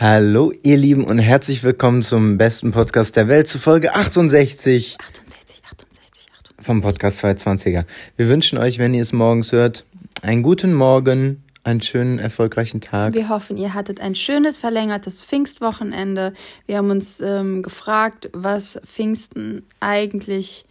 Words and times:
Hallo, 0.00 0.52
ihr 0.64 0.76
Lieben, 0.76 1.04
und 1.04 1.20
herzlich 1.20 1.62
willkommen 1.62 2.02
zum 2.02 2.36
besten 2.36 2.72
Podcast 2.72 3.14
der 3.14 3.28
Welt, 3.28 3.46
zu 3.46 3.60
Folge 3.60 3.94
68. 3.94 4.96
68, 4.98 5.62
68, 5.70 6.28
68. 6.34 6.56
Vom 6.58 6.82
Podcast 6.82 7.24
220er. 7.24 7.84
Wir 8.16 8.28
wünschen 8.28 8.58
euch, 8.58 8.80
wenn 8.80 8.92
ihr 8.92 9.02
es 9.02 9.12
morgens 9.12 9.52
hört, 9.52 9.84
einen 10.20 10.42
guten 10.42 10.74
Morgen, 10.74 11.44
einen 11.62 11.80
schönen, 11.80 12.18
erfolgreichen 12.18 12.80
Tag. 12.80 13.14
Wir 13.14 13.28
hoffen, 13.28 13.56
ihr 13.56 13.72
hattet 13.72 14.00
ein 14.00 14.16
schönes, 14.16 14.58
verlängertes 14.58 15.22
Pfingstwochenende. 15.22 16.32
Wir 16.66 16.78
haben 16.78 16.90
uns 16.90 17.20
ähm, 17.20 17.62
gefragt, 17.62 18.30
was 18.32 18.80
Pfingsten 18.84 19.64
eigentlich 19.78 20.66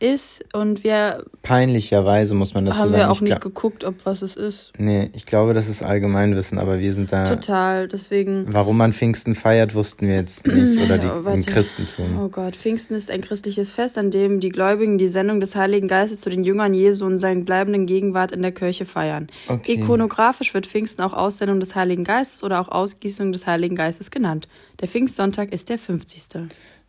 ist 0.00 0.44
und 0.54 0.84
wir 0.84 1.24
Peinlicherweise 1.42 2.34
muss 2.34 2.54
man 2.54 2.66
dazu 2.66 2.78
haben 2.78 2.90
sagen. 2.90 3.00
wir 3.00 3.10
auch 3.10 3.16
ich 3.16 3.22
nicht 3.22 3.40
geguckt, 3.40 3.84
ob 3.84 3.94
was 4.04 4.22
es 4.22 4.36
ist. 4.36 4.72
Nee, 4.78 5.10
ich 5.14 5.26
glaube, 5.26 5.54
das 5.54 5.68
ist 5.68 5.82
Allgemeinwissen, 5.82 6.58
aber 6.58 6.78
wir 6.78 6.92
sind 6.92 7.10
da. 7.10 7.34
Total, 7.34 7.88
deswegen. 7.88 8.46
Warum 8.52 8.76
man 8.76 8.92
Pfingsten 8.92 9.34
feiert, 9.34 9.74
wussten 9.74 10.06
wir 10.06 10.16
jetzt 10.16 10.46
nicht. 10.46 10.78
Oder 10.84 10.98
die, 10.98 11.08
Oh, 11.08 11.28
im. 11.30 11.42
Christentum. 11.44 12.18
Oh 12.18 12.28
Gott, 12.28 12.54
Pfingsten 12.54 12.94
ist 12.94 13.10
ein 13.10 13.22
christliches 13.22 13.72
Fest, 13.72 13.98
an 13.98 14.10
dem 14.10 14.40
die 14.40 14.50
Gläubigen 14.50 14.98
die 14.98 15.08
Sendung 15.08 15.40
des 15.40 15.56
Heiligen 15.56 15.88
Geistes 15.88 16.20
zu 16.20 16.30
den 16.30 16.44
Jüngern 16.44 16.74
Jesu 16.74 17.04
und 17.04 17.18
seinen 17.18 17.44
bleibenden 17.44 17.86
Gegenwart 17.86 18.30
in 18.32 18.42
der 18.42 18.52
Kirche 18.52 18.86
feiern. 18.86 19.28
Okay. 19.48 19.74
Ikonografisch 19.74 20.54
wird 20.54 20.66
Pfingsten 20.66 21.02
auch 21.02 21.12
Aussendung 21.12 21.60
des 21.60 21.74
Heiligen 21.74 22.04
Geistes 22.04 22.44
oder 22.44 22.60
auch 22.60 22.68
Ausgießung 22.68 23.32
des 23.32 23.46
Heiligen 23.46 23.74
Geistes 23.74 24.10
genannt. 24.10 24.48
Der 24.80 24.88
Pfingstsonntag 24.88 25.52
ist 25.52 25.68
der 25.70 25.78
50. 25.78 26.22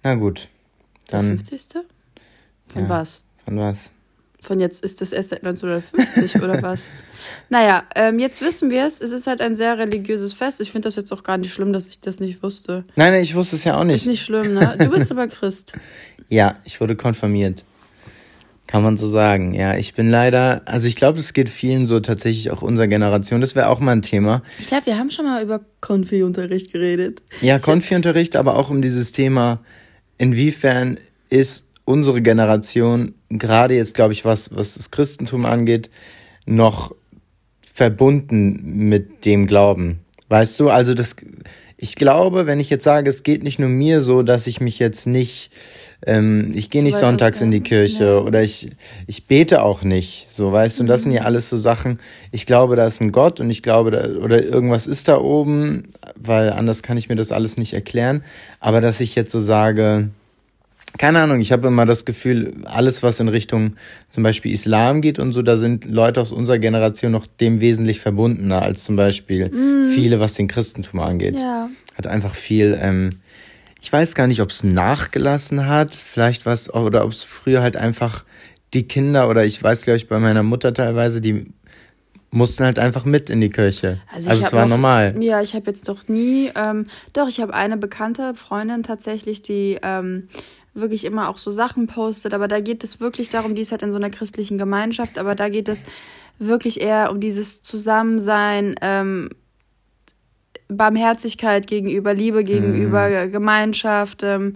Na 0.03 0.15
gut. 0.15 0.47
Der 1.11 1.19
Dann 1.21 1.39
50. 1.39 1.81
Von 2.71 2.83
Ja. 2.83 2.89
was? 2.89 3.21
von 3.45 3.57
was? 3.57 3.91
Von 4.41 4.59
jetzt 4.61 4.83
ist 4.85 5.01
das 5.01 5.11
erst 5.11 5.29
seit 5.31 5.43
1950 5.43 6.41
oder 6.41 6.61
was? 6.61 6.89
Naja, 7.49 7.83
ähm, 7.95 8.19
jetzt 8.19 8.41
wissen 8.41 8.69
wir 8.69 8.85
es. 8.87 9.01
Es 9.01 9.11
ist 9.11 9.27
halt 9.27 9.41
ein 9.41 9.55
sehr 9.55 9.77
religiöses 9.77 10.33
Fest. 10.33 10.61
Ich 10.61 10.71
finde 10.71 10.87
das 10.87 10.95
jetzt 10.95 11.11
auch 11.11 11.23
gar 11.23 11.37
nicht 11.37 11.53
schlimm, 11.53 11.73
dass 11.73 11.89
ich 11.89 11.99
das 11.99 12.19
nicht 12.21 12.41
wusste. 12.41 12.85
Nein, 12.95 13.11
nein, 13.13 13.23
ich 13.23 13.35
wusste 13.35 13.57
es 13.57 13.65
ja 13.65 13.75
auch 13.75 13.81
Ist 13.81 13.87
nicht. 13.87 14.05
nicht 14.07 14.21
schlimm, 14.23 14.53
ne? 14.53 14.75
Du 14.79 14.89
bist 14.89 15.11
aber 15.11 15.27
Christ. 15.27 15.73
Ja, 16.29 16.55
ich 16.63 16.79
wurde 16.79 16.95
konfirmiert. 16.95 17.65
Kann 18.67 18.83
man 18.83 18.97
so 18.97 19.07
sagen. 19.07 19.55
Ja, 19.55 19.75
ich 19.75 19.95
bin 19.95 20.09
leider, 20.11 20.61
also 20.65 20.87
ich 20.87 20.95
glaube, 20.95 21.19
es 21.19 21.33
geht 21.33 21.49
vielen 21.49 21.87
so 21.87 21.99
tatsächlich 21.99 22.51
auch 22.51 22.61
unserer 22.61 22.87
Generation. 22.87 23.41
Das 23.41 23.55
wäre 23.55 23.67
auch 23.67 23.79
mal 23.79 23.91
ein 23.93 24.03
Thema. 24.03 24.43
Ich 24.59 24.67
glaube, 24.67 24.85
wir 24.85 24.97
haben 24.99 25.09
schon 25.09 25.25
mal 25.25 25.41
über 25.43 25.59
Konfi-Unterricht 25.81 26.71
geredet. 26.71 27.21
Ja, 27.41 27.57
Konfi-Unterricht, 27.59 28.35
aber 28.35 28.55
auch 28.55 28.69
um 28.69 28.81
dieses 28.83 29.11
Thema, 29.11 29.59
inwiefern 30.19 30.99
ist 31.29 31.65
unsere 31.89 32.21
Generation, 32.21 33.15
gerade 33.29 33.73
jetzt, 33.73 33.95
glaube 33.95 34.13
ich, 34.13 34.23
was, 34.23 34.55
was 34.55 34.75
das 34.75 34.91
Christentum 34.91 35.45
angeht, 35.45 35.89
noch 36.45 36.93
verbunden 37.61 38.59
mit 38.89 39.25
dem 39.25 39.47
Glauben. 39.47 40.01
Weißt 40.27 40.59
du, 40.59 40.69
also 40.69 40.93
das, 40.93 41.15
ich 41.77 41.95
glaube, 41.95 42.45
wenn 42.45 42.59
ich 42.59 42.69
jetzt 42.69 42.83
sage, 42.83 43.09
es 43.09 43.23
geht 43.23 43.41
nicht 43.41 43.57
nur 43.57 43.69
mir 43.69 44.01
so, 44.01 44.21
dass 44.21 44.45
ich 44.45 44.61
mich 44.61 44.77
jetzt 44.77 45.07
nicht, 45.07 45.49
ähm, 46.05 46.51
ich 46.53 46.69
gehe 46.69 46.83
nicht 46.83 46.95
sonntags 46.95 47.41
in 47.41 47.49
die 47.49 47.61
Kirche 47.61 48.05
ja. 48.05 48.17
oder 48.19 48.43
ich, 48.43 48.69
ich 49.07 49.25
bete 49.25 49.63
auch 49.63 49.81
nicht, 49.81 50.27
so 50.29 50.51
weißt 50.51 50.77
du, 50.77 50.83
und 50.83 50.87
das 50.87 51.01
sind 51.01 51.11
ja 51.11 51.23
alles 51.23 51.49
so 51.49 51.57
Sachen, 51.57 51.99
ich 52.31 52.45
glaube, 52.45 52.75
da 52.75 52.85
ist 52.85 53.01
ein 53.01 53.11
Gott 53.11 53.39
und 53.39 53.49
ich 53.49 53.63
glaube, 53.63 53.89
da, 53.89 54.05
oder 54.19 54.43
irgendwas 54.43 54.85
ist 54.85 55.07
da 55.07 55.17
oben, 55.17 55.87
weil 56.15 56.51
anders 56.51 56.83
kann 56.83 56.97
ich 56.97 57.09
mir 57.09 57.15
das 57.15 57.31
alles 57.31 57.57
nicht 57.57 57.73
erklären, 57.73 58.23
aber 58.59 58.79
dass 58.79 58.99
ich 58.99 59.15
jetzt 59.15 59.31
so 59.31 59.39
sage, 59.39 60.11
keine 60.97 61.19
Ahnung, 61.19 61.39
ich 61.39 61.51
habe 61.51 61.67
immer 61.67 61.85
das 61.85 62.03
Gefühl, 62.03 62.53
alles, 62.65 63.03
was 63.03 63.19
in 63.19 63.27
Richtung 63.27 63.75
zum 64.09 64.23
Beispiel 64.23 64.51
Islam 64.51 65.01
geht 65.01 65.19
und 65.19 65.33
so, 65.33 65.41
da 65.41 65.55
sind 65.55 65.85
Leute 65.85 66.19
aus 66.19 66.31
unserer 66.31 66.57
Generation 66.57 67.11
noch 67.11 67.25
dem 67.25 67.61
wesentlich 67.61 67.99
verbundener 67.99 68.61
als 68.61 68.83
zum 68.83 68.95
Beispiel 68.95 69.51
viele, 69.93 70.19
was 70.19 70.33
den 70.33 70.47
Christentum 70.47 70.99
angeht. 70.99 71.39
Ja. 71.39 71.69
Hat 71.95 72.07
einfach 72.07 72.33
viel, 72.33 72.77
ähm, 72.81 73.19
ich 73.81 73.91
weiß 73.93 74.15
gar 74.15 74.27
nicht, 74.27 74.41
ob 74.41 74.49
es 74.49 74.63
nachgelassen 74.63 75.67
hat, 75.67 75.93
vielleicht 75.95 76.45
was, 76.45 76.73
oder 76.73 77.05
ob 77.05 77.11
es 77.11 77.23
früher 77.23 77.61
halt 77.61 77.77
einfach 77.77 78.23
die 78.73 78.83
Kinder, 78.83 79.29
oder 79.29 79.45
ich 79.45 79.61
weiß, 79.61 79.83
glaube 79.83 79.97
ich, 79.97 80.07
bei 80.07 80.19
meiner 80.19 80.43
Mutter 80.43 80.73
teilweise, 80.73 81.21
die 81.21 81.45
mussten 82.31 82.63
halt 82.63 82.77
einfach 82.77 83.05
mit 83.05 83.29
in 83.31 83.41
die 83.41 83.49
Kirche. 83.49 83.99
Also, 84.13 84.29
ich 84.31 84.41
es 84.41 84.53
war 84.53 84.61
noch- 84.65 84.69
normal. 84.77 85.15
Ja, 85.19 85.41
ich 85.41 85.55
habe 85.55 85.65
jetzt 85.67 85.87
doch 85.89 86.07
nie, 86.07 86.51
ähm, 86.55 86.85
doch, 87.13 87.27
ich 87.27 87.41
habe 87.41 87.53
eine 87.55 87.75
bekannte 87.77 88.35
Freundin 88.35 88.83
tatsächlich, 88.83 89.41
die 89.41 89.79
ähm, 89.81 90.27
wirklich 90.81 91.05
immer 91.05 91.29
auch 91.29 91.37
so 91.37 91.51
Sachen 91.51 91.87
postet, 91.87 92.33
aber 92.33 92.47
da 92.47 92.59
geht 92.59 92.83
es 92.83 92.99
wirklich 92.99 93.29
darum, 93.29 93.55
die 93.55 93.61
ist 93.61 93.71
halt 93.71 93.83
in 93.83 93.91
so 93.91 93.97
einer 93.97 94.09
christlichen 94.09 94.57
Gemeinschaft, 94.57 95.17
aber 95.17 95.35
da 95.35 95.49
geht 95.49 95.67
es 95.67 95.83
wirklich 96.37 96.81
eher 96.81 97.11
um 97.11 97.19
dieses 97.19 97.61
Zusammensein, 97.61 98.75
ähm, 98.81 99.29
Barmherzigkeit 100.69 101.67
gegenüber, 101.67 102.13
Liebe 102.13 102.43
gegenüber, 102.43 103.27
Gemeinschaft. 103.27 104.21
Ähm, 104.23 104.55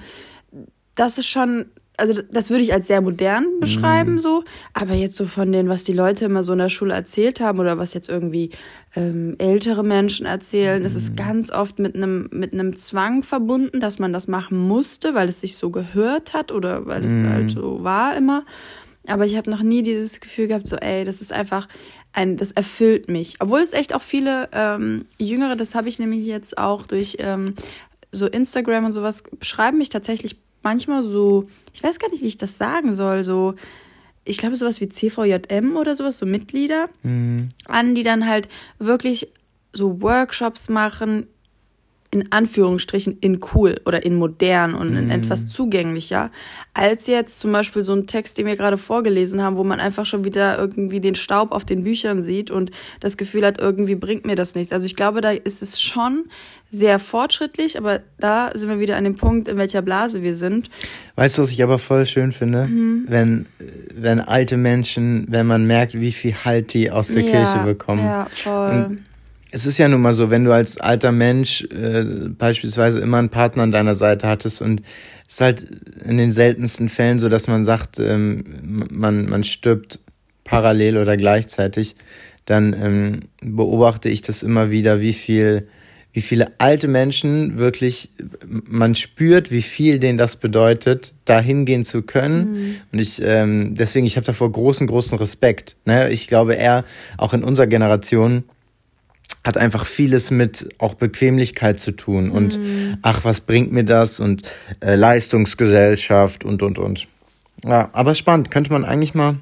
das 0.95 1.17
ist 1.17 1.28
schon, 1.28 1.72
also 1.97 2.21
das 2.31 2.49
würde 2.49 2.63
ich 2.63 2.73
als 2.73 2.87
sehr 2.87 3.01
modern 3.01 3.59
beschreiben, 3.59 4.17
so. 4.19 4.43
Aber 4.73 4.93
jetzt 4.93 5.15
so 5.15 5.25
von 5.25 5.51
dem, 5.51 5.69
was 5.69 5.83
die 5.83 5.93
Leute 5.93 6.25
immer 6.25 6.43
so 6.43 6.53
in 6.53 6.59
der 6.59 6.69
Schule 6.69 6.93
erzählt 6.93 7.39
haben 7.39 7.59
oder 7.59 7.77
was 7.77 7.93
jetzt 7.93 8.09
irgendwie 8.09 8.49
ähm, 8.95 9.35
ältere 9.37 9.83
Menschen 9.83 10.25
erzählen, 10.25 10.83
es 10.85 10.95
ist 10.95 11.15
ganz 11.15 11.51
oft 11.51 11.79
mit 11.79 11.95
einem 11.95 12.29
mit 12.31 12.53
einem 12.53 12.75
Zwang 12.77 13.21
verbunden, 13.21 13.79
dass 13.79 13.99
man 13.99 14.11
das 14.11 14.27
machen 14.27 14.57
musste, 14.57 15.13
weil 15.13 15.29
es 15.29 15.41
sich 15.41 15.55
so 15.55 15.69
gehört 15.69 16.33
hat 16.33 16.51
oder 16.51 16.87
weil 16.87 17.05
es 17.05 17.23
halt 17.23 17.51
so 17.51 17.83
war 17.83 18.17
immer. 18.17 18.43
Aber 19.07 19.25
ich 19.25 19.35
habe 19.35 19.49
noch 19.49 19.61
nie 19.61 19.83
dieses 19.83 20.21
Gefühl 20.21 20.47
gehabt, 20.47 20.65
so, 20.65 20.77
ey, 20.77 21.03
das 21.03 21.21
ist 21.21 21.33
einfach 21.33 21.67
ein, 22.13 22.37
das 22.37 22.51
erfüllt 22.51 23.09
mich. 23.09 23.35
Obwohl 23.39 23.59
es 23.59 23.73
echt 23.73 23.93
auch 23.93 24.01
viele 24.01 24.49
ähm, 24.53 25.05
Jüngere, 25.19 25.55
das 25.55 25.75
habe 25.75 25.89
ich 25.89 25.99
nämlich 25.99 26.25
jetzt 26.25 26.57
auch 26.57 26.87
durch 26.87 27.17
ähm, 27.19 27.55
so 28.11 28.27
Instagram 28.27 28.85
und 28.85 28.93
sowas, 28.93 29.23
schreiben 29.41 29.79
mich 29.79 29.89
tatsächlich 29.89 30.37
manchmal 30.63 31.03
so, 31.03 31.47
ich 31.74 31.84
weiß 31.84 32.00
gar 32.00 32.09
nicht, 32.09 32.22
wie 32.22 32.28
ich 32.28 32.38
das 32.38 32.57
sagen 32.57 32.94
soll, 32.94 33.24
so, 33.24 33.56
ich 34.25 34.38
glaube, 34.38 34.56
sowas 34.56 34.79
wie 34.81 34.90
CVJM 34.90 35.75
oder 35.75 35.96
sowas, 35.96 36.18
so 36.18 36.25
Mitglieder 36.25 36.90
an, 37.66 37.96
die 37.96 38.03
dann 38.03 38.28
halt 38.28 38.47
wirklich 38.79 39.29
so 39.73 40.02
Workshops 40.02 40.69
machen, 40.69 41.28
in 42.13 42.31
Anführungsstrichen 42.31 43.18
in 43.22 43.40
cool 43.53 43.81
oder 43.88 44.06
in 44.06 44.16
modern 44.16 44.75
und 44.75 44.96
in 44.96 45.09
etwas 45.09 45.47
zugänglicher, 45.47 46.29
als 46.75 47.07
jetzt 47.07 47.40
zum 47.40 47.51
Beispiel 47.51 47.84
so 47.84 47.91
ein 47.94 48.06
Text, 48.06 48.38
den 48.38 48.46
wir 48.46 48.56
gerade 48.56 48.78
vorgelesen 48.78 49.41
haben, 49.41 49.57
wo 49.57 49.63
man 49.63 49.79
einfach 49.79 50.06
schon 50.06 50.23
wieder 50.23 50.59
irgendwie 50.59 51.00
den 51.00 51.16
Staub 51.16 51.52
auf 51.52 51.66
den 51.66 51.84
Büchern 51.84 52.22
sieht 52.22 52.52
und 52.52 52.69
das 53.00 53.18
Gefühl 53.18 53.44
hat, 53.44 53.59
irgendwie 53.59 53.96
bringt 53.96 54.28
mir 54.28 54.35
das 54.35 54.53
nichts. 54.53 54.72
Also 54.72 54.85
ich 54.85 54.96
glaube, 54.96 55.22
da 55.22 55.31
ist 55.31 55.63
es 55.63 55.81
schon 55.81 56.25
sehr 56.69 57.00
fortschrittlich, 57.00 57.79
aber 57.79 58.02
da 58.19 58.52
sind 58.53 58.69
wir 58.69 58.79
wieder 58.79 58.96
an 58.96 59.06
dem 59.06 59.16
Punkt, 59.16 59.47
in 59.47 59.57
welcher 59.57 59.81
Blase 59.81 60.22
wir 60.22 60.35
sind. 60.35 60.69
Weißt 61.16 61.40
du, 61.40 61.41
was 61.41 61.52
ich 61.52 61.63
aber 61.63 61.79
voll 61.79 62.06
schön 62.06 62.31
finde? 62.31 62.68
Mhm. 62.68 63.06
Wenn, 63.07 63.47
wenn 63.96 64.19
alte 64.19 64.57
Menschen, 64.57 65.25
wenn 65.29 65.47
man 65.47 65.66
merkt, 65.66 66.00
wie 66.00 66.12
viel 66.12 66.35
Halt 66.46 66.73
die 66.75 66.91
aus 66.91 67.07
der 67.07 67.23
Kirche 67.23 67.57
bekommen. 67.66 68.06
Ja, 68.06 68.28
voll. 68.29 68.85
Und 68.85 69.12
es 69.53 69.68
ist 69.68 69.78
ja 69.78 69.88
nun 69.88 70.02
mal 70.02 70.16
so, 70.16 70.31
wenn 70.31 70.46
du 70.46 70.52
als 70.52 70.78
alter 70.78 71.12
Mensch 71.12 71.64
äh, 71.66 72.03
beispielsweise 72.30 73.00
immer 73.00 73.19
einen 73.19 73.30
Partner 73.30 73.62
an 73.62 73.72
deiner 73.72 73.94
Seite 73.94 74.28
hattest 74.28 74.64
und 74.64 74.81
es 75.28 75.36
ist 75.36 75.41
halt 75.41 75.66
in 76.03 76.18
den 76.18 76.31
seltensten 76.31 76.90
Fällen 76.90 77.19
so, 77.19 77.30
dass 77.30 77.47
man 77.47 77.64
sagt, 77.64 78.00
ähm, 78.00 78.46
man, 78.90 79.30
man 79.30 79.44
stirbt 79.44 80.00
parallel 80.44 80.97
oder 80.97 81.18
gleichzeitig, 81.18 81.96
dann 82.46 82.74
ähm, 82.74 83.19
beobachte 83.41 84.09
ich 84.09 84.24
das 84.24 84.41
immer 84.41 84.72
wieder, 84.72 85.02
wie 85.02 85.14
viel, 85.14 85.68
wie 86.14 86.22
viele 86.22 86.59
alte 86.59 86.88
Menschen 86.88 87.58
wirklich, 87.58 88.09
man 88.47 88.96
spürt, 88.96 89.52
wie 89.52 89.62
viel 89.62 90.00
denen 90.00 90.18
das 90.18 90.38
bedeutet, 90.38 91.14
da 91.25 91.40
hingehen 91.40 91.85
zu 91.85 92.02
können. 92.02 92.81
Und 92.91 93.00
ich, 93.00 93.22
ähm, 93.24 93.75
deswegen, 93.75 94.08
ich 94.08 94.18
habe 94.18 94.25
davor 94.25 94.52
großen, 94.52 94.88
großen 94.88 95.18
Respekt. 95.20 95.75
Ne? 95.85 96.09
Ich 96.09 96.28
glaube, 96.28 96.58
er, 96.58 96.85
auch 97.18 97.34
in 97.34 97.44
unserer 97.44 97.68
Generation, 97.68 98.44
hat 99.44 99.57
einfach 99.57 99.85
vieles 99.85 100.31
mit 100.31 100.69
auch 100.78 100.94
Bequemlichkeit 100.94 101.79
zu 101.79 101.91
tun 101.91 102.31
und 102.31 102.59
ach, 103.02 103.23
was 103.25 103.41
bringt 103.41 103.72
mir 103.73 103.84
das 103.84 104.20
und 104.20 104.43
äh, 104.79 104.96
Leistungsgesellschaft 104.96 106.46
und 106.46 106.64
und 106.64 106.79
und. 106.79 107.08
Ja, 107.66 107.90
aber 107.93 108.16
spannend, 108.16 108.52
könnte 108.52 108.72
man 108.72 108.85
eigentlich 108.85 109.14
mal. 109.14 109.35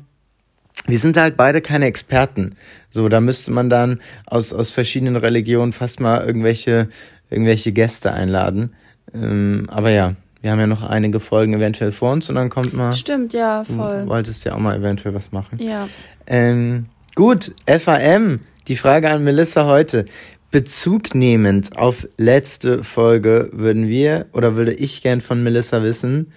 Wir 0.87 0.97
sind 0.97 1.17
halt 1.17 1.37
beide 1.37 1.61
keine 1.61 1.85
Experten. 1.85 2.55
So, 2.89 3.09
da 3.09 3.19
müsste 3.21 3.51
man 3.51 3.69
dann 3.69 3.99
aus, 4.25 4.53
aus 4.53 4.71
verschiedenen 4.71 5.15
Religionen 5.15 5.73
fast 5.73 5.99
mal 5.99 6.25
irgendwelche, 6.25 6.89
irgendwelche 7.29 7.71
Gäste 7.71 8.11
einladen. 8.11 8.73
Ähm, 9.13 9.67
aber 9.69 9.91
ja, 9.91 10.15
wir 10.41 10.51
haben 10.51 10.59
ja 10.59 10.67
noch 10.67 10.81
einige 10.83 11.19
Folgen 11.19 11.53
eventuell 11.53 11.91
vor 11.91 12.11
uns 12.13 12.29
und 12.29 12.35
dann 12.35 12.49
kommt 12.49 12.73
mal. 12.73 12.93
Stimmt, 12.93 13.33
ja, 13.33 13.63
Du 13.63 13.73
voll. 13.75 14.07
wolltest 14.07 14.43
ja 14.45 14.53
auch 14.55 14.59
mal 14.59 14.75
eventuell 14.75 15.13
was 15.13 15.31
machen. 15.31 15.59
Ja. 15.61 15.87
Ähm, 16.25 16.87
gut, 17.15 17.53
FAM. 17.67 18.39
Die 18.67 18.75
Frage 18.75 19.09
an 19.09 19.23
Melissa 19.23 19.65
heute. 19.65 20.05
Bezug 20.51 21.15
nehmend 21.15 21.77
auf 21.77 22.07
letzte 22.17 22.83
Folge 22.83 23.49
würden 23.53 23.87
wir 23.87 24.27
oder 24.33 24.55
würde 24.55 24.73
ich 24.73 25.01
gern 25.01 25.19
von 25.19 25.41
Melissa 25.41 25.81
wissen. 25.81 26.31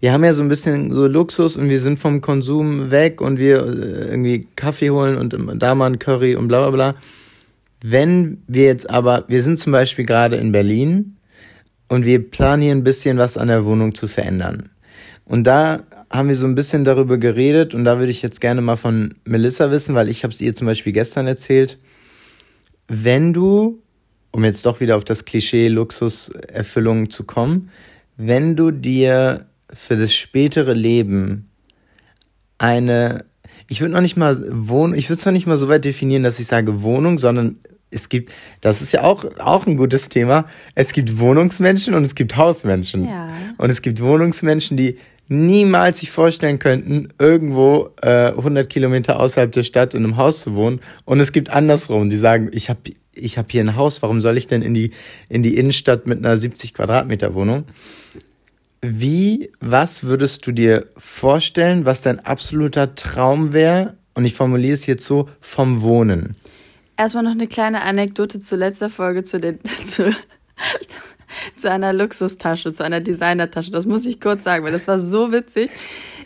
Wir 0.00 0.12
haben 0.12 0.24
ja 0.24 0.32
so 0.32 0.42
ein 0.42 0.48
bisschen 0.48 0.92
so 0.92 1.06
Luxus 1.06 1.56
und 1.56 1.68
wir 1.68 1.78
sind 1.78 2.00
vom 2.00 2.20
Konsum 2.20 2.90
weg 2.90 3.20
und 3.20 3.38
wir 3.38 3.58
äh, 3.58 4.10
irgendwie 4.10 4.48
Kaffee 4.56 4.90
holen 4.90 5.16
und 5.16 5.36
da 5.62 5.74
mal 5.76 5.86
ein 5.86 5.98
Curry 6.00 6.34
und 6.34 6.48
bla 6.48 6.68
bla 6.68 6.70
bla. 6.70 6.94
Wenn 7.80 8.42
wir 8.48 8.64
jetzt 8.64 8.90
aber, 8.90 9.24
wir 9.28 9.42
sind 9.42 9.60
zum 9.60 9.70
Beispiel 9.72 10.04
gerade 10.04 10.36
in 10.36 10.50
Berlin 10.50 11.16
und 11.88 12.04
wir 12.04 12.28
planen 12.28 12.62
hier 12.62 12.72
ein 12.72 12.84
bisschen 12.84 13.18
was 13.18 13.36
an 13.36 13.48
der 13.48 13.64
Wohnung 13.64 13.94
zu 13.94 14.08
verändern. 14.08 14.70
Und 15.28 15.44
da 15.44 15.82
haben 16.10 16.28
wir 16.28 16.34
so 16.34 16.46
ein 16.46 16.54
bisschen 16.54 16.84
darüber 16.84 17.18
geredet 17.18 17.74
und 17.74 17.84
da 17.84 17.98
würde 17.98 18.10
ich 18.10 18.22
jetzt 18.22 18.40
gerne 18.40 18.62
mal 18.62 18.76
von 18.76 19.14
Melissa 19.24 19.70
wissen, 19.70 19.94
weil 19.94 20.08
ich 20.08 20.24
habe 20.24 20.32
es 20.32 20.40
ihr 20.40 20.54
zum 20.54 20.66
Beispiel 20.66 20.92
gestern 20.92 21.26
erzählt. 21.26 21.78
Wenn 22.88 23.34
du, 23.34 23.82
um 24.30 24.42
jetzt 24.44 24.64
doch 24.64 24.80
wieder 24.80 24.96
auf 24.96 25.04
das 25.04 25.26
Klischee 25.26 25.68
Luxuserfüllung 25.68 27.10
zu 27.10 27.24
kommen, 27.24 27.70
wenn 28.16 28.56
du 28.56 28.70
dir 28.70 29.46
für 29.70 29.96
das 29.98 30.14
spätere 30.14 30.72
Leben 30.72 31.50
eine, 32.56 33.26
ich 33.68 33.82
würde 33.82 33.92
noch 33.92 34.00
nicht 34.00 34.16
mal 34.16 34.42
Wohnung, 34.50 34.96
ich 34.96 35.10
würde 35.10 35.20
es 35.20 35.26
noch 35.26 35.32
nicht 35.32 35.46
mal 35.46 35.58
so 35.58 35.68
weit 35.68 35.84
definieren, 35.84 36.22
dass 36.22 36.40
ich 36.40 36.46
sage 36.46 36.80
Wohnung, 36.82 37.18
sondern 37.18 37.58
es 37.90 38.08
gibt, 38.08 38.32
das 38.62 38.80
ist 38.80 38.92
ja 38.92 39.02
auch, 39.02 39.26
auch 39.38 39.66
ein 39.66 39.76
gutes 39.76 40.08
Thema, 40.08 40.46
es 40.74 40.92
gibt 40.92 41.18
Wohnungsmenschen 41.18 41.92
und 41.92 42.04
es 42.04 42.14
gibt 42.14 42.36
Hausmenschen. 42.36 43.04
Ja. 43.04 43.28
Und 43.58 43.70
es 43.70 43.82
gibt 43.82 44.02
Wohnungsmenschen, 44.02 44.76
die 44.76 44.98
niemals 45.28 45.98
sich 45.98 46.10
vorstellen 46.10 46.58
könnten, 46.58 47.08
irgendwo 47.18 47.90
äh, 48.02 48.28
100 48.28 48.68
Kilometer 48.68 49.20
außerhalb 49.20 49.52
der 49.52 49.62
Stadt 49.62 49.94
in 49.94 50.04
einem 50.04 50.16
Haus 50.16 50.40
zu 50.40 50.54
wohnen. 50.54 50.80
Und 51.04 51.20
es 51.20 51.32
gibt 51.32 51.50
andersrum, 51.50 52.08
die 52.08 52.16
sagen, 52.16 52.50
ich 52.52 52.70
habe 52.70 52.80
ich 53.14 53.36
hab 53.36 53.50
hier 53.50 53.62
ein 53.62 53.76
Haus, 53.76 54.00
warum 54.02 54.20
soll 54.20 54.38
ich 54.38 54.46
denn 54.46 54.62
in 54.62 54.74
die, 54.74 54.92
in 55.28 55.42
die 55.42 55.56
Innenstadt 55.56 56.06
mit 56.06 56.18
einer 56.18 56.36
70 56.36 56.72
Quadratmeter 56.72 57.34
Wohnung? 57.34 57.64
Wie, 58.80 59.50
was 59.60 60.04
würdest 60.04 60.46
du 60.46 60.52
dir 60.52 60.86
vorstellen, 60.96 61.84
was 61.84 62.02
dein 62.02 62.24
absoluter 62.24 62.94
Traum 62.94 63.52
wäre? 63.52 63.96
Und 64.14 64.24
ich 64.24 64.34
formuliere 64.34 64.74
es 64.74 64.86
jetzt 64.86 65.04
so, 65.04 65.28
vom 65.40 65.82
Wohnen. 65.82 66.36
Erstmal 66.96 67.24
noch 67.24 67.32
eine 67.32 67.46
kleine 67.46 67.82
Anekdote 67.82 68.40
zur 68.40 68.58
letzter 68.58 68.88
Folge 68.88 69.22
zu 69.24 69.40
den, 69.40 69.58
zu, 69.84 70.14
zu 71.54 71.70
einer 71.70 71.92
Luxustasche, 71.92 72.72
zu 72.72 72.84
einer 72.84 73.00
Designertasche. 73.00 73.70
Das 73.70 73.86
muss 73.86 74.06
ich 74.06 74.20
kurz 74.20 74.44
sagen, 74.44 74.64
weil 74.64 74.72
das 74.72 74.88
war 74.88 75.00
so 75.00 75.32
witzig. 75.32 75.70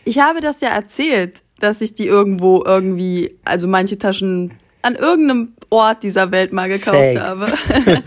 Ich 0.05 0.19
habe 0.19 0.41
das 0.41 0.61
ja 0.61 0.69
erzählt, 0.69 1.43
dass 1.61 1.81
ich 1.81 1.95
die 1.95 2.07
irgendwo 2.07 2.63
irgendwie, 2.65 3.37
also 3.45 3.69
manche 3.69 3.99
Taschen 3.99 4.53
an 4.83 4.97
irgendeinem 4.97 5.53
Ort 5.71 6.03
dieser 6.03 6.33
Welt 6.33 6.53
mal 6.53 6.69
gekauft 6.69 6.97
Fake. 6.97 7.21
habe. 7.21 7.53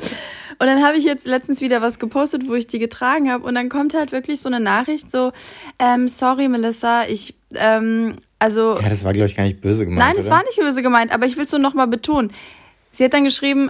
Und 0.57 0.67
dann 0.67 0.83
habe 0.83 0.97
ich 0.97 1.03
jetzt 1.03 1.27
letztens 1.27 1.59
wieder 1.59 1.81
was 1.81 1.99
gepostet, 1.99 2.47
wo 2.47 2.53
ich 2.53 2.67
die 2.67 2.79
getragen 2.79 3.29
habe. 3.29 3.45
Und 3.45 3.55
dann 3.55 3.67
kommt 3.67 3.93
halt 3.93 4.11
wirklich 4.11 4.39
so 4.39 4.47
eine 4.47 4.61
Nachricht 4.61 5.11
so, 5.11 5.33
ähm, 5.79 6.07
sorry 6.07 6.47
Melissa, 6.47 7.03
ich, 7.07 7.35
ähm, 7.55 8.15
also. 8.39 8.79
Ja, 8.79 8.89
das 8.89 9.03
war, 9.03 9.11
glaube 9.11 9.27
ich, 9.27 9.35
gar 9.35 9.43
nicht 9.43 9.59
böse 9.59 9.85
gemeint. 9.85 10.13
Nein, 10.13 10.17
es 10.17 10.29
war 10.29 10.43
nicht 10.43 10.57
böse 10.57 10.81
gemeint, 10.81 11.13
aber 11.13 11.25
ich 11.25 11.35
will 11.35 11.43
es 11.43 11.51
nur 11.51 11.59
nochmal 11.59 11.87
betonen. 11.87 12.31
Sie 12.91 13.03
hat 13.03 13.13
dann 13.13 13.25
geschrieben, 13.25 13.69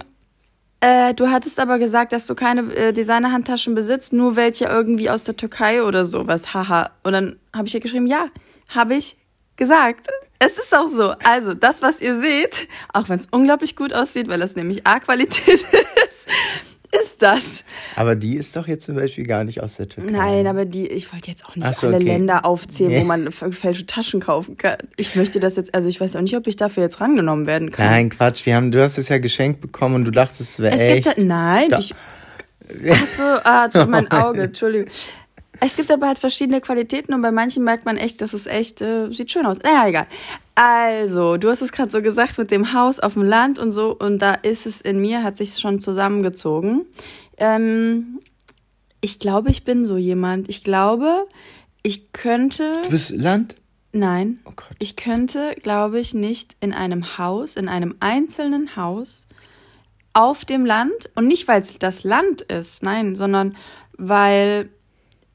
äh, 0.86 1.14
du 1.14 1.28
hattest 1.28 1.58
aber 1.58 1.80
gesagt, 1.80 2.12
dass 2.12 2.26
du 2.26 2.36
keine 2.36 2.72
äh, 2.74 2.92
Designerhandtaschen 2.92 3.74
besitzt, 3.74 4.12
nur 4.12 4.36
welche 4.36 4.66
irgendwie 4.66 5.10
aus 5.10 5.24
der 5.24 5.36
Türkei 5.36 5.82
oder 5.82 6.06
sowas. 6.06 6.54
Haha. 6.54 6.90
Und 7.02 7.12
dann 7.12 7.40
habe 7.52 7.66
ich 7.66 7.74
ihr 7.74 7.80
geschrieben, 7.80 8.06
ja, 8.06 8.28
habe 8.68 8.94
ich 8.94 9.16
gesagt. 9.56 10.06
Es 10.38 10.58
ist 10.58 10.72
auch 10.76 10.86
so. 10.88 11.14
Also, 11.24 11.54
das, 11.54 11.82
was 11.82 12.00
ihr 12.00 12.20
seht, 12.20 12.68
auch 12.92 13.08
wenn 13.08 13.18
es 13.18 13.26
unglaublich 13.30 13.74
gut 13.74 13.92
aussieht, 13.94 14.28
weil 14.28 14.38
das 14.38 14.54
nämlich 14.54 14.86
A-Qualität 14.86 15.64
ist, 16.08 16.28
ist 16.92 17.22
das? 17.22 17.64
Aber 17.96 18.14
die 18.14 18.36
ist 18.36 18.56
doch 18.56 18.66
jetzt 18.66 18.84
zum 18.86 18.94
Beispiel 18.94 19.24
gar 19.24 19.44
nicht 19.44 19.62
aus 19.62 19.76
der 19.76 19.88
Türkei. 19.88 20.10
Nein, 20.10 20.46
aber 20.46 20.64
die, 20.64 20.86
ich 20.86 21.12
wollte 21.12 21.30
jetzt 21.30 21.44
auch 21.46 21.56
nicht 21.56 21.74
so, 21.74 21.86
alle 21.86 21.96
okay. 21.96 22.06
Länder 22.06 22.44
aufzählen, 22.44 22.92
nee. 22.92 23.00
wo 23.00 23.04
man 23.04 23.32
falsche 23.32 23.86
Taschen 23.86 24.20
kaufen 24.20 24.56
kann. 24.56 24.78
Ich 24.96 25.16
möchte 25.16 25.40
das 25.40 25.56
jetzt, 25.56 25.74
also 25.74 25.88
ich 25.88 26.00
weiß 26.00 26.16
auch 26.16 26.20
nicht, 26.20 26.36
ob 26.36 26.46
ich 26.46 26.56
dafür 26.56 26.82
jetzt 26.82 27.00
rangenommen 27.00 27.46
werden 27.46 27.70
kann. 27.70 27.86
Nein, 27.86 28.08
Quatsch. 28.10 28.46
Wir 28.46 28.56
haben, 28.56 28.70
du 28.70 28.82
hast 28.82 28.98
es 28.98 29.08
ja 29.08 29.18
geschenkt 29.18 29.60
bekommen 29.60 29.96
und 29.96 30.04
du 30.04 30.10
dachtest, 30.10 30.40
es 30.40 30.60
wäre 30.60 30.78
echt. 30.78 31.04
Gibt 31.04 31.18
da, 31.18 31.22
nein, 31.22 31.70
da. 31.70 31.78
ich. 31.78 31.94
Achso, 32.90 33.22
ah, 33.44 33.68
mein 33.86 34.10
Auge, 34.10 34.42
Entschuldigung. 34.42 34.88
Es 35.60 35.76
gibt 35.76 35.90
aber 35.90 36.08
halt 36.08 36.18
verschiedene 36.18 36.60
Qualitäten 36.60 37.14
und 37.14 37.22
bei 37.22 37.30
manchen 37.30 37.64
merkt 37.64 37.84
man 37.84 37.96
echt, 37.96 38.20
dass 38.20 38.34
es 38.34 38.46
echt 38.46 38.82
äh, 38.82 39.10
sieht 39.10 39.30
schön 39.30 39.46
aus. 39.46 39.58
Naja, 39.62 39.88
egal. 39.88 40.06
Also, 40.56 41.36
du 41.36 41.50
hast 41.50 41.60
es 41.60 41.70
gerade 41.70 41.90
so 41.90 42.00
gesagt 42.00 42.38
mit 42.38 42.50
dem 42.50 42.72
Haus 42.72 42.98
auf 42.98 43.12
dem 43.12 43.22
Land 43.22 43.58
und 43.58 43.72
so 43.72 43.94
und 43.94 44.20
da 44.20 44.32
ist 44.32 44.64
es 44.64 44.80
in 44.80 45.00
mir, 45.00 45.22
hat 45.22 45.36
sich 45.36 45.58
schon 45.58 45.80
zusammengezogen. 45.80 46.86
Ähm, 47.36 48.20
ich 49.02 49.18
glaube, 49.18 49.50
ich 49.50 49.64
bin 49.64 49.84
so 49.84 49.98
jemand. 49.98 50.48
Ich 50.48 50.64
glaube, 50.64 51.26
ich 51.82 52.12
könnte. 52.12 52.72
Du 52.84 52.90
bist 52.90 53.10
Land? 53.10 53.56
Nein. 53.92 54.40
Oh 54.46 54.52
Gott. 54.56 54.74
Ich 54.78 54.96
könnte, 54.96 55.54
glaube 55.62 56.00
ich, 56.00 56.14
nicht 56.14 56.56
in 56.60 56.72
einem 56.72 57.18
Haus, 57.18 57.56
in 57.56 57.68
einem 57.68 57.94
einzelnen 58.00 58.76
Haus 58.76 59.26
auf 60.14 60.46
dem 60.46 60.64
Land 60.64 61.10
und 61.14 61.28
nicht, 61.28 61.48
weil 61.48 61.60
es 61.60 61.78
das 61.78 62.02
Land 62.02 62.40
ist, 62.40 62.82
nein, 62.82 63.14
sondern 63.14 63.54
weil 63.98 64.70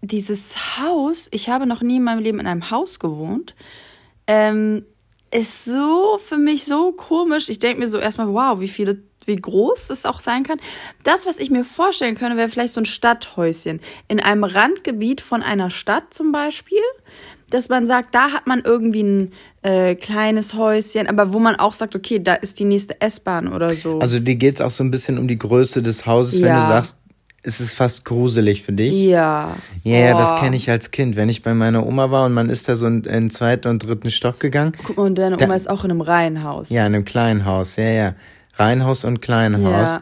dieses 0.02 0.80
Haus, 0.80 1.28
ich 1.32 1.50
habe 1.50 1.68
noch 1.68 1.82
nie 1.82 1.98
in 1.98 2.04
meinem 2.04 2.24
Leben 2.24 2.40
in 2.40 2.48
einem 2.48 2.72
Haus 2.72 2.98
gewohnt, 2.98 3.54
ähm, 4.26 4.84
ist 5.34 5.66
so 5.66 6.20
für 6.24 6.38
mich 6.38 6.66
so 6.66 6.92
komisch. 6.92 7.50
Ich 7.50 7.60
denke 7.60 7.80
mir 7.80 7.88
so 7.88 7.98
erstmal, 7.98 8.28
wow, 8.28 8.60
wie 8.60 8.68
viele, 8.68 9.02
wie 9.26 9.36
groß 9.36 9.88
das 9.88 10.06
auch 10.06 10.20
sein 10.20 10.44
kann. 10.44 10.60
Das, 11.04 11.26
was 11.26 11.40
ich 11.40 11.50
mir 11.50 11.64
vorstellen 11.64 12.16
könnte, 12.16 12.38
wäre 12.38 12.50
vielleicht 12.50 12.74
so 12.74 12.82
ein 12.82 12.86
Stadthäuschen 12.86 13.80
in 14.08 14.20
einem 14.20 14.44
Randgebiet 14.44 15.22
von 15.22 15.42
einer 15.42 15.70
Stadt 15.70 16.14
zum 16.14 16.32
Beispiel, 16.32 16.82
dass 17.50 17.70
man 17.70 17.86
sagt, 17.86 18.16
da 18.16 18.32
hat 18.32 18.48
man 18.48 18.62
irgendwie 18.64 19.04
ein 19.04 19.32
äh, 19.62 19.96
kleines 19.96 20.54
Häuschen, 20.54 21.08
aber 21.08 21.34
wo 21.34 21.40
man 21.40 21.56
auch 21.58 21.74
sagt, 21.74 21.96
okay, 21.96 22.20
da 22.22 22.34
ist 22.34 22.60
die 22.60 22.66
nächste 22.66 23.00
S-Bahn 23.02 23.48
oder 23.52 23.70
so. 23.76 24.00
Also 24.00 24.20
dir 24.20 24.36
geht 24.36 24.56
es 24.56 24.62
auch 24.62 24.72
so 24.72 24.84
ein 24.84 24.92
bisschen 24.92 25.18
um 25.18 25.28
die 25.28 25.38
Größe 25.38 25.82
des 25.82 26.06
Hauses, 26.06 26.40
ja. 26.40 26.48
wenn 26.48 26.56
du 26.56 26.62
sagst, 26.62 26.98
ist 27.44 27.60
es 27.60 27.74
fast 27.74 28.06
gruselig 28.06 28.64
für 28.64 28.74
dich? 28.74 28.94
Ja. 28.94 29.56
Ja, 29.84 29.98
yeah, 29.98 30.18
das 30.18 30.40
kenne 30.40 30.56
ich 30.56 30.70
als 30.70 30.92
Kind. 30.92 31.16
Wenn 31.16 31.30
ich 31.30 31.42
bei 31.42 31.54
meiner 31.54 31.86
Oma 31.86 32.12
war 32.12 32.26
und 32.26 32.34
man 32.34 32.50
ist 32.50 32.70
da 32.70 32.76
so 32.76 32.86
in, 32.86 33.02
den 33.02 33.32
zweiten 33.32 33.68
und 33.68 33.80
dritten 33.80 34.12
Stock 34.12 34.40
gegangen. 34.40 34.74
Guck 34.84 34.98
mal, 34.98 35.08
und 35.08 35.18
deine 35.18 35.38
Oma 35.38 35.48
da, 35.48 35.56
ist 35.56 35.70
auch 35.70 35.84
in 35.84 35.92
einem 35.92 36.02
Reihenhaus. 36.02 36.70
Ja, 36.70 36.86
in 36.86 36.94
einem 36.94 37.06
kleinen 37.06 37.46
Haus. 37.46 37.78
Ja, 37.78 37.86
ja. 37.86 38.16
Reihenhaus 38.56 39.04
und 39.06 39.22
Kleinhaus. 39.22 39.90
Ja. 39.90 40.02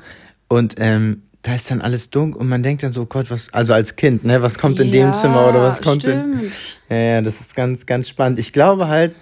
Und 0.49 0.75
ähm, 0.79 1.23
da 1.43 1.55
ist 1.55 1.71
dann 1.71 1.81
alles 1.81 2.09
dunkel 2.09 2.41
und 2.41 2.49
man 2.49 2.63
denkt 2.63 2.83
dann 2.83 2.91
so, 2.91 3.05
Gott, 3.05 3.31
was, 3.31 3.53
also 3.53 3.73
als 3.73 3.95
Kind, 3.95 4.25
ne, 4.25 4.41
was 4.41 4.57
kommt 4.57 4.79
in 4.79 4.91
dem 4.91 5.13
Zimmer 5.13 5.47
oder 5.47 5.61
was 5.61 5.81
kommt 5.81 6.01
stimmt. 6.01 6.43
in. 6.43 6.51
Ja, 6.89 6.97
ja, 6.97 7.21
das 7.21 7.39
ist 7.39 7.55
ganz, 7.55 7.85
ganz 7.85 8.09
spannend. 8.09 8.39
Ich 8.39 8.51
glaube 8.51 8.89
halt, 8.89 9.13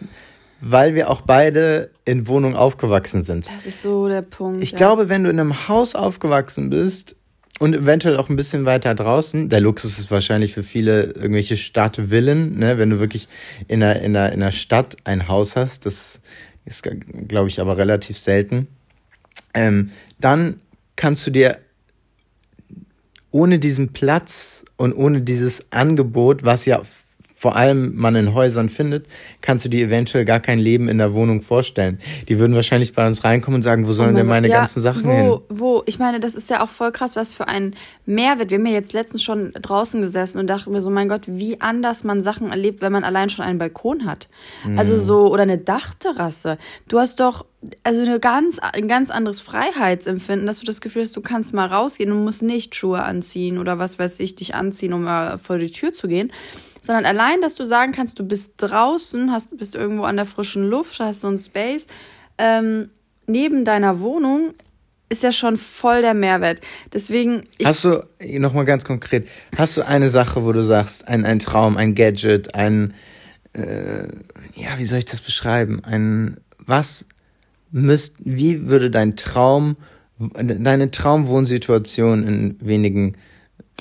weil 0.59 0.95
wir 0.95 1.11
auch 1.11 1.21
beide 1.21 1.91
in 2.05 2.27
Wohnungen 2.27 2.55
aufgewachsen 2.55 3.21
sind. 3.21 3.47
Das 3.55 3.67
ist 3.67 3.83
so 3.83 4.07
der 4.07 4.23
Punkt. 4.23 4.63
Ich 4.63 4.71
ja. 4.71 4.77
glaube, 4.77 5.09
wenn 5.09 5.23
du 5.23 5.29
in 5.29 5.39
einem 5.39 5.67
Haus 5.67 5.93
aufgewachsen 5.93 6.71
bist, 6.71 7.15
und 7.59 7.73
eventuell 7.73 8.17
auch 8.17 8.29
ein 8.29 8.35
bisschen 8.35 8.65
weiter 8.65 8.93
draußen. 8.93 9.49
Der 9.49 9.61
Luxus 9.61 9.97
ist 9.99 10.11
wahrscheinlich 10.11 10.53
für 10.53 10.63
viele 10.63 11.03
irgendwelche 11.03 11.57
Stadtvillen, 11.57 12.57
ne? 12.57 12.77
wenn 12.77 12.89
du 12.89 12.99
wirklich 12.99 13.27
in 13.67 13.81
einer, 13.81 13.99
in, 14.01 14.15
einer, 14.15 14.31
in 14.31 14.41
einer 14.41 14.51
Stadt 14.51 14.97
ein 15.03 15.27
Haus 15.27 15.55
hast. 15.55 15.85
Das 15.85 16.21
ist, 16.65 16.87
glaube 17.27 17.49
ich, 17.49 17.59
aber 17.59 17.77
relativ 17.77 18.17
selten. 18.17 18.67
Ähm, 19.53 19.91
dann 20.19 20.59
kannst 20.95 21.25
du 21.25 21.31
dir 21.31 21.59
ohne 23.31 23.59
diesen 23.59 23.93
Platz 23.93 24.63
und 24.77 24.93
ohne 24.93 25.21
dieses 25.21 25.71
Angebot, 25.71 26.43
was 26.43 26.65
ja 26.65 26.81
vor 27.39 27.55
allem 27.55 27.95
man 27.95 28.15
in 28.15 28.33
Häusern 28.33 28.67
findet, 28.67 29.05
kannst 29.41 29.63
du 29.63 29.69
dir 29.69 29.85
eventuell 29.85 30.25
gar 30.25 30.39
kein 30.39 30.57
Leben 30.57 30.89
in 30.89 30.97
der 30.97 31.13
Wohnung 31.13 31.43
vorstellen. 31.43 31.99
Die 32.27 32.39
würden 32.39 32.55
wahrscheinlich 32.55 32.93
bei 32.93 33.05
uns 33.05 33.23
reinkommen 33.23 33.57
und 33.57 33.61
sagen, 33.61 33.85
wo 33.85 33.91
sollen 33.91 34.15
oh 34.15 34.17
denn 34.17 34.25
meine 34.25 34.47
ja, 34.47 34.57
ganzen 34.57 34.81
Sachen 34.81 35.03
wo, 35.03 35.11
hin? 35.11 35.39
Wo, 35.47 35.83
ich 35.85 35.99
meine, 35.99 36.19
das 36.19 36.33
ist 36.33 36.49
ja 36.49 36.63
auch 36.63 36.69
voll 36.69 36.91
krass, 36.91 37.15
was 37.15 37.35
für 37.35 37.47
ein 37.47 37.75
Mehrwert. 38.07 38.49
Wir 38.49 38.57
haben 38.57 38.65
ja 38.65 38.73
jetzt 38.73 38.93
letztens 38.93 39.21
schon 39.21 39.53
draußen 39.53 40.01
gesessen 40.01 40.39
und 40.39 40.47
dachten 40.47 40.71
mir 40.71 40.81
so, 40.81 40.89
mein 40.89 41.09
Gott, 41.09 41.21
wie 41.27 41.61
anders 41.61 42.03
man 42.03 42.23
Sachen 42.23 42.49
erlebt, 42.49 42.81
wenn 42.81 42.91
man 42.91 43.03
allein 43.03 43.29
schon 43.29 43.45
einen 43.45 43.59
Balkon 43.59 44.05
hat. 44.05 44.29
Mhm. 44.65 44.79
Also 44.79 44.97
so, 44.97 45.31
oder 45.31 45.43
eine 45.43 45.59
Dachterrasse. 45.59 46.57
Du 46.87 46.97
hast 46.97 47.19
doch 47.19 47.45
also 47.83 48.01
eine 48.01 48.19
ganz, 48.19 48.59
ein 48.59 48.87
ganz 48.87 49.09
anderes 49.09 49.41
Freiheitsempfinden, 49.41 50.45
dass 50.45 50.59
du 50.59 50.65
das 50.65 50.81
Gefühl 50.81 51.03
hast, 51.03 51.15
du 51.15 51.21
kannst 51.21 51.53
mal 51.53 51.65
rausgehen 51.65 52.11
und 52.11 52.23
musst 52.23 52.43
nicht 52.43 52.75
Schuhe 52.75 53.01
anziehen 53.03 53.57
oder 53.57 53.79
was 53.79 53.97
weiß 53.97 54.19
ich, 54.19 54.35
dich 54.35 54.55
anziehen, 54.55 54.93
um 54.93 55.03
mal 55.03 55.37
vor 55.37 55.57
die 55.57 55.71
Tür 55.71 55.91
zu 55.91 56.07
gehen, 56.07 56.31
sondern 56.81 57.05
allein, 57.05 57.41
dass 57.41 57.55
du 57.55 57.65
sagen 57.65 57.91
kannst, 57.91 58.19
du 58.19 58.23
bist 58.23 58.53
draußen, 58.57 59.31
hast, 59.31 59.57
bist 59.57 59.75
irgendwo 59.75 60.03
an 60.03 60.15
der 60.15 60.25
frischen 60.25 60.67
Luft, 60.69 60.99
hast 60.99 61.21
so 61.21 61.27
einen 61.27 61.39
Space, 61.39 61.87
ähm, 62.37 62.89
neben 63.25 63.65
deiner 63.65 63.99
Wohnung, 63.99 64.53
ist 65.09 65.23
ja 65.23 65.31
schon 65.31 65.57
voll 65.57 66.01
der 66.01 66.13
Mehrwert. 66.13 66.61
Deswegen. 66.93 67.43
hast 67.63 67.85
du, 67.85 68.03
nochmal 68.19 68.65
ganz 68.65 68.83
konkret, 68.83 69.27
hast 69.55 69.77
du 69.77 69.81
eine 69.85 70.09
Sache, 70.09 70.43
wo 70.45 70.51
du 70.51 70.63
sagst, 70.63 71.07
ein, 71.07 71.25
ein 71.25 71.39
Traum, 71.39 71.77
ein 71.77 71.95
Gadget, 71.95 72.55
ein, 72.55 72.93
äh, 73.53 74.03
ja, 74.55 74.77
wie 74.77 74.85
soll 74.85 74.99
ich 74.99 75.05
das 75.05 75.21
beschreiben? 75.21 75.83
Ein, 75.83 76.37
was 76.57 77.05
müsst, 77.71 78.15
wie 78.19 78.67
würde 78.67 78.91
dein 78.91 79.15
Traum, 79.15 79.77
deine 80.19 80.91
Traumwohnsituation 80.91 82.27
in 82.27 82.57
wenigen 82.59 83.17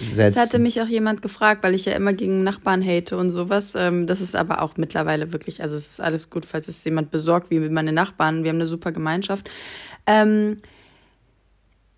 setzen. 0.00 0.16
Das 0.16 0.36
hatte 0.36 0.58
mich 0.58 0.80
auch 0.80 0.86
jemand 0.86 1.22
gefragt, 1.22 1.62
weil 1.62 1.74
ich 1.74 1.84
ja 1.84 1.92
immer 1.92 2.12
gegen 2.12 2.44
Nachbarn 2.44 2.84
hate 2.84 3.16
und 3.16 3.30
sowas. 3.30 3.74
Ähm, 3.76 4.06
das 4.06 4.20
ist 4.20 4.36
aber 4.36 4.62
auch 4.62 4.76
mittlerweile 4.76 5.32
wirklich, 5.32 5.62
also 5.62 5.76
es 5.76 5.90
ist 5.92 6.00
alles 6.00 6.30
gut, 6.30 6.44
falls 6.44 6.68
es 6.68 6.84
jemand 6.84 7.10
besorgt, 7.10 7.50
wie 7.50 7.58
meine 7.60 7.92
Nachbarn. 7.92 8.42
Wir 8.44 8.50
haben 8.50 8.56
eine 8.56 8.66
super 8.66 8.92
Gemeinschaft. 8.92 9.50
Ähm, 10.06 10.58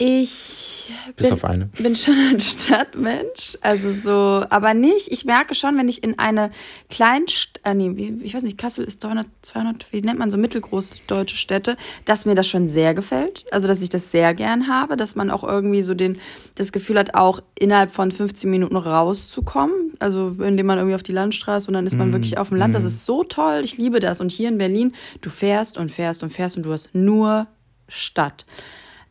Ich 0.01 0.93
Bis 1.17 1.27
bin, 1.27 1.83
bin 1.83 1.97
schon 1.97 2.15
ein 2.15 2.39
Stadtmensch. 2.39 3.59
Also 3.63 3.93
so, 3.93 4.45
aber 4.49 4.73
nicht. 4.73 5.09
Ich 5.11 5.25
merke 5.25 5.57
schon, 5.57 5.77
wenn 5.77 5.89
ich 5.89 6.05
in 6.05 6.21
eine 6.21 6.53
Kleinstadt, 6.89 7.61
äh, 7.65 7.75
nee, 7.75 7.91
wie- 7.97 8.25
ich 8.25 8.33
weiß 8.33 8.45
nicht, 8.45 8.59
Kassel 8.59 8.85
ist 8.85 9.03
300, 9.03 9.27
200, 9.43 9.93
wie 9.93 10.01
nennt 10.01 10.21
man 10.21 10.31
so 10.31 10.37
mittelgroß 10.37 11.07
deutsche 11.09 11.37
Städte, 11.37 11.77
dass 12.05 12.27
mir 12.27 12.37
das 12.37 12.47
schon 12.47 12.69
sehr 12.69 12.95
gefällt. 12.95 13.45
Also, 13.51 13.67
dass 13.67 13.83
ich 13.83 13.89
das 13.89 14.13
sehr 14.13 14.35
gern 14.35 14.69
habe, 14.69 14.97
dass 14.97 15.17
man 15.17 15.31
auch 15.33 15.43
irgendwie 15.43 15.83
so 15.83 15.95
den, 15.95 16.19
das 16.55 16.71
Gefühl 16.71 16.97
hat, 16.97 17.15
auch 17.15 17.41
innerhalb 17.59 17.91
von 17.91 18.13
15 18.13 18.49
Minuten 18.49 18.77
rauszukommen. 18.77 19.95
Also, 19.99 20.29
indem 20.41 20.67
man 20.67 20.79
irgendwie 20.79 20.95
auf 20.95 21.03
die 21.03 21.11
Landstraße 21.13 21.67
und 21.67 21.75
dann 21.75 21.89
ist 21.89 21.97
man 21.97 22.13
wirklich 22.13 22.39
auf 22.39 22.51
dem 22.51 22.59
Land. 22.59 22.73
Das 22.77 22.85
ist 22.85 23.05
so 23.05 23.25
toll. 23.25 23.63
Ich 23.65 23.79
liebe 23.79 23.99
das. 23.99 24.21
Und 24.21 24.31
hier 24.31 24.49
in 24.49 24.59
Berlin, 24.59 24.95
du 25.23 25.29
fährst 25.29 25.77
und 25.77 25.91
fährst 25.91 26.23
und 26.23 26.31
fährst 26.31 26.57
und 26.57 26.63
du 26.63 26.73
hast 26.73 26.95
nur 26.95 27.49
Stadt. 27.89 28.47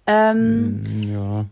Ähm, 0.07 0.85
Ja. 1.01 1.45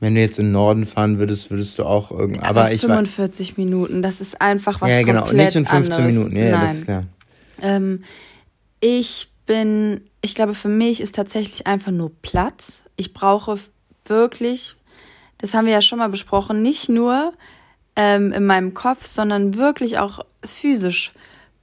Wenn 0.00 0.16
du 0.16 0.20
jetzt 0.20 0.40
in 0.40 0.46
den 0.46 0.52
Norden 0.52 0.84
fahren 0.84 1.20
würdest, 1.20 1.50
würdest 1.52 1.78
du 1.78 1.84
auch 1.84 2.10
irgendwie. 2.10 2.40
Aber, 2.40 2.72
ich 2.72 2.82
war. 2.88 2.96
45 2.96 3.56
Minuten, 3.56 4.02
das 4.02 4.20
ist 4.20 4.40
einfach 4.40 4.80
was 4.80 4.90
Ja, 4.90 5.02
genau. 5.02 5.20
komplett 5.20 5.46
Nicht 5.46 5.56
in 5.56 5.64
15 5.66 5.92
anderes. 5.94 6.14
Minuten. 6.14 6.36
Ja, 6.36 6.44
ja, 6.44 6.50
Nein. 6.50 6.60
das 6.66 6.74
ist 6.78 6.84
klar. 6.86 7.04
Ähm, 7.60 8.02
ich 8.80 9.28
bin, 9.46 10.00
ich 10.20 10.34
glaube, 10.34 10.54
für 10.54 10.68
mich 10.68 11.00
ist 11.00 11.14
tatsächlich 11.14 11.68
einfach 11.68 11.92
nur 11.92 12.10
Platz. 12.20 12.82
Ich 12.96 13.12
brauche 13.14 13.58
wirklich, 14.06 14.74
das 15.38 15.54
haben 15.54 15.66
wir 15.66 15.72
ja 15.72 15.82
schon 15.82 16.00
mal 16.00 16.08
besprochen, 16.08 16.62
nicht 16.62 16.88
nur 16.88 17.32
ähm, 17.94 18.32
in 18.32 18.44
meinem 18.44 18.74
Kopf, 18.74 19.06
sondern 19.06 19.56
wirklich 19.56 19.98
auch 19.98 20.26
physisch 20.44 21.12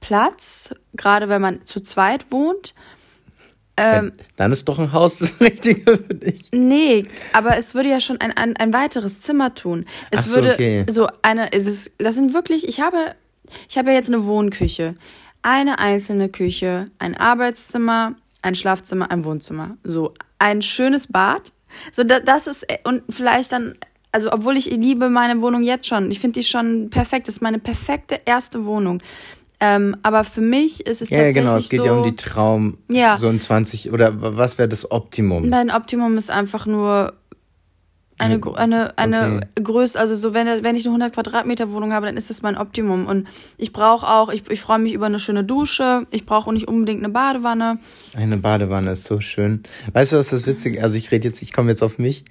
Platz, 0.00 0.72
gerade 0.94 1.28
wenn 1.28 1.42
man 1.42 1.66
zu 1.66 1.80
zweit 1.80 2.32
wohnt. 2.32 2.74
Ähm, 3.80 4.12
Dann 4.36 4.52
ist 4.52 4.68
doch 4.68 4.78
ein 4.78 4.92
Haus 4.92 5.18
das 5.18 5.40
Richtige 5.40 5.96
für 5.96 6.14
dich. 6.14 6.50
Nee, 6.52 7.04
aber 7.32 7.56
es 7.56 7.74
würde 7.74 7.88
ja 7.88 8.00
schon 8.00 8.20
ein, 8.20 8.36
ein, 8.36 8.56
ein 8.56 8.72
weiteres 8.72 9.20
Zimmer 9.20 9.54
tun. 9.54 9.86
Es 10.10 10.26
so, 10.26 10.34
würde 10.34 10.54
okay. 10.54 10.84
so 10.90 11.08
eine, 11.22 11.52
es 11.52 11.66
ist, 11.66 11.92
das 11.98 12.14
sind 12.14 12.34
wirklich, 12.34 12.68
ich 12.68 12.80
habe, 12.80 13.14
ich 13.68 13.78
habe 13.78 13.90
ja 13.90 13.96
jetzt 13.96 14.08
eine 14.08 14.26
Wohnküche. 14.26 14.94
Eine 15.42 15.78
einzelne 15.78 16.28
Küche, 16.28 16.90
ein 16.98 17.16
Arbeitszimmer, 17.16 18.14
ein 18.42 18.54
Schlafzimmer, 18.54 19.10
ein 19.10 19.24
Wohnzimmer. 19.24 19.78
So, 19.84 20.12
ein 20.38 20.60
schönes 20.60 21.06
Bad. 21.06 21.54
So, 21.92 22.04
da, 22.04 22.20
das 22.20 22.46
ist, 22.46 22.66
und 22.84 23.02
vielleicht 23.08 23.52
dann, 23.52 23.74
also, 24.12 24.32
obwohl 24.32 24.56
ich 24.56 24.66
liebe 24.66 25.08
meine 25.08 25.40
Wohnung 25.40 25.62
jetzt 25.62 25.86
schon. 25.86 26.10
Ich 26.10 26.20
finde 26.20 26.40
die 26.40 26.46
schon 26.46 26.90
perfekt. 26.90 27.28
Das 27.28 27.36
ist 27.36 27.40
meine 27.40 27.60
perfekte 27.60 28.20
erste 28.24 28.66
Wohnung. 28.66 29.00
Ähm, 29.60 29.96
aber 30.02 30.24
für 30.24 30.40
mich 30.40 30.86
ist 30.86 31.02
es 31.02 31.10
Ja, 31.10 31.18
ja, 31.18 31.24
tatsächlich 31.24 31.44
genau. 31.44 31.56
Es 31.58 31.68
geht 31.68 31.80
so, 31.80 31.86
ja 31.86 31.92
um 31.92 32.02
die 32.02 32.16
Traum. 32.16 32.78
Ja. 32.90 33.18
So 33.18 33.28
ein 33.28 33.40
20. 33.40 33.92
Oder 33.92 34.12
was 34.14 34.56
wäre 34.58 34.68
das 34.68 34.90
Optimum? 34.90 35.48
Mein 35.50 35.70
Optimum 35.70 36.16
ist 36.16 36.30
einfach 36.30 36.66
nur 36.66 37.12
eine, 38.20 38.40
eine, 38.56 38.98
eine 38.98 39.36
Okay. 39.36 39.62
Größe, 39.62 39.98
also 39.98 40.14
so, 40.14 40.34
wenn, 40.34 40.46
wenn 40.62 40.76
ich 40.76 40.84
eine 40.84 40.90
100 40.90 41.14
Quadratmeter 41.14 41.70
Wohnung 41.72 41.92
habe, 41.92 42.06
dann 42.06 42.16
ist 42.16 42.30
das 42.30 42.42
mein 42.42 42.56
Optimum. 42.56 43.06
Und 43.06 43.28
ich 43.56 43.72
brauche 43.72 44.06
auch, 44.06 44.30
ich, 44.30 44.48
ich 44.50 44.60
freue 44.60 44.78
mich 44.78 44.92
über 44.92 45.06
eine 45.06 45.18
schöne 45.18 45.44
Dusche, 45.44 46.06
ich 46.10 46.26
brauche 46.26 46.48
auch 46.48 46.52
nicht 46.52 46.68
unbedingt 46.68 47.02
eine 47.02 47.12
Badewanne. 47.12 47.78
Eine 48.14 48.36
Badewanne 48.38 48.92
ist 48.92 49.04
so 49.04 49.20
schön. 49.20 49.62
Weißt 49.92 50.12
du, 50.12 50.18
was 50.18 50.28
das 50.28 50.46
Witzige 50.46 50.82
Also, 50.82 50.96
ich 50.96 51.10
rede 51.10 51.28
jetzt, 51.28 51.42
ich 51.42 51.52
komme 51.52 51.70
jetzt 51.70 51.82
auf 51.82 51.98
mich. 51.98 52.24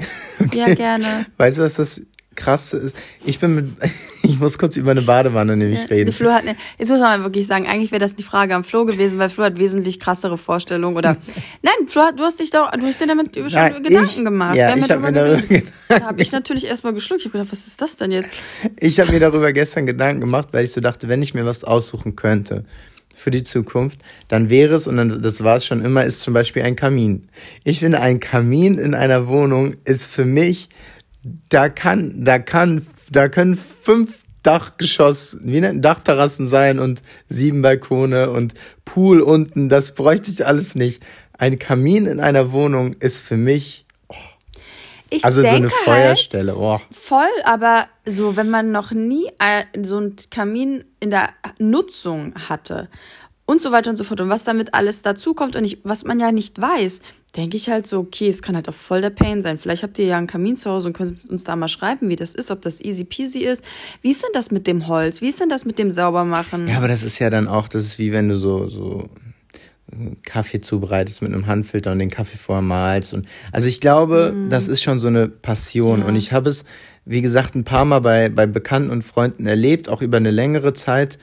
Ja, 0.53 0.73
gerne. 0.73 1.25
Weißt 1.37 1.57
du, 1.57 1.63
was 1.63 1.75
das 1.75 2.01
Krasse 2.39 2.77
ist? 2.77 2.95
Ich 3.25 3.39
bin 3.39 3.55
mit. 3.55 3.65
Ich 4.21 4.37
muss 4.37 4.57
kurz 4.59 4.75
über 4.75 4.91
eine 4.91 5.01
Badewanne 5.01 5.55
nämlich 5.55 5.85
Die 5.85 5.93
reden. 5.93 6.11
Flo 6.11 6.29
hat 6.31 6.43
ne, 6.43 6.55
jetzt 6.77 6.89
muss 6.89 6.99
man 6.99 7.19
mal 7.21 7.23
wirklich 7.25 7.47
sagen, 7.47 7.65
eigentlich 7.67 7.91
wäre 7.91 8.01
das 8.01 8.15
die 8.17 8.23
Frage 8.23 8.53
am 8.53 8.65
Flo 8.65 8.83
gewesen, 8.85 9.17
weil 9.17 9.29
Flo 9.29 9.45
hat 9.45 9.57
wesentlich 9.57 9.97
krassere 9.99 10.37
Vorstellungen 10.37 10.97
oder 10.97 11.15
nein, 11.63 11.87
Flo, 11.87 12.01
du 12.15 12.23
hast 12.23 12.39
dich 12.39 12.51
doch, 12.51 12.69
du 12.71 12.85
hast 12.85 12.99
dir 13.01 13.07
damit 13.07 13.33
schon 13.35 13.47
Nein, 13.47 13.81
Gedanken 13.81 14.09
ich- 14.19 14.23
gemacht. 14.23 14.55
ja, 14.55 14.75
ich 14.75 14.89
hab 14.91 14.99
mir 14.99 15.11
darüber 15.13 15.37
geredet. 15.41 15.67
Da 15.87 16.01
habe 16.01 16.21
ich 16.21 16.31
natürlich 16.33 16.67
erstmal 16.67 16.93
geschluckt. 16.93 17.21
Ich 17.21 17.27
habe 17.27 17.39
gedacht, 17.39 17.51
was 17.53 17.65
ist 17.65 17.81
das 17.81 17.95
denn 17.95 18.11
jetzt? 18.11 18.35
Ich 18.77 18.99
habe 18.99 19.11
mir 19.13 19.21
darüber 19.21 19.53
gestern 19.53 19.85
Gedanken 19.85 20.19
gemacht, 20.19 20.49
weil 20.51 20.65
ich 20.65 20.73
so 20.73 20.81
dachte, 20.81 21.07
wenn 21.07 21.21
ich 21.23 21.33
mir 21.33 21.45
was 21.45 21.63
aussuchen 21.63 22.15
könnte 22.17 22.65
für 23.15 23.31
die 23.31 23.43
Zukunft, 23.43 23.99
dann 24.27 24.49
wäre 24.49 24.75
es, 24.75 24.85
und 24.85 24.97
dann, 24.97 25.21
das 25.21 25.43
war 25.45 25.55
es 25.55 25.65
schon 25.65 25.83
immer, 25.83 26.03
ist 26.03 26.19
zum 26.21 26.33
Beispiel 26.33 26.61
ein 26.63 26.75
Kamin. 26.75 27.29
Ich 27.63 27.79
finde, 27.79 28.01
ein 28.01 28.19
Kamin 28.19 28.77
in 28.77 28.93
einer 28.93 29.27
Wohnung 29.27 29.75
ist 29.85 30.05
für 30.05 30.25
mich, 30.25 30.69
da 31.23 31.69
kann, 31.69 32.23
da 32.23 32.39
kann, 32.39 32.85
da 33.11 33.29
können 33.29 33.57
fünf 33.57 34.23
Dachgeschoss, 34.43 35.37
wie 35.41 35.59
nennt 35.59 35.83
Dachterrassen 35.83 36.47
sein 36.47 36.79
und 36.79 37.01
sieben 37.27 37.61
Balkone 37.61 38.31
und 38.31 38.53
Pool 38.85 39.21
unten, 39.21 39.67
das 39.69 39.93
bräuchte 39.93 40.31
ich 40.31 40.45
alles 40.45 40.75
nicht. 40.75 41.03
Ein 41.37 41.59
Kamin 41.59 42.05
in 42.05 42.19
einer 42.19 42.51
Wohnung 42.51 42.93
ist 42.99 43.19
für 43.19 43.37
mich, 43.37 43.85
Ich 45.09 45.25
also 45.25 45.41
so 45.41 45.47
eine 45.47 45.69
halt, 45.69 45.73
Feuerstelle, 45.73 46.55
oh. 46.55 46.79
Voll, 46.91 47.27
aber 47.43 47.87
so, 48.05 48.37
wenn 48.37 48.49
man 48.49 48.71
noch 48.71 48.91
nie 48.91 49.27
äh, 49.39 49.63
so 49.83 49.97
einen 49.97 50.15
Kamin 50.31 50.85
in 50.99 51.09
der 51.09 51.29
Nutzung 51.57 52.33
hatte 52.47 52.89
und 53.49 53.61
so 53.61 53.71
weiter 53.71 53.89
und 53.89 53.95
so 53.95 54.03
fort 54.03 54.21
und 54.21 54.29
was 54.29 54.43
damit 54.43 54.75
alles 54.75 55.01
dazukommt 55.01 55.55
und 55.55 55.65
ich, 55.65 55.79
was 55.83 56.05
man 56.05 56.19
ja 56.19 56.31
nicht 56.31 56.61
weiß, 56.61 57.01
denke 57.35 57.57
ich 57.57 57.67
halt 57.67 57.87
so, 57.87 57.97
okay, 57.97 58.29
es 58.29 58.43
kann 58.43 58.55
halt 58.55 58.69
auch 58.69 58.75
voll 58.75 59.01
der 59.01 59.09
Pain 59.09 59.41
sein. 59.41 59.57
Vielleicht 59.57 59.81
habt 59.81 59.97
ihr 59.97 60.05
ja 60.05 60.19
einen 60.19 60.27
Kamin 60.27 60.55
zu 60.55 60.69
Hause 60.69 60.89
und 60.89 60.93
könnt 60.93 61.27
uns 61.27 61.45
da 61.45 61.55
mal 61.55 61.67
schreiben, 61.67 62.09
wie 62.09 62.15
das 62.15 62.35
ist, 62.35 62.51
ob 62.51 62.61
das 62.61 62.79
easy 62.79 63.05
peasy 63.05 63.39
ist. 63.39 63.63
Wie 64.03 64.11
ist 64.11 64.21
denn 64.21 64.29
das 64.33 64.51
mit 64.51 64.67
dem 64.67 64.87
Holz? 64.87 65.21
Wie 65.21 65.29
ist 65.29 65.39
denn 65.39 65.49
das 65.49 65.65
mit 65.65 65.79
dem 65.79 65.89
Saubermachen? 65.89 66.67
Ja, 66.67 66.77
aber 66.77 66.87
das 66.87 67.01
ist 67.01 67.17
ja 67.17 67.31
dann 67.31 67.47
auch, 67.47 67.67
das 67.67 67.85
ist 67.85 67.97
wie 67.97 68.11
wenn 68.11 68.29
du 68.29 68.35
so, 68.35 68.69
so 68.69 69.09
Kaffee 70.23 70.61
zubereitest 70.61 71.23
mit 71.23 71.33
einem 71.33 71.47
Handfilter 71.47 71.91
und 71.91 71.97
den 71.97 72.11
Kaffee 72.11 72.37
vorher 72.37 72.61
malst. 72.61 73.15
Und, 73.15 73.27
also 73.51 73.67
ich 73.67 73.81
glaube, 73.81 74.35
das 74.49 74.67
ist 74.67 74.83
schon 74.83 74.99
so 74.99 75.07
eine 75.07 75.27
Passion. 75.27 76.01
Ja. 76.01 76.05
Und 76.05 76.15
ich 76.15 76.33
habe 76.33 76.51
es, 76.51 76.65
wie 77.05 77.23
gesagt, 77.23 77.55
ein 77.55 77.63
paar 77.63 77.85
Mal 77.85 78.01
bei, 78.01 78.29
bei 78.29 78.45
Bekannten 78.45 78.91
und 78.91 79.01
Freunden 79.01 79.47
erlebt, 79.47 79.89
auch 79.89 80.03
über 80.03 80.17
eine 80.17 80.29
längere 80.29 80.75
Zeit. 80.75 81.17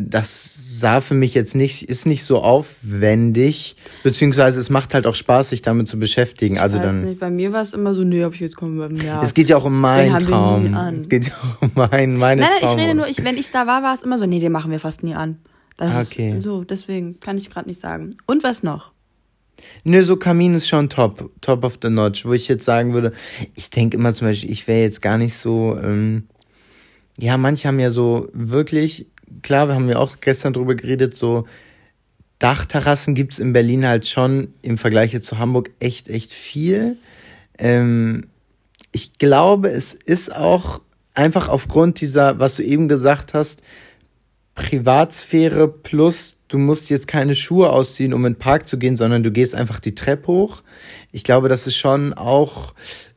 Das 0.00 0.54
sah 0.78 1.00
für 1.00 1.14
mich 1.14 1.34
jetzt 1.34 1.56
nicht, 1.56 1.82
ist 1.82 2.06
nicht 2.06 2.22
so 2.22 2.40
aufwendig, 2.40 3.74
beziehungsweise 4.04 4.60
es 4.60 4.70
macht 4.70 4.94
halt 4.94 5.06
auch 5.06 5.14
Spaß, 5.16 5.50
sich 5.50 5.62
damit 5.62 5.88
zu 5.88 5.98
beschäftigen. 5.98 6.58
Also 6.58 6.76
ich 6.78 6.84
weiß 6.84 6.92
dann. 6.92 7.04
nicht, 7.04 7.18
bei 7.20 7.30
mir 7.30 7.52
war 7.52 7.62
es 7.62 7.72
immer 7.72 7.94
so, 7.94 8.04
nee, 8.04 8.22
hab 8.22 8.32
ich 8.34 8.40
jetzt 8.40 8.56
kommen. 8.56 8.96
Ja. 9.04 9.20
Es 9.22 9.34
geht 9.34 9.48
ja 9.48 9.56
auch 9.56 9.64
um 9.64 9.80
meinen 9.80 10.12
haben 10.12 10.22
wir 10.26 10.28
Traum. 10.30 10.64
nie 10.70 10.74
an. 10.74 11.00
Es 11.00 11.08
geht 11.08 11.26
ja 11.26 11.32
auch 11.34 11.62
um 11.62 11.70
mein, 11.74 12.16
meine 12.16 12.42
Nein, 12.42 12.50
nein, 12.50 12.58
ich 12.62 12.70
Traum- 12.70 12.78
rede 12.80 12.94
nur, 12.94 13.08
ich, 13.08 13.24
wenn 13.24 13.36
ich 13.36 13.50
da 13.50 13.66
war, 13.66 13.82
war 13.82 13.94
es 13.94 14.02
immer 14.04 14.18
so, 14.18 14.26
nee, 14.26 14.38
den 14.38 14.52
machen 14.52 14.70
wir 14.70 14.78
fast 14.80 15.02
nie 15.02 15.14
an. 15.14 15.38
Das 15.76 15.94
Ah, 15.96 16.00
Okay. 16.02 16.36
ist 16.36 16.44
so, 16.44 16.62
deswegen 16.64 17.18
kann 17.20 17.36
ich 17.38 17.50
gerade 17.50 17.68
nicht 17.68 17.80
sagen. 17.80 18.16
Und 18.26 18.44
was 18.44 18.62
noch? 18.62 18.92
Nö, 19.82 20.02
so 20.04 20.16
Kamin 20.16 20.54
ist 20.54 20.68
schon 20.68 20.88
top, 20.88 21.30
top 21.40 21.64
of 21.64 21.78
the 21.82 21.88
notch, 21.90 22.24
wo 22.24 22.32
ich 22.32 22.46
jetzt 22.46 22.64
sagen 22.64 22.94
würde, 22.94 23.12
ich 23.56 23.70
denke 23.70 23.96
immer 23.96 24.14
zum 24.14 24.28
Beispiel, 24.28 24.50
ich 24.52 24.68
wäre 24.68 24.82
jetzt 24.82 25.02
gar 25.02 25.18
nicht 25.18 25.34
so, 25.34 25.76
ähm, 25.82 26.28
ja, 27.18 27.36
manche 27.36 27.66
haben 27.66 27.80
ja 27.80 27.90
so 27.90 28.28
wirklich, 28.32 29.08
klar, 29.42 29.68
wir 29.68 29.74
haben 29.74 29.88
ja 29.88 29.96
auch 29.96 30.20
gestern 30.20 30.52
drüber 30.52 30.74
geredet, 30.74 31.16
so 31.16 31.46
Dachterrassen 32.38 33.14
gibt's 33.14 33.38
in 33.38 33.52
Berlin 33.52 33.86
halt 33.86 34.06
schon 34.06 34.54
im 34.62 34.78
Vergleich 34.78 35.20
zu 35.22 35.38
Hamburg 35.38 35.70
echt, 35.80 36.08
echt 36.08 36.32
viel. 36.32 36.96
Ähm, 37.58 38.28
ich 38.92 39.18
glaube, 39.18 39.70
es 39.70 39.92
ist 39.92 40.34
auch 40.34 40.80
einfach 41.14 41.48
aufgrund 41.48 42.00
dieser, 42.00 42.38
was 42.38 42.56
du 42.56 42.62
eben 42.62 42.88
gesagt 42.88 43.34
hast, 43.34 43.62
Privatsphäre 44.54 45.68
plus 45.68 46.38
du 46.48 46.58
musst 46.58 46.90
jetzt 46.90 47.06
keine 47.06 47.34
Schuhe 47.34 47.70
ausziehen, 47.70 48.12
um 48.14 48.24
in 48.26 48.34
den 48.34 48.38
Park 48.38 48.66
zu 48.66 48.78
gehen, 48.78 48.96
sondern 48.96 49.22
du 49.22 49.30
gehst 49.30 49.54
einfach 49.54 49.80
die 49.80 49.94
Treppe 49.94 50.28
hoch. 50.28 50.62
Ich 51.12 51.24
glaube, 51.24 51.48
das 51.48 51.66
ist 51.66 51.76
schon 51.76 52.14
auch, 52.14 52.74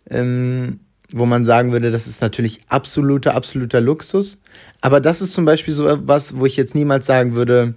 ähm, 0.10 0.82
wo 1.14 1.26
man 1.26 1.46
sagen 1.46 1.72
würde, 1.72 1.92
das 1.92 2.08
ist 2.08 2.22
natürlich 2.22 2.62
absoluter, 2.70 3.36
absoluter 3.36 3.82
Luxus. 3.82 4.42
Aber 4.82 5.00
das 5.02 5.22
ist 5.22 5.34
zum 5.34 5.46
Beispiel 5.46 5.74
so 5.74 5.86
was, 6.08 6.38
wo 6.38 6.46
ich 6.46 6.58
jetzt 6.58 6.76
niemals 6.76 7.06
sagen 7.06 7.36
würde, 7.36 7.76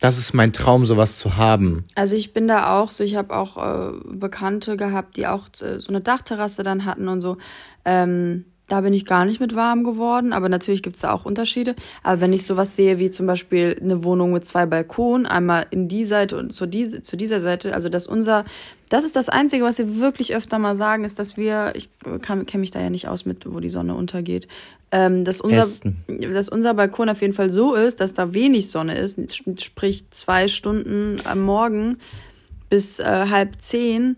das 0.00 0.18
ist 0.18 0.32
mein 0.32 0.52
Traum, 0.52 0.86
sowas 0.86 1.18
zu 1.18 1.36
haben. 1.36 1.84
Also 1.96 2.14
ich 2.14 2.32
bin 2.32 2.46
da 2.46 2.78
auch 2.78 2.90
so, 2.90 3.02
ich 3.02 3.16
habe 3.16 3.34
auch 3.34 3.56
äh, 3.56 3.92
Bekannte 4.04 4.76
gehabt, 4.76 5.16
die 5.16 5.26
auch 5.26 5.48
äh, 5.60 5.80
so 5.80 5.88
eine 5.88 6.00
Dachterrasse 6.00 6.62
dann 6.62 6.84
hatten 6.84 7.08
und 7.08 7.20
so. 7.20 7.36
Ähm, 7.84 8.44
da 8.68 8.82
bin 8.82 8.92
ich 8.92 9.06
gar 9.06 9.24
nicht 9.24 9.40
mit 9.40 9.54
warm 9.54 9.82
geworden, 9.82 10.32
aber 10.32 10.48
natürlich 10.48 10.82
gibt's 10.82 11.00
da 11.00 11.12
auch 11.12 11.24
Unterschiede. 11.24 11.74
Aber 12.02 12.20
wenn 12.20 12.32
ich 12.32 12.44
sowas 12.44 12.76
sehe 12.76 12.98
wie 12.98 13.10
zum 13.10 13.26
Beispiel 13.26 13.76
eine 13.80 14.04
Wohnung 14.04 14.32
mit 14.32 14.44
zwei 14.44 14.66
Balkonen, 14.66 15.26
einmal 15.26 15.66
in 15.70 15.88
die 15.88 16.04
Seite 16.04 16.36
und 16.36 16.52
zu, 16.52 16.66
diese, 16.66 17.00
zu 17.02 17.16
dieser 17.16 17.40
Seite, 17.40 17.74
also 17.74 17.88
dass 17.88 18.06
unser, 18.06 18.44
das 18.90 19.04
ist 19.04 19.16
das 19.16 19.30
Einzige, 19.30 19.64
was 19.64 19.78
wir 19.78 19.98
wirklich 19.98 20.36
öfter 20.36 20.58
mal 20.58 20.76
sagen, 20.76 21.04
ist, 21.04 21.18
dass 21.18 21.36
wir, 21.36 21.72
ich 21.74 21.88
kenne 22.22 22.44
mich 22.54 22.70
da 22.70 22.80
ja 22.80 22.90
nicht 22.90 23.08
aus 23.08 23.24
mit, 23.24 23.50
wo 23.50 23.58
die 23.60 23.70
Sonne 23.70 23.94
untergeht, 23.94 24.46
ähm, 24.92 25.24
dass 25.24 25.40
unser, 25.40 25.66
dass 26.06 26.48
unser 26.48 26.74
Balkon 26.74 27.08
auf 27.08 27.22
jeden 27.22 27.34
Fall 27.34 27.50
so 27.50 27.74
ist, 27.74 28.00
dass 28.00 28.12
da 28.12 28.34
wenig 28.34 28.70
Sonne 28.70 28.98
ist, 28.98 29.18
sprich 29.60 30.10
zwei 30.10 30.46
Stunden 30.46 31.20
am 31.24 31.40
Morgen 31.42 31.98
bis 32.68 32.98
äh, 32.98 33.26
halb 33.30 33.60
zehn. 33.60 34.16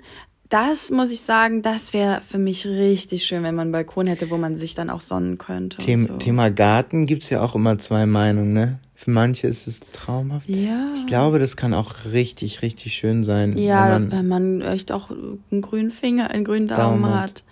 Das 0.51 0.91
muss 0.91 1.11
ich 1.11 1.21
sagen, 1.21 1.63
das 1.63 1.93
wäre 1.95 2.21
für 2.23 2.39
mich 2.39 2.67
richtig 2.67 3.25
schön, 3.25 3.43
wenn 3.43 3.55
man 3.55 3.69
einen 3.69 3.73
Balkon 3.73 4.07
hätte, 4.07 4.31
wo 4.31 4.37
man 4.37 4.57
sich 4.57 4.75
dann 4.75 4.91
auch 4.91 5.01
sonnen 5.01 5.39
könnte. 5.39 5.79
und 5.79 5.87
Thema, 5.87 6.09
so. 6.09 6.17
Thema 6.19 6.51
Garten 6.51 7.07
gibt's 7.07 7.31
ja 7.31 7.41
auch 7.41 7.55
immer 7.55 7.79
zwei 7.79 8.05
Meinungen, 8.05 8.53
ne? 8.53 8.79
für 9.01 9.11
manche 9.11 9.47
ist 9.47 9.67
es 9.67 9.81
traumhaft. 9.93 10.49
Ja. 10.49 10.93
Ich 10.95 11.07
glaube, 11.07 11.39
das 11.39 11.57
kann 11.57 11.73
auch 11.73 12.05
richtig, 12.13 12.61
richtig 12.61 12.93
schön 12.93 13.25
sein. 13.25 13.57
Ja, 13.57 13.85
wenn 13.85 14.09
man, 14.09 14.13
wenn 14.13 14.29
man 14.29 14.61
echt 14.61 14.93
auch 14.93 15.11
einen 15.11 15.63
grünen 15.63 15.91
Finger, 15.91 16.31
einen 16.31 16.45
grünen 16.45 16.69
Daumen, 16.69 17.03
Daumen 17.03 17.15
hat. 17.15 17.43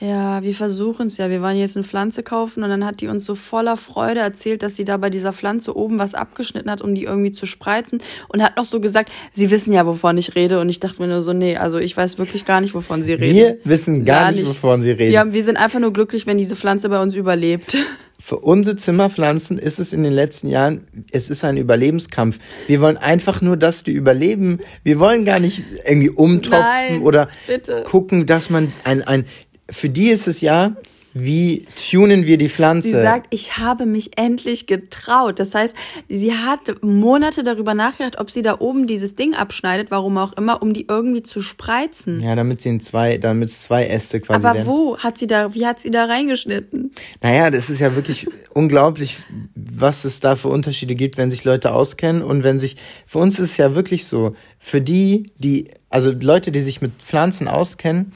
Ja, 0.00 0.44
wir 0.44 0.54
versuchen 0.54 1.08
es 1.08 1.16
ja. 1.16 1.28
Wir 1.28 1.42
wollen 1.42 1.58
jetzt 1.58 1.76
eine 1.76 1.82
Pflanze 1.82 2.22
kaufen 2.22 2.62
und 2.62 2.70
dann 2.70 2.84
hat 2.84 3.00
die 3.00 3.08
uns 3.08 3.24
so 3.24 3.34
voller 3.34 3.76
Freude 3.76 4.20
erzählt, 4.20 4.62
dass 4.62 4.76
sie 4.76 4.84
da 4.84 4.96
bei 4.96 5.10
dieser 5.10 5.32
Pflanze 5.32 5.76
oben 5.76 5.98
was 5.98 6.14
abgeschnitten 6.14 6.70
hat, 6.70 6.82
um 6.82 6.94
die 6.94 7.02
irgendwie 7.02 7.32
zu 7.32 7.46
spreizen 7.46 8.00
und 8.28 8.42
hat 8.42 8.56
noch 8.56 8.64
so 8.64 8.80
gesagt, 8.80 9.10
sie 9.32 9.50
wissen 9.50 9.72
ja, 9.72 9.86
wovon 9.86 10.16
ich 10.16 10.36
rede 10.36 10.60
und 10.60 10.68
ich 10.68 10.78
dachte 10.78 11.02
mir 11.02 11.08
nur 11.08 11.22
so, 11.22 11.32
nee, 11.32 11.56
also 11.56 11.78
ich 11.78 11.96
weiß 11.96 12.18
wirklich 12.18 12.44
gar 12.44 12.60
nicht, 12.60 12.74
wovon 12.74 13.02
sie 13.02 13.14
reden. 13.14 13.34
Wir 13.34 13.58
wissen 13.64 14.04
gar, 14.04 14.20
gar 14.20 14.30
nicht, 14.30 14.46
nicht, 14.46 14.62
wovon 14.62 14.82
sie 14.82 14.92
reden. 14.92 15.12
Wir, 15.12 15.32
wir 15.32 15.44
sind 15.44 15.56
einfach 15.56 15.80
nur 15.80 15.92
glücklich, 15.92 16.28
wenn 16.28 16.38
diese 16.38 16.54
Pflanze 16.54 16.88
bei 16.88 17.02
uns 17.02 17.16
überlebt. 17.16 17.76
Für 18.20 18.40
unsere 18.40 18.74
Zimmerpflanzen 18.74 19.58
ist 19.58 19.78
es 19.78 19.92
in 19.92 20.02
den 20.02 20.12
letzten 20.12 20.48
Jahren, 20.48 20.88
es 21.12 21.30
ist 21.30 21.44
ein 21.44 21.56
Überlebenskampf. 21.56 22.38
Wir 22.66 22.80
wollen 22.80 22.96
einfach 22.96 23.40
nur, 23.42 23.56
dass 23.56 23.84
die 23.84 23.92
überleben. 23.92 24.58
Wir 24.82 24.98
wollen 24.98 25.24
gar 25.24 25.38
nicht 25.38 25.62
irgendwie 25.88 26.10
umtopfen 26.10 26.58
Nein, 26.60 27.02
oder 27.02 27.28
bitte. 27.46 27.84
gucken, 27.84 28.26
dass 28.26 28.50
man 28.50 28.72
ein, 28.82 29.02
ein, 29.02 29.24
für 29.70 29.88
die 29.88 30.10
ist 30.10 30.28
es 30.28 30.40
ja, 30.40 30.74
wie 31.14 31.64
tunen 31.90 32.26
wir 32.26 32.36
die 32.36 32.48
Pflanze? 32.48 32.88
Sie 32.88 32.94
sagt, 32.94 33.28
ich 33.30 33.58
habe 33.58 33.86
mich 33.86 34.18
endlich 34.18 34.66
getraut. 34.66 35.40
Das 35.40 35.54
heißt, 35.54 35.74
sie 36.08 36.34
hat 36.34 36.82
Monate 36.82 37.42
darüber 37.42 37.74
nachgedacht, 37.74 38.20
ob 38.20 38.30
sie 38.30 38.42
da 38.42 38.60
oben 38.60 38.86
dieses 38.86 39.16
Ding 39.16 39.34
abschneidet, 39.34 39.90
warum 39.90 40.18
auch 40.18 40.34
immer, 40.34 40.62
um 40.62 40.74
die 40.74 40.86
irgendwie 40.88 41.22
zu 41.22 41.40
spreizen. 41.40 42.20
Ja, 42.20 42.36
damit 42.36 42.60
sie 42.60 42.68
in 42.68 42.80
zwei, 42.80 43.18
damit 43.18 43.48
es 43.48 43.62
zwei 43.62 43.86
Äste 43.86 44.20
quasi 44.20 44.44
Aber 44.44 44.54
werden. 44.54 44.66
wo 44.66 44.98
hat 44.98 45.18
sie 45.18 45.26
da, 45.26 45.54
wie 45.54 45.66
hat 45.66 45.80
sie 45.80 45.90
da 45.90 46.04
reingeschnitten? 46.04 46.92
Naja, 47.22 47.50
das 47.50 47.70
ist 47.70 47.80
ja 47.80 47.96
wirklich 47.96 48.26
unglaublich, 48.52 49.16
was 49.54 50.04
es 50.04 50.20
da 50.20 50.36
für 50.36 50.48
Unterschiede 50.48 50.94
gibt, 50.94 51.16
wenn 51.16 51.30
sich 51.30 51.44
Leute 51.44 51.72
auskennen 51.72 52.22
und 52.22 52.42
wenn 52.42 52.58
sich, 52.58 52.76
für 53.06 53.18
uns 53.18 53.38
ist 53.40 53.52
es 53.52 53.56
ja 53.56 53.74
wirklich 53.74 54.06
so, 54.06 54.36
für 54.58 54.80
die, 54.80 55.32
die, 55.38 55.70
also 55.88 56.10
Leute, 56.12 56.52
die 56.52 56.60
sich 56.60 56.82
mit 56.82 56.92
Pflanzen 57.00 57.48
auskennen, 57.48 58.12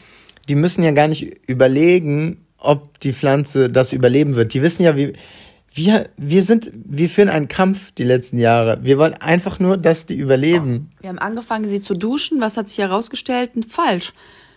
die 0.53 0.57
müssen 0.57 0.83
ja 0.85 0.91
gar 0.91 1.09
nicht 1.09 1.49
überlegen, 1.49 2.45
ob 2.59 3.01
die 3.01 3.15
Pflanze 3.15 3.71
das 3.71 3.95
überleben 3.95 4.37
wird. 4.37 4.53
Die 4.53 4.61
wissen 4.61 4.83
ja, 4.83 4.99
wie 4.99 5.15
wir 5.73 6.11
wir 6.19 6.43
sind 6.43 6.71
wir 6.75 7.09
führen 7.09 7.31
einen 7.31 7.49
Kampf 7.49 7.91
die 7.93 8.05
letzten 8.05 8.37
Jahre. 8.37 8.79
Wir 8.83 8.99
wollen 8.99 9.15
einfach 9.15 9.61
nur, 9.61 9.79
dass 9.79 10.05
die 10.05 10.15
überleben. 10.15 10.91
Wir 11.01 11.09
haben 11.09 11.19
angefangen, 11.19 11.71
sie 11.71 11.81
zu 11.81 11.95
duschen. 11.95 12.43
Was 12.43 12.59
hat 12.59 12.69
sich 12.69 12.77
herausgestellt? 12.77 13.53
Falsch. 13.67 14.13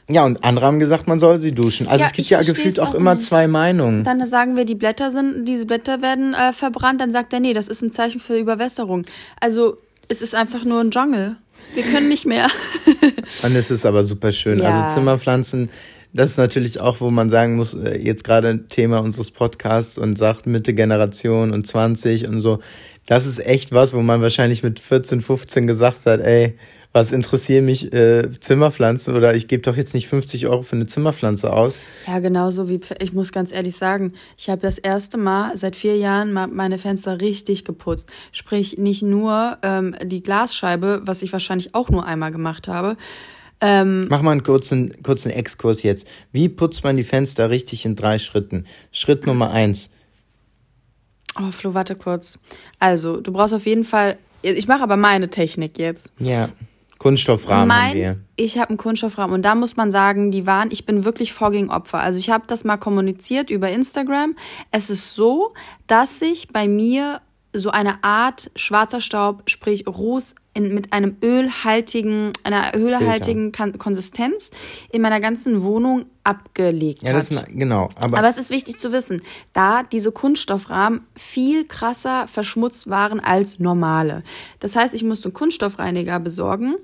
Ja, 0.10 0.26
und 0.26 0.44
andere 0.44 0.66
haben 0.66 0.80
gesagt, 0.80 1.08
man 1.08 1.22
soll 1.22 1.40
sie 1.40 1.54
duschen. 1.54 1.88
Also 1.88 2.02
ja, 2.02 2.08
es 2.08 2.12
gibt 2.12 2.28
ja 2.28 2.42
gefühlt 2.42 2.78
auch, 2.82 2.90
auch 2.90 2.96
immer 2.96 3.16
nicht. 3.16 3.26
zwei 3.26 3.48
Meinungen. 3.48 4.04
Dann 4.04 4.26
sagen 4.26 4.58
wir, 4.58 4.66
die 4.66 4.76
Blätter 4.76 5.12
sind, 5.12 5.46
diese 5.46 5.66
Blätter 5.66 6.02
werden 6.02 6.34
äh, 6.34 6.52
verbrannt. 6.52 7.00
Dann 7.00 7.12
sagt 7.12 7.32
er, 7.32 7.40
nee, 7.40 7.54
das 7.54 7.70
ist 7.70 7.82
ein 7.82 7.90
Zeichen 7.90 8.20
für 8.20 8.38
Überwässerung. 8.38 9.06
Also 9.40 9.78
es 10.10 10.22
ist 10.22 10.36
einfach 10.36 10.66
nur 10.66 10.82
ein 10.82 10.90
Jungle. 10.90 11.38
Wir 11.74 11.84
können 11.84 12.10
nicht 12.10 12.26
mehr. 12.26 12.48
Ist 13.44 13.72
es 13.72 13.86
aber 13.86 14.04
super 14.04 14.32
schön. 14.32 14.62
Also 14.62 14.78
ja. 14.78 14.84
Also 14.84 14.96
Zimmerpflanzen, 14.96 15.70
das 16.14 16.32
ist 16.32 16.38
natürlich 16.38 16.80
auch, 16.80 17.02
wo 17.02 17.12
man 17.12 17.30
sagen 17.30 17.58
muss, 17.58 17.74
äh, 17.74 17.98
jetzt 17.98 18.24
gerade 18.24 18.48
ein 18.48 18.68
Thema 18.70 19.00
unseres 19.00 19.32
Podcasts 19.32 19.98
und 19.98 20.18
sagt 20.18 20.48
Mitte 20.48 20.74
Generation 20.74 21.52
und 21.52 21.68
20 21.68 22.28
und 22.28 22.40
so. 22.40 22.60
Das 23.06 23.26
ist 23.26 23.46
echt 23.46 23.72
was, 23.74 23.94
wo 23.94 24.02
man 24.02 24.22
wahrscheinlich 24.22 24.64
mit 24.64 24.80
14, 24.80 25.22
15 25.22 25.68
gesagt 25.68 26.06
hat, 26.06 26.22
ey, 26.22 26.58
was 26.96 27.12
interessieren 27.12 27.66
mich 27.66 27.92
äh, 27.92 28.32
Zimmerpflanzen 28.40 29.16
oder 29.16 29.36
ich 29.36 29.50
gebe 29.50 29.62
doch 29.62 29.76
jetzt 29.76 29.94
nicht 29.94 30.08
50 30.08 30.48
Euro 30.48 30.62
für 30.62 30.78
eine 30.78 30.88
Zimmerpflanze 30.88 31.52
aus. 31.52 31.78
Ja, 32.08 32.20
genauso 32.20 32.70
wie, 32.70 32.80
ich 33.00 33.12
muss 33.12 33.34
ganz 33.34 33.52
ehrlich 33.52 33.76
sagen, 33.76 34.14
ich 34.38 34.50
habe 34.50 34.62
das 34.62 34.78
erste 34.78 35.18
Mal 35.18 35.58
seit 35.58 35.76
vier 35.76 35.98
Jahren 35.98 36.32
meine 36.32 36.78
Fenster 36.78 37.20
richtig 37.20 37.66
geputzt. 37.66 38.10
Sprich, 38.32 38.78
nicht 38.78 39.04
nur 39.04 39.58
ähm, 39.62 39.94
die 40.06 40.24
Glasscheibe, 40.24 41.02
was 41.04 41.22
ich 41.22 41.34
wahrscheinlich 41.34 41.76
auch 41.76 41.90
nur 41.90 42.06
einmal 42.06 42.32
gemacht 42.32 42.70
habe. 42.70 42.96
Ähm, 43.60 44.08
Mach 44.08 44.22
mal 44.22 44.32
einen 44.32 44.44
kurzen, 44.44 45.04
kurzen 45.04 45.32
Exkurs 45.32 45.84
jetzt. 45.84 46.08
Wie 46.32 46.48
putzt 46.48 46.86
man 46.86 46.96
die 46.96 47.04
Fenster 47.04 47.50
richtig 47.50 47.84
in 47.84 47.98
drei 47.98 48.20
Schritten? 48.20 48.68
Schritt 48.94 49.26
Nummer 49.26 49.52
eins. 49.52 49.92
Oh, 51.38 51.52
Flo, 51.52 51.74
warte 51.74 51.98
kurz. 51.98 52.40
Also, 52.80 53.20
du 53.20 53.34
brauchst 53.34 53.54
auf 53.54 53.66
jeden 53.66 53.84
Fall. 53.84 54.16
Ich 54.44 54.70
mache 54.70 54.84
aber 54.84 54.96
meine 54.96 55.30
Technik 55.30 55.78
jetzt. 55.78 56.10
Ja. 56.20 56.52
Kunststoffrahmen 57.06 57.68
mein, 57.68 57.90
haben 57.90 57.94
wir. 57.94 58.20
Ich 58.36 58.58
habe 58.58 58.70
einen 58.70 58.80
Kunststoffrahmen 58.80 59.36
und 59.36 59.44
da 59.44 59.54
muss 59.54 59.78
man 59.78 59.92
sagen, 59.92 60.32
die 60.32 60.48
waren, 60.48 60.72
ich 60.72 60.88
bin 60.88 61.06
wirklich 61.06 61.34
Fogging-Opfer. 61.34 62.00
Also 62.00 62.18
ich 62.18 62.32
habe 62.32 62.46
das 62.48 62.64
mal 62.64 62.78
kommuniziert 62.78 63.52
über 63.52 63.70
Instagram. 63.70 64.36
Es 64.72 64.90
ist 64.90 65.14
so, 65.14 65.54
dass 65.86 66.18
sich 66.18 66.48
bei 66.48 66.68
mir 66.68 67.22
so 67.54 67.70
eine 67.70 68.04
Art 68.04 68.50
schwarzer 68.56 69.02
Staub, 69.02 69.44
sprich 69.46 69.86
Ruß 69.88 70.34
in, 70.56 70.74
mit 70.74 70.94
einem 70.94 71.18
ölhaltigen, 71.22 72.32
einer 72.44 72.76
ölhaltigen 72.76 73.52
Konsistenz 73.52 74.52
in 74.92 75.02
meiner 75.02 75.20
ganzen 75.20 75.62
Wohnung 75.62 76.06
abgelegt 76.24 77.04
ja, 77.04 77.14
das 77.14 77.30
hat. 77.30 77.50
Ist, 77.50 77.58
genau. 77.60 77.90
Aber, 78.02 78.18
aber 78.18 78.28
es 78.28 78.38
ist 78.38 78.50
wichtig 78.50 78.80
zu 78.80 78.92
wissen, 78.92 79.22
da 79.54 79.84
diese 79.84 80.12
Kunststoffrahmen 80.12 81.02
viel 81.16 81.66
krasser 81.66 82.28
verschmutzt 82.28 82.90
waren 82.90 83.20
als 83.20 83.60
normale. 83.60 84.24
Das 84.60 84.76
heißt, 84.76 84.94
ich 84.94 85.04
musste 85.04 85.26
einen 85.26 85.34
Kunststoffreiniger 85.34 86.20
besorgen 86.20 86.76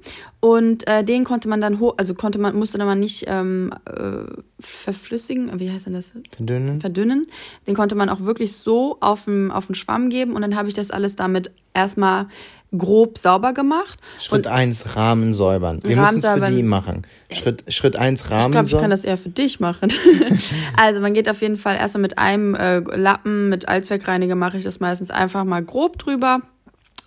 und 0.41 0.88
äh, 0.88 1.03
den 1.03 1.23
konnte 1.23 1.49
man 1.49 1.60
dann 1.60 1.79
hoch, 1.79 1.95
also 1.97 2.13
konnte 2.13 2.38
man, 2.39 2.55
musste 2.55 2.77
man 2.77 2.99
nicht 2.99 3.25
ähm, 3.27 3.73
äh, 3.86 4.31
verflüssigen, 4.60 5.60
wie 5.60 5.71
heißt 5.71 5.88
denn 5.88 5.93
das? 5.93 6.13
Verdünnen. 6.36 6.79
Verdünnen. 6.81 7.27
Den 7.65 7.75
konnte 7.75 7.95
man 7.95 8.10
auch 8.10 8.19
wirklich 8.19 8.53
so 8.53 8.97
auf 8.99 9.25
den, 9.25 9.49
auf 9.49 9.65
den 9.65 9.75
Schwamm 9.75 10.10
geben 10.10 10.34
und 10.34 10.41
dann 10.41 10.55
habe 10.55 10.69
ich 10.69 10.75
das 10.75 10.91
alles 10.91 11.15
damit 11.15 11.51
erstmal 11.73 12.27
grob 12.75 13.17
sauber 13.17 13.53
gemacht. 13.53 13.99
Schritt 14.19 14.47
1, 14.47 14.95
Rahmen 14.95 15.34
säubern. 15.34 15.81
Wir 15.84 15.97
müssen 15.97 16.19
es 16.19 16.25
für 16.25 16.51
die 16.51 16.63
machen. 16.63 17.05
Schritt, 17.31 17.63
Schritt 17.67 17.97
1, 17.97 18.31
Rahmen 18.31 18.45
Ich 18.45 18.51
glaube, 18.51 18.67
ich 18.67 18.77
kann 18.77 18.89
das 18.89 19.03
eher 19.03 19.17
für 19.17 19.29
dich 19.29 19.60
machen. 19.60 19.91
also 20.77 21.01
man 21.01 21.13
geht 21.13 21.29
auf 21.29 21.41
jeden 21.41 21.57
Fall 21.57 21.75
erstmal 21.75 22.01
mit 22.01 22.17
einem 22.17 22.55
äh, 22.55 22.79
Lappen, 22.79 23.49
mit 23.49 23.67
Allzweckreiniger 23.67 24.36
mache 24.36 24.57
ich 24.57 24.63
das 24.63 24.79
meistens 24.79 25.12
einfach 25.12 25.43
mal 25.43 25.63
grob 25.63 25.97
drüber. 25.97 26.41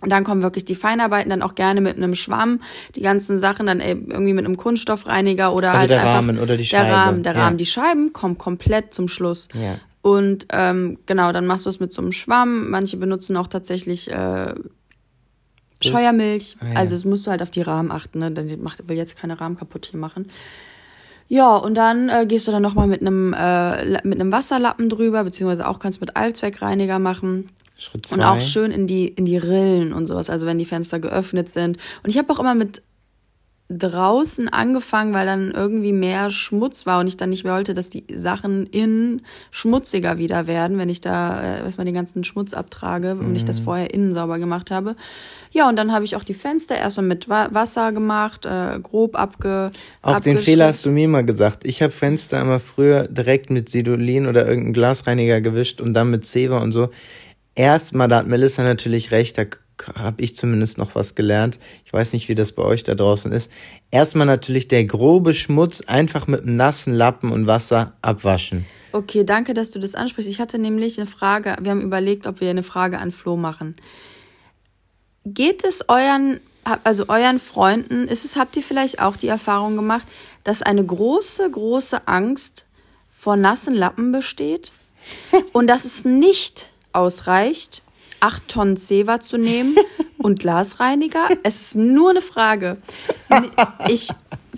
Und 0.01 0.11
dann 0.11 0.23
kommen 0.23 0.43
wirklich 0.43 0.65
die 0.65 0.75
Feinarbeiten, 0.75 1.29
dann 1.29 1.41
auch 1.41 1.55
gerne 1.55 1.81
mit 1.81 1.97
einem 1.97 2.13
Schwamm, 2.13 2.61
die 2.95 3.01
ganzen 3.01 3.39
Sachen 3.39 3.65
dann 3.65 3.79
irgendwie 3.79 4.33
mit 4.33 4.45
einem 4.45 4.57
Kunststoffreiniger 4.57 5.53
oder 5.53 5.69
also 5.69 5.79
halt 5.79 5.91
der 5.91 6.01
einfach 6.01 6.13
Rahmen 6.15 6.37
oder 6.37 6.57
die 6.57 6.65
Scheibe. 6.65 6.85
Der 6.85 6.93
Rahmen, 6.93 7.23
der 7.23 7.33
ja. 7.33 7.39
Rahmen, 7.39 7.57
die 7.57 7.65
Scheiben 7.65 8.13
kommen 8.13 8.37
komplett 8.37 8.93
zum 8.93 9.07
Schluss. 9.07 9.47
Ja. 9.53 9.79
Und 10.05 10.45
ähm, 10.51 10.99
genau, 11.07 11.31
dann 11.31 11.47
machst 11.47 11.65
du 11.65 11.69
es 11.71 11.79
mit 11.79 11.91
so 11.91 11.99
einem 11.99 12.11
Schwamm. 12.11 12.69
Manche 12.69 12.95
benutzen 12.95 13.35
auch 13.37 13.47
tatsächlich 13.47 14.11
äh, 14.11 14.53
Scheuermilch. 15.81 16.57
Ah, 16.59 16.65
ja. 16.67 16.75
Also 16.75 16.93
es 16.93 17.05
musst 17.05 17.25
du 17.25 17.31
halt 17.31 17.41
auf 17.41 17.49
die 17.49 17.63
Rahmen 17.63 17.89
achten, 17.89 18.19
ne? 18.19 18.29
Dann 18.29 18.61
macht, 18.61 18.87
will 18.87 18.97
jetzt 18.97 19.17
keine 19.17 19.41
Rahmen 19.41 19.57
kaputt 19.57 19.87
hier 19.89 19.99
machen. 19.99 20.27
Ja, 21.27 21.55
und 21.55 21.73
dann 21.73 22.09
äh, 22.09 22.27
gehst 22.27 22.47
du 22.47 22.51
dann 22.51 22.61
nochmal 22.61 22.85
mit 22.85 23.01
einem 23.01 23.33
äh, 23.33 23.99
mit 24.07 24.21
einem 24.21 24.31
Wasserlappen 24.31 24.89
drüber, 24.89 25.23
beziehungsweise 25.23 25.67
auch 25.67 25.79
kannst 25.79 25.97
du 25.97 26.01
mit 26.01 26.15
Allzweckreiniger 26.15 26.99
machen. 26.99 27.49
Schritt 27.75 28.05
zwei. 28.05 28.17
Und 28.17 28.21
auch 28.21 28.41
schön 28.41 28.69
in 28.69 28.85
die, 28.85 29.07
in 29.07 29.25
die 29.25 29.37
Rillen 29.37 29.91
und 29.91 30.05
sowas, 30.05 30.29
also 30.29 30.45
wenn 30.45 30.59
die 30.59 30.65
Fenster 30.65 30.99
geöffnet 30.99 31.49
sind. 31.49 31.77
Und 32.03 32.11
ich 32.11 32.19
habe 32.19 32.31
auch 32.31 32.39
immer 32.39 32.53
mit 32.53 32.83
draußen 33.67 34.47
angefangen, 34.47 35.13
weil 35.13 35.25
dann 35.25 35.49
irgendwie 35.49 35.91
mehr 35.91 36.29
Schmutz 36.29 36.85
war 36.85 36.99
und 36.99 37.07
ich 37.07 37.17
dann 37.17 37.31
nicht 37.31 37.43
mehr 37.43 37.53
wollte, 37.53 37.73
dass 37.73 37.89
die 37.89 38.05
Sachen 38.15 38.67
innen 38.67 39.23
schmutziger 39.49 40.19
wieder 40.19 40.45
werden, 40.45 40.77
wenn 40.77 40.87
ich 40.87 41.01
da 41.01 41.41
äh, 41.41 41.59
erstmal 41.63 41.85
den 41.85 41.95
ganzen 41.95 42.23
Schmutz 42.23 42.53
abtrage 42.53 43.13
und 43.13 43.29
mhm. 43.29 43.35
ich 43.35 43.43
das 43.43 43.57
vorher 43.59 43.91
innen 43.91 44.13
sauber 44.13 44.37
gemacht 44.37 44.69
habe. 44.69 44.95
Ja, 45.51 45.67
und 45.67 45.77
dann 45.77 45.91
habe 45.91 46.05
ich 46.05 46.15
auch 46.15 46.23
die 46.23 46.35
Fenster 46.35 46.75
erstmal 46.75 47.07
mit 47.07 47.27
Wasser 47.27 47.91
gemacht, 47.91 48.45
äh, 48.45 48.79
grob 48.79 49.17
abge. 49.17 49.71
Auch 50.03 50.19
den 50.19 50.37
Fehler 50.37 50.67
hast 50.67 50.85
du 50.85 50.91
mir 50.91 51.07
mal 51.07 51.25
gesagt. 51.25 51.65
Ich 51.65 51.81
habe 51.81 51.91
Fenster 51.91 52.39
immer 52.39 52.59
früher 52.59 53.07
direkt 53.07 53.49
mit 53.49 53.69
Sidolin 53.69 54.27
oder 54.27 54.47
irgendeinem 54.47 54.73
Glasreiniger 54.73 55.41
gewischt 55.41 55.81
und 55.81 55.95
dann 55.95 56.11
mit 56.11 56.27
Zewa 56.27 56.59
und 56.59 56.71
so. 56.71 56.89
Erstmal, 57.55 58.09
da 58.09 58.17
hat 58.17 58.27
Melissa 58.27 58.61
natürlich 58.61 59.11
recht, 59.11 59.39
da 59.39 59.45
habe 59.95 60.21
ich 60.21 60.35
zumindest 60.35 60.77
noch 60.77 60.95
was 60.95 61.15
gelernt. 61.15 61.59
Ich 61.85 61.93
weiß 61.93 62.13
nicht, 62.13 62.29
wie 62.29 62.35
das 62.35 62.51
bei 62.51 62.63
euch 62.63 62.83
da 62.83 62.95
draußen 62.95 63.31
ist. 63.31 63.51
Erstmal 63.91 64.25
natürlich 64.25 64.67
der 64.67 64.85
grobe 64.85 65.33
Schmutz 65.33 65.81
einfach 65.81 66.27
mit 66.27 66.41
einem 66.41 66.55
nassen 66.55 66.93
Lappen 66.93 67.31
und 67.31 67.47
Wasser 67.47 67.93
abwaschen. 68.01 68.65
Okay, 68.91 69.23
danke, 69.23 69.53
dass 69.53 69.71
du 69.71 69.79
das 69.79 69.95
ansprichst. 69.95 70.29
Ich 70.29 70.39
hatte 70.39 70.57
nämlich 70.57 70.97
eine 70.97 71.05
Frage. 71.05 71.55
Wir 71.59 71.71
haben 71.71 71.81
überlegt, 71.81 72.27
ob 72.27 72.39
wir 72.39 72.49
eine 72.49 72.63
Frage 72.63 72.97
an 72.97 73.11
Flo 73.11 73.35
machen. 73.35 73.75
Geht 75.25 75.63
es 75.63 75.89
euren, 75.89 76.39
also 76.83 77.09
euren 77.09 77.39
Freunden, 77.39 78.07
ist 78.07 78.25
es, 78.25 78.35
habt 78.37 78.55
ihr 78.55 78.63
vielleicht 78.63 78.99
auch 78.99 79.17
die 79.17 79.27
Erfahrung 79.27 79.75
gemacht, 79.75 80.07
dass 80.43 80.61
eine 80.61 80.85
große, 80.85 81.49
große 81.49 82.07
Angst 82.07 82.67
vor 83.09 83.35
nassen 83.35 83.73
Lappen 83.73 84.11
besteht 84.11 84.71
und 85.51 85.67
dass 85.67 85.83
es 85.83 86.05
nicht 86.05 86.69
ausreicht, 86.93 87.81
acht 88.19 88.47
Tonnen 88.47 88.77
Zewa 88.77 89.19
zu 89.19 89.37
nehmen 89.37 89.75
und 90.17 90.39
Glasreiniger? 90.39 91.29
Es 91.43 91.61
ist 91.61 91.75
nur 91.75 92.11
eine 92.11 92.21
Frage. 92.21 92.77
Ich, 93.87 94.09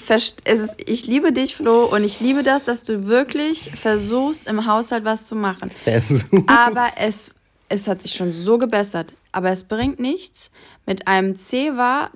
es 0.10 0.60
ist, 0.60 0.76
ich 0.86 1.08
liebe 1.08 1.32
dich, 1.32 1.56
Flo, 1.56 1.86
und 1.86 2.04
ich 2.04 2.20
liebe 2.20 2.44
das, 2.44 2.64
dass 2.64 2.84
du 2.84 3.08
wirklich 3.08 3.72
versuchst, 3.76 4.48
im 4.48 4.66
Haushalt 4.66 5.06
was 5.06 5.26
zu 5.26 5.36
machen. 5.36 5.70
Versuchst. 5.70 6.28
Aber 6.48 6.88
es, 6.98 7.32
es 7.70 7.88
hat 7.88 8.02
sich 8.02 8.14
schon 8.14 8.32
so 8.32 8.58
gebessert. 8.58 9.14
Aber 9.32 9.50
es 9.50 9.64
bringt 9.64 10.00
nichts, 10.00 10.52
mit 10.86 11.08
einem 11.08 11.36
Zewa 11.36 12.10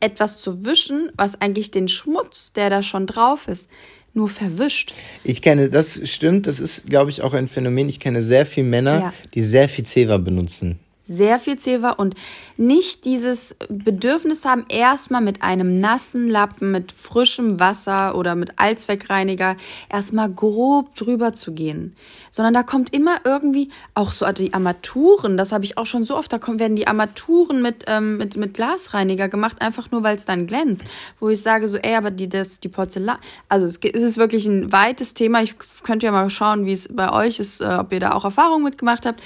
etwas 0.00 0.40
zu 0.40 0.64
wischen, 0.64 1.10
was 1.16 1.40
eigentlich 1.40 1.70
den 1.70 1.88
Schmutz, 1.88 2.52
der 2.52 2.70
da 2.70 2.82
schon 2.82 3.06
drauf 3.06 3.48
ist, 3.48 3.68
nur 4.16 4.28
verwischt. 4.28 4.92
Ich 5.22 5.42
kenne, 5.42 5.68
das 5.68 6.00
stimmt, 6.08 6.46
das 6.46 6.58
ist, 6.58 6.86
glaube 6.86 7.10
ich, 7.10 7.22
auch 7.22 7.34
ein 7.34 7.48
Phänomen. 7.48 7.88
Ich 7.88 8.00
kenne 8.00 8.22
sehr 8.22 8.46
viele 8.46 8.66
Männer, 8.66 8.98
ja. 8.98 9.14
die 9.34 9.42
sehr 9.42 9.68
viel 9.68 9.84
Zewa 9.84 10.16
benutzen 10.18 10.80
sehr 11.06 11.38
viel 11.38 11.58
Zewa 11.58 11.90
und 11.90 12.14
nicht 12.56 13.04
dieses 13.04 13.56
Bedürfnis 13.68 14.44
haben, 14.44 14.64
erstmal 14.68 15.20
mit 15.20 15.42
einem 15.42 15.80
nassen 15.80 16.28
Lappen, 16.28 16.72
mit 16.72 16.92
frischem 16.92 17.60
Wasser 17.60 18.16
oder 18.16 18.34
mit 18.34 18.58
Allzweckreiniger 18.58 19.56
erstmal 19.88 20.30
grob 20.30 20.94
drüber 20.94 21.32
zu 21.32 21.52
gehen. 21.52 21.94
Sondern 22.30 22.54
da 22.54 22.62
kommt 22.62 22.92
immer 22.92 23.18
irgendwie 23.24 23.70
auch 23.94 24.12
so 24.12 24.30
die 24.32 24.52
Armaturen, 24.52 25.36
das 25.36 25.52
habe 25.52 25.64
ich 25.64 25.78
auch 25.78 25.86
schon 25.86 26.04
so 26.04 26.16
oft, 26.16 26.32
da 26.32 26.38
kommen, 26.38 26.58
werden 26.58 26.76
die 26.76 26.88
Armaturen 26.88 27.62
mit, 27.62 27.84
ähm, 27.86 28.16
mit, 28.16 28.36
mit 28.36 28.54
Glasreiniger 28.54 29.28
gemacht, 29.28 29.62
einfach 29.62 29.90
nur 29.90 30.02
weil 30.02 30.16
es 30.16 30.24
dann 30.24 30.46
glänzt. 30.46 30.86
Wo 31.20 31.28
ich 31.28 31.40
sage 31.40 31.68
so, 31.68 31.78
ey, 31.78 31.94
aber 31.94 32.10
die, 32.10 32.28
das, 32.28 32.60
die 32.60 32.68
Porzellan, 32.68 33.18
also 33.48 33.66
es, 33.66 33.78
es 33.78 34.02
ist 34.02 34.18
wirklich 34.18 34.46
ein 34.46 34.72
weites 34.72 35.14
Thema. 35.14 35.42
Ich 35.42 35.54
könnte 35.82 36.06
ja 36.06 36.12
mal 36.12 36.28
schauen, 36.30 36.66
wie 36.66 36.72
es 36.72 36.88
bei 36.92 37.12
euch 37.12 37.38
ist, 37.38 37.60
äh, 37.60 37.76
ob 37.78 37.92
ihr 37.92 38.00
da 38.00 38.12
auch 38.12 38.24
Erfahrungen 38.24 38.64
mitgemacht 38.64 39.06
habt. 39.06 39.22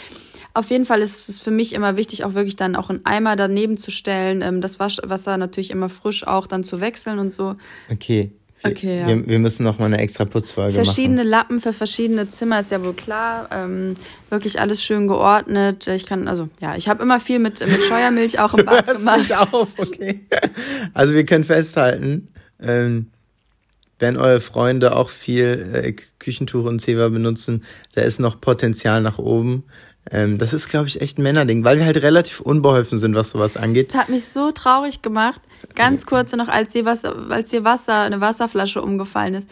Auf 0.53 0.71
jeden 0.71 0.85
Fall 0.85 1.01
ist 1.01 1.29
es 1.29 1.41
für 1.41 1.51
mich 1.51 1.75
immer 1.75 1.97
wichtig, 1.97 2.25
auch 2.25 2.35
wirklich 2.35 2.57
dann 2.57 2.77
auch 2.77 2.91
einen 2.91 3.05
Eimer 3.05 3.37
daneben 3.37 3.77
zu 3.77 3.91
stellen, 3.91 4.43
ähm, 4.43 4.61
das 4.61 4.81
Waschwasser 4.81 5.37
natürlich 5.37 5.71
immer 5.71 5.89
frisch 5.89 6.27
auch 6.27 6.47
dann 6.47 6.65
zu 6.65 6.81
wechseln 6.81 7.19
und 7.19 7.33
so. 7.33 7.57
Okay. 7.91 8.33
Okay, 8.63 9.01
ja. 9.01 9.07
wir, 9.07 9.27
wir 9.27 9.39
müssen 9.39 9.65
noch 9.65 9.79
mal 9.79 9.87
eine 9.87 9.99
extra 9.99 10.27
Putzfolge 10.27 10.75
Verschiedene 10.75 11.23
machen. 11.23 11.29
Lappen 11.29 11.61
für 11.61 11.73
verschiedene 11.73 12.29
Zimmer 12.29 12.61
ist 12.61 12.71
ja 12.71 12.83
wohl 12.85 12.93
klar. 12.93 13.49
Ähm, 13.53 13.95
wirklich 14.29 14.61
alles 14.61 14.83
schön 14.85 15.07
geordnet. 15.07 15.87
Ich 15.87 16.05
kann, 16.05 16.29
also 16.29 16.49
ja, 16.61 16.77
ich 16.77 16.89
habe 16.89 17.03
immer 17.03 17.21
viel 17.21 17.39
mit, 17.39 17.61
mit 17.61 17.81
Scheuermilch 17.81 18.39
auch 18.39 18.53
im 18.53 18.67
Bad 18.67 18.87
gemacht. 18.87 19.21
Nicht 19.21 19.55
auf, 19.55 19.79
okay. 19.79 20.21
Also 20.93 21.15
wir 21.15 21.25
können 21.25 21.45
festhalten, 21.45 22.29
ähm, 22.61 23.07
wenn 23.99 24.19
eure 24.19 24.41
Freunde 24.41 24.95
auch 24.95 25.09
viel 25.09 25.71
äh, 25.73 25.93
Küchentuch 26.19 26.67
und 26.67 26.81
Zewa 26.81 27.09
benutzen, 27.09 27.65
da 27.95 28.03
ist 28.03 28.21
noch 28.21 28.41
Potenzial 28.41 29.01
nach 29.01 29.19
oben. 29.19 29.65
Ähm, 30.11 30.39
das 30.39 30.53
ist, 30.53 30.69
glaube 30.69 30.89
ich, 30.89 31.01
echt 31.01 31.19
ein 31.19 31.23
Männerding, 31.23 31.65
weil 31.65 31.79
wir 31.79 31.85
halt 31.85 32.03
relativ 32.03 32.41
unbeholfen 32.41 32.99
sind, 32.99 33.15
was 33.15 33.31
sowas 33.31 33.57
angeht. 33.57 33.89
Das 33.89 33.97
hat 33.97 34.09
mich 34.09 34.27
so 34.27 34.51
traurig 34.51 35.03
gemacht. 35.03 35.41
Ganz 35.75 36.05
kurz 36.05 36.35
noch, 36.35 36.49
als 36.49 36.71
dir 36.71 36.85
Wasser, 36.85 37.15
als 37.31 37.51
dir 37.51 37.65
Wasser, 37.65 38.01
eine 38.01 38.21
Wasserflasche 38.21 38.83
umgefallen 38.83 39.35
ist. 39.35 39.49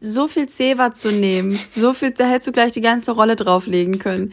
So 0.00 0.26
viel 0.28 0.48
Zewa 0.48 0.92
zu 0.92 1.10
nehmen, 1.12 1.58
so 1.70 1.92
viel, 1.92 2.10
da 2.10 2.26
hättest 2.26 2.48
du 2.48 2.52
gleich 2.52 2.72
die 2.72 2.80
ganze 2.80 3.12
Rolle 3.12 3.36
drauflegen 3.36 3.98
können. 3.98 4.32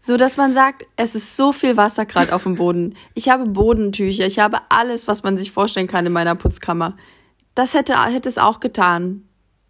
So 0.00 0.16
dass 0.18 0.36
man 0.36 0.52
sagt, 0.52 0.84
es 0.96 1.14
ist 1.14 1.36
so 1.36 1.52
viel 1.52 1.78
Wasser 1.78 2.04
gerade 2.04 2.34
auf 2.34 2.42
dem 2.42 2.56
Boden. 2.56 2.94
Ich 3.14 3.30
habe 3.30 3.46
Bodentücher, 3.46 4.26
ich 4.26 4.38
habe 4.38 4.58
alles, 4.68 5.08
was 5.08 5.22
man 5.22 5.36
sich 5.38 5.50
vorstellen 5.50 5.86
kann 5.86 6.04
in 6.04 6.12
meiner 6.12 6.34
Putzkammer. 6.34 6.96
Das 7.54 7.72
hätte, 7.74 7.94
hätte 8.04 8.28
es 8.28 8.36
auch 8.36 8.60
getan. 8.60 9.22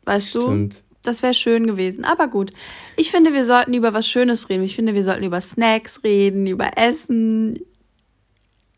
Weißt 0.05 0.31
Stimmt. 0.31 0.75
du? 0.75 0.79
Das 1.05 1.23
wäre 1.23 1.35
schön 1.35 1.67
gewesen. 1.67 2.05
Aber 2.05 2.29
gut. 2.29 2.51
Ich 2.97 3.11
finde, 3.11 3.33
wir 3.33 3.45
sollten 3.45 3.75
über 3.75 3.95
was 3.95 4.09
Schönes 4.09 4.49
reden. 4.49 4.65
Ich 4.65 4.75
finde, 4.75 4.95
wir 4.95 5.05
sollten 5.05 5.23
über 5.23 5.41
Snacks 5.41 6.01
reden, 6.03 6.47
über 6.47 6.71
Essen. 6.77 7.61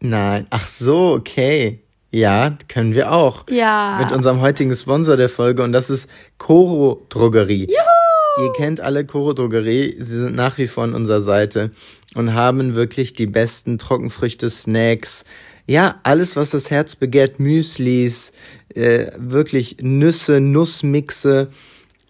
Nein. 0.01 0.47
Ach 0.51 0.67
so, 0.67 1.13
okay. 1.15 1.81
Ja, 2.11 2.57
können 2.69 2.95
wir 2.95 3.13
auch. 3.13 3.45
Ja. 3.51 3.99
Mit 4.03 4.13
unserem 4.13 4.41
heutigen 4.41 4.75
Sponsor 4.75 5.17
der 5.17 5.29
Folge 5.29 5.63
und 5.63 5.73
das 5.73 5.91
ist 5.91 6.09
Coro 6.39 7.07
Drogerie. 7.09 7.67
Juhu! 7.69 8.45
Ihr 8.47 8.53
kennt 8.53 8.81
alle 8.81 9.07
Coro 9.07 9.33
Drogerie. 9.33 9.97
Sie 9.99 10.21
sind 10.21 10.35
nach 10.35 10.59
wie 10.59 10.67
vor 10.67 10.85
an 10.85 10.95
unserer 10.95 11.21
Seite 11.21 11.71
und 12.15 12.35
haben 12.35 12.75
wirklich 12.75 13.15
die 13.15 13.27
besten 13.27 13.79
Trockenfrüchte, 13.79 14.51
Snacks. 14.51 15.25
Ja, 15.67 16.01
alles, 16.05 16.37
was 16.37 16.51
das 16.51 16.71
Herz 16.71 16.95
begehrt, 16.95 17.41
Müslis, 17.41 18.33
äh, 18.75 19.11
wirklich 19.17 19.79
Nüsse, 19.81 20.41
Nussmixe 20.41 21.49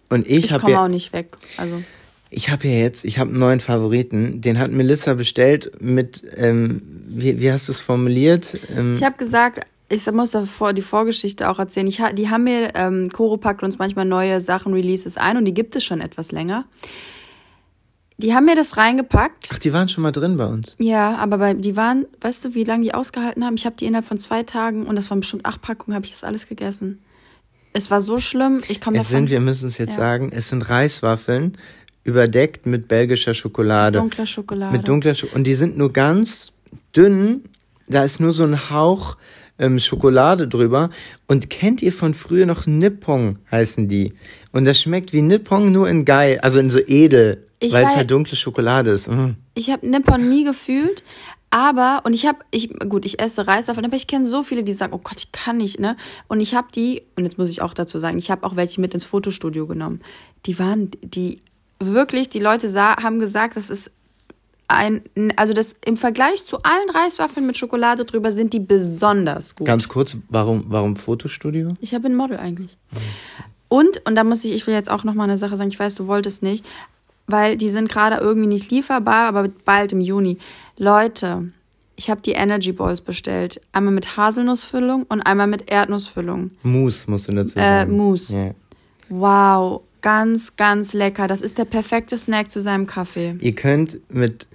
und 0.08 0.26
ich, 0.26 0.46
ich 0.46 0.52
habe 0.52 0.70
ja, 0.70 0.84
auch 0.84 0.88
nicht 0.88 1.12
weg. 1.12 1.28
Also 1.56 1.82
ich 2.30 2.50
habe 2.50 2.66
ja 2.68 2.74
jetzt, 2.74 3.04
ich 3.04 3.18
habe 3.18 3.30
einen 3.30 3.38
neuen 3.38 3.60
Favoriten. 3.60 4.40
Den 4.40 4.58
hat 4.58 4.70
Melissa 4.70 5.14
bestellt 5.14 5.72
mit, 5.80 6.22
ähm, 6.36 6.82
wie, 7.06 7.40
wie 7.40 7.52
hast 7.52 7.68
du 7.68 7.72
es 7.72 7.80
formuliert? 7.80 8.58
Ähm, 8.76 8.94
ich 8.94 9.02
habe 9.02 9.16
gesagt, 9.16 9.66
ich 9.88 10.10
muss 10.10 10.32
davor 10.32 10.72
die 10.72 10.82
Vorgeschichte 10.82 11.48
auch 11.48 11.58
erzählen. 11.58 11.86
Ich, 11.86 12.02
die 12.14 12.28
haben 12.28 12.44
mir, 12.44 12.74
ähm, 12.74 13.10
Koro 13.12 13.36
packt 13.36 13.62
uns 13.62 13.78
manchmal 13.78 14.04
neue 14.04 14.40
Sachen, 14.40 14.72
Releases 14.72 15.16
ein 15.16 15.36
und 15.36 15.44
die 15.44 15.54
gibt 15.54 15.76
es 15.76 15.84
schon 15.84 16.00
etwas 16.00 16.32
länger. 16.32 16.64
Die 18.18 18.34
haben 18.34 18.46
mir 18.46 18.56
das 18.56 18.76
reingepackt. 18.78 19.50
Ach, 19.52 19.58
die 19.58 19.72
waren 19.72 19.88
schon 19.88 20.02
mal 20.02 20.10
drin 20.10 20.38
bei 20.38 20.46
uns. 20.46 20.74
Ja, 20.78 21.16
aber 21.16 21.38
bei, 21.38 21.54
die 21.54 21.76
waren, 21.76 22.06
weißt 22.20 22.46
du, 22.46 22.54
wie 22.54 22.64
lange 22.64 22.82
die 22.82 22.94
ausgehalten 22.94 23.44
haben? 23.44 23.56
Ich 23.56 23.66
habe 23.66 23.76
die 23.76 23.84
innerhalb 23.84 24.06
von 24.06 24.18
zwei 24.18 24.42
Tagen 24.42 24.86
und 24.86 24.96
das 24.96 25.10
waren 25.10 25.20
bestimmt 25.20 25.44
acht 25.44 25.60
Packungen, 25.60 25.94
habe 25.94 26.06
ich 26.06 26.12
das 26.12 26.24
alles 26.24 26.48
gegessen. 26.48 27.02
Es 27.76 27.90
war 27.90 28.00
so 28.00 28.18
schlimm. 28.18 28.62
Ich 28.68 28.80
komme 28.80 28.98
Es 28.98 29.10
sind, 29.10 29.28
wir 29.28 29.40
müssen 29.40 29.68
es 29.68 29.76
jetzt 29.76 29.90
ja. 29.90 29.96
sagen, 29.96 30.32
es 30.34 30.48
sind 30.48 30.62
Reiswaffeln 30.62 31.58
überdeckt 32.04 32.64
mit 32.64 32.88
belgischer 32.88 33.34
Schokolade. 33.34 33.98
Mit 33.98 34.04
dunkler 34.04 34.26
Schokolade. 34.26 34.76
Mit 34.76 34.88
dunkler 34.88 35.14
Schokolade. 35.14 35.36
Und 35.36 35.44
die 35.44 35.52
sind 35.52 35.76
nur 35.76 35.92
ganz 35.92 36.52
dünn. 36.96 37.44
Da 37.86 38.02
ist 38.02 38.18
nur 38.18 38.32
so 38.32 38.44
ein 38.44 38.70
Hauch 38.70 39.18
ähm, 39.58 39.78
Schokolade 39.78 40.48
drüber. 40.48 40.88
Und 41.26 41.50
kennt 41.50 41.82
ihr 41.82 41.92
von 41.92 42.14
früher 42.14 42.46
noch 42.46 42.66
Nippon 42.66 43.40
heißen 43.50 43.88
die? 43.88 44.14
Und 44.52 44.64
das 44.64 44.80
schmeckt 44.80 45.12
wie 45.12 45.20
Nippon 45.20 45.70
nur 45.70 45.86
in 45.86 46.06
geil, 46.06 46.38
also 46.40 46.58
in 46.58 46.70
so 46.70 46.78
edel, 46.78 47.46
weil 47.60 47.84
es 47.84 47.94
halt 47.94 48.10
dunkle 48.10 48.36
Schokolade 48.36 48.90
ist. 48.90 49.08
Mhm. 49.08 49.36
Ich 49.54 49.70
habe 49.70 49.86
Nippon 49.86 50.30
nie 50.30 50.44
gefühlt, 50.44 51.04
aber, 51.56 52.02
und 52.04 52.12
ich 52.12 52.26
habe, 52.26 52.40
ich, 52.50 52.68
gut, 52.80 53.06
ich 53.06 53.18
esse 53.18 53.46
Reiswaffeln, 53.46 53.86
aber 53.86 53.96
ich 53.96 54.06
kenne 54.06 54.26
so 54.26 54.42
viele, 54.42 54.62
die 54.62 54.74
sagen, 54.74 54.92
oh 54.92 55.00
Gott, 55.02 55.16
ich 55.16 55.32
kann 55.32 55.56
nicht, 55.56 55.80
ne? 55.80 55.96
Und 56.28 56.40
ich 56.40 56.54
habe 56.54 56.68
die, 56.70 57.02
und 57.16 57.24
jetzt 57.24 57.38
muss 57.38 57.48
ich 57.48 57.62
auch 57.62 57.72
dazu 57.72 57.98
sagen, 57.98 58.18
ich 58.18 58.30
habe 58.30 58.46
auch 58.46 58.56
welche 58.56 58.78
mit 58.78 58.92
ins 58.92 59.04
Fotostudio 59.04 59.66
genommen. 59.66 60.02
Die 60.44 60.58
waren, 60.58 60.90
die, 61.00 61.38
wirklich, 61.80 62.28
die 62.28 62.40
Leute 62.40 62.68
sah, 62.68 63.02
haben 63.02 63.20
gesagt, 63.20 63.56
das 63.56 63.70
ist 63.70 63.92
ein, 64.68 65.00
also 65.36 65.54
das 65.54 65.76
im 65.86 65.96
Vergleich 65.96 66.44
zu 66.44 66.58
allen 66.62 66.90
Reiswaffeln 66.90 67.46
mit 67.46 67.56
Schokolade 67.56 68.04
drüber 68.04 68.32
sind 68.32 68.52
die 68.52 68.60
besonders 68.60 69.54
gut. 69.54 69.66
Ganz 69.66 69.88
kurz, 69.88 70.18
warum, 70.28 70.66
warum 70.68 70.94
Fotostudio? 70.94 71.70
Ich 71.80 71.94
habe 71.94 72.04
ein 72.04 72.16
Model 72.16 72.36
eigentlich. 72.36 72.76
Und, 73.68 74.04
und 74.04 74.14
da 74.14 74.24
muss 74.24 74.44
ich, 74.44 74.52
ich 74.52 74.66
will 74.66 74.74
jetzt 74.74 74.90
auch 74.90 75.04
nochmal 75.04 75.30
eine 75.30 75.38
Sache 75.38 75.56
sagen, 75.56 75.70
ich 75.70 75.78
weiß, 75.78 75.94
du 75.94 76.06
wolltest 76.06 76.42
nicht, 76.42 76.66
weil 77.26 77.56
die 77.56 77.70
sind 77.70 77.88
gerade 77.88 78.16
irgendwie 78.16 78.48
nicht 78.48 78.70
lieferbar, 78.70 79.28
aber 79.28 79.48
bald 79.64 79.92
im 79.92 80.02
Juni. 80.02 80.36
Leute, 80.78 81.52
ich 81.96 82.10
habe 82.10 82.20
die 82.20 82.32
Energy 82.32 82.72
Balls 82.72 83.00
bestellt. 83.00 83.60
Einmal 83.72 83.94
mit 83.94 84.16
Haselnussfüllung 84.16 85.04
und 85.08 85.22
einmal 85.22 85.46
mit 85.46 85.70
Erdnussfüllung. 85.70 86.50
Mousse 86.62 87.10
musst 87.10 87.28
du 87.28 87.32
dazu 87.32 87.58
äh, 87.58 87.62
sagen. 87.62 87.90
Äh, 87.90 87.94
Mousse. 87.94 88.36
Yeah. 88.36 88.54
Wow, 89.08 89.82
ganz, 90.02 90.56
ganz 90.56 90.92
lecker. 90.92 91.26
Das 91.26 91.40
ist 91.40 91.58
der 91.58 91.64
perfekte 91.64 92.18
Snack 92.18 92.50
zu 92.50 92.60
seinem 92.60 92.86
Kaffee. 92.86 93.36
Ihr 93.40 93.54
könnt 93.54 93.98
mit 94.12 94.46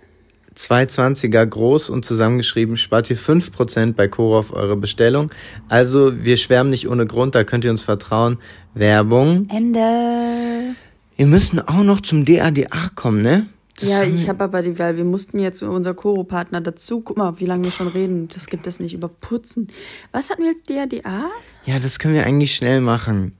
220er 0.55 1.45
groß 1.45 1.89
und 1.89 2.05
zusammengeschrieben 2.05 2.77
spart 2.77 3.09
ihr 3.09 3.17
5% 3.17 3.93
bei 3.93 4.07
Coro 4.07 4.37
auf 4.37 4.53
eure 4.53 4.75
Bestellung. 4.75 5.31
Also 5.69 6.23
wir 6.23 6.37
schwärmen 6.37 6.69
nicht 6.69 6.89
ohne 6.89 7.05
Grund, 7.05 7.35
da 7.35 7.43
könnt 7.43 7.65
ihr 7.65 7.71
uns 7.71 7.81
vertrauen. 7.81 8.37
Werbung. 8.73 9.47
Ende. 9.49 10.75
Wir 11.15 11.25
müssen 11.25 11.59
auch 11.59 11.83
noch 11.83 12.01
zum 12.01 12.25
DADA 12.25 12.89
kommen, 12.95 13.21
ne? 13.21 13.47
Das 13.81 13.89
ja, 13.89 14.03
ich 14.03 14.29
habe 14.29 14.43
aber 14.43 14.61
die, 14.61 14.77
weil 14.77 14.95
wir 14.95 15.03
mussten 15.03 15.39
jetzt 15.39 15.63
unser 15.63 15.93
Koro-Partner 15.93 16.61
dazu, 16.61 17.01
guck 17.01 17.17
mal, 17.17 17.39
wie 17.39 17.45
lange 17.45 17.63
wir 17.63 17.71
schon 17.71 17.87
reden, 17.87 18.29
das 18.33 18.45
gibt 18.45 18.67
es 18.67 18.79
nicht, 18.79 18.93
über 18.93 19.09
Putzen. 19.09 19.67
Was 20.11 20.29
hatten 20.29 20.43
wir 20.43 20.51
jetzt, 20.51 20.69
DADA? 20.69 21.25
Ja, 21.65 21.79
das 21.79 21.97
können 21.97 22.13
wir 22.13 22.25
eigentlich 22.25 22.55
schnell 22.55 22.79
machen. 22.79 23.35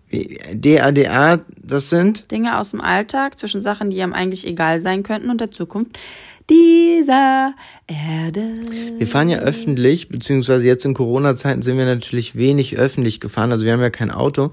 DADA, 0.54 1.42
das 1.62 1.90
sind? 1.90 2.32
Dinge 2.32 2.58
aus 2.58 2.72
dem 2.72 2.82
Alltag, 2.82 3.38
zwischen 3.38 3.62
Sachen, 3.62 3.92
die 3.92 4.02
einem 4.02 4.14
eigentlich 4.14 4.48
egal 4.48 4.82
sein 4.82 5.04
könnten 5.04 5.30
und 5.30 5.40
der 5.40 5.52
Zukunft 5.52 6.00
dieser 6.50 7.54
Erde. 7.88 8.42
Wir 8.98 9.08
fahren 9.08 9.30
ja 9.30 9.38
öffentlich, 9.38 10.10
beziehungsweise 10.10 10.66
jetzt 10.66 10.86
in 10.86 10.94
Corona-Zeiten 10.94 11.62
sind 11.62 11.78
wir 11.78 11.86
natürlich 11.86 12.36
wenig 12.36 12.78
öffentlich 12.78 13.20
gefahren, 13.20 13.52
also 13.52 13.64
wir 13.64 13.74
haben 13.74 13.82
ja 13.82 13.90
kein 13.90 14.12
Auto. 14.12 14.52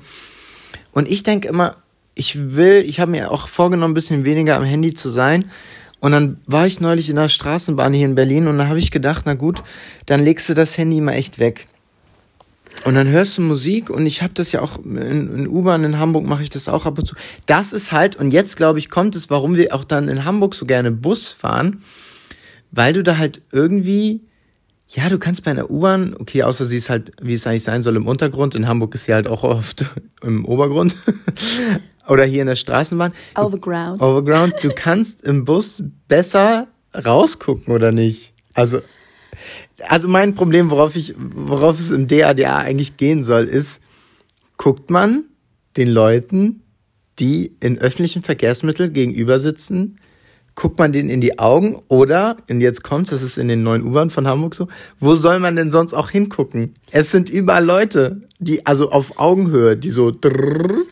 Und 0.93 1.11
ich 1.11 1.23
denke 1.23 1.49
immer, 1.49 1.77
ich 2.19 2.57
will, 2.57 2.85
ich 2.85 2.99
habe 2.99 3.13
mir 3.13 3.31
auch 3.31 3.47
vorgenommen, 3.47 3.93
ein 3.93 3.95
bisschen 3.95 4.25
weniger 4.25 4.57
am 4.57 4.65
Handy 4.65 4.93
zu 4.93 5.09
sein. 5.09 5.45
Und 6.01 6.13
dann 6.13 6.39
war 6.47 6.67
ich 6.67 6.81
neulich 6.81 7.09
in 7.09 7.17
der 7.17 7.29
Straßenbahn 7.29 7.93
hier 7.93 8.07
in 8.07 8.17
Berlin 8.17 8.49
und 8.49 8.59
da 8.59 8.67
habe 8.67 8.79
ich 8.79 8.91
gedacht, 8.91 9.23
na 9.25 9.35
gut, 9.35 9.63
dann 10.07 10.25
legst 10.25 10.49
du 10.49 10.55
das 10.55 10.77
Handy 10.77 11.01
mal 11.01 11.13
echt 11.13 11.39
weg. 11.39 11.69
Und 12.85 12.95
dann 12.95 13.09
hörst 13.09 13.39
du 13.39 13.43
Musik 13.43 13.89
und 13.91 14.07
ich 14.07 14.23
habe 14.23 14.35
das 14.35 14.53
ja 14.53 14.63
auch 14.63 14.85
in, 14.85 14.97
in 14.97 15.49
U-Bahn 15.49 15.83
in 15.85 15.99
Hamburg 15.99 16.25
mache 16.25 16.43
ich 16.43 16.51
das 16.51 16.69
auch 16.69 16.87
ab 16.87 16.99
und 16.99 17.07
zu. 17.07 17.15
Das 17.47 17.73
ist 17.73 17.91
halt 17.91 18.17
und 18.17 18.33
jetzt 18.33 18.57
glaube 18.57 18.79
ich 18.79 18.91
kommt 18.91 19.17
es, 19.17 19.31
warum 19.31 19.57
wir 19.57 19.75
auch 19.75 19.85
dann 19.85 20.09
in 20.09 20.25
Hamburg 20.25 20.55
so 20.55 20.67
gerne 20.67 20.91
Bus 20.93 21.33
fahren, 21.33 21.83
weil 22.71 22.93
du 22.93 23.03
da 23.03 23.17
halt 23.17 23.43
irgendwie 23.51 24.21
ja, 24.91 25.11
du 25.11 25.19
kannst 25.19 25.45
bei 25.45 25.51
einer 25.51 25.71
U-Bahn, 25.71 26.15
okay, 26.19 26.45
außer 26.45 26.65
sie 26.65 26.79
ist 26.79 26.89
halt, 26.89 27.13
wie 27.21 27.35
es 27.35 27.47
eigentlich 27.47 27.63
sein 27.63 27.83
soll, 27.83 27.97
im 27.97 28.07
Untergrund. 28.07 28.55
In 28.55 28.67
Hamburg 28.67 28.95
ist 28.95 29.05
sie 29.05 29.13
halt 29.13 29.29
auch 29.29 29.45
oft 29.45 29.85
im 30.23 30.47
Obergrund. 30.47 30.97
Oder 32.09 32.25
hier 32.25 32.41
in 32.41 32.49
der 32.49 32.57
Straßenbahn. 32.57 33.13
Overground. 33.37 34.01
Overground. 34.01 34.55
Du 34.63 34.71
kannst 34.75 35.23
im 35.23 35.45
Bus 35.45 35.83
besser 36.09 36.69
rausgucken, 36.95 37.73
oder 37.73 37.93
nicht? 37.93 38.35
Also, 38.55 38.81
also 39.87 40.09
mein 40.09 40.35
Problem, 40.35 40.71
worauf 40.71 40.97
ich, 40.97 41.15
worauf 41.19 41.79
es 41.79 41.91
im 41.91 42.09
DADA 42.09 42.59
eigentlich 42.59 42.97
gehen 42.97 43.25
soll, 43.25 43.45
ist, 43.45 43.81
guckt 44.57 44.91
man 44.91 45.25
den 45.77 45.89
Leuten, 45.89 46.63
die 47.19 47.57
in 47.61 47.79
öffentlichen 47.79 48.23
Verkehrsmitteln 48.23 48.93
gegenüber 48.93 49.39
sitzen, 49.39 49.99
guckt 50.55 50.79
man 50.79 50.93
denen 50.93 51.09
in 51.09 51.21
die 51.21 51.39
Augen 51.39 51.81
oder, 51.87 52.39
und 52.51 52.61
jetzt 52.61 52.83
kommt's, 52.83 53.11
das 53.11 53.23
ist 53.23 53.39
in 53.39 53.47
den 53.47 53.63
neuen 53.63 53.85
U-Bahn 53.85 54.11
von 54.11 54.27
Hamburg 54.27 54.57
so, 54.57 54.67
wo 54.99 55.15
soll 55.15 55.39
man 55.39 55.55
denn 55.55 55.71
sonst 55.71 55.95
auch 55.95 56.11
hingucken? 56.11 56.75
Es 56.91 57.13
sind 57.13 57.29
überall 57.31 57.65
Leute, 57.65 58.23
die, 58.41 58.67
also 58.67 58.91
auf 58.91 59.21
Augenhöhe, 59.21 59.77
die 59.77 59.91
so 59.91 60.11
drrrr, 60.11 60.83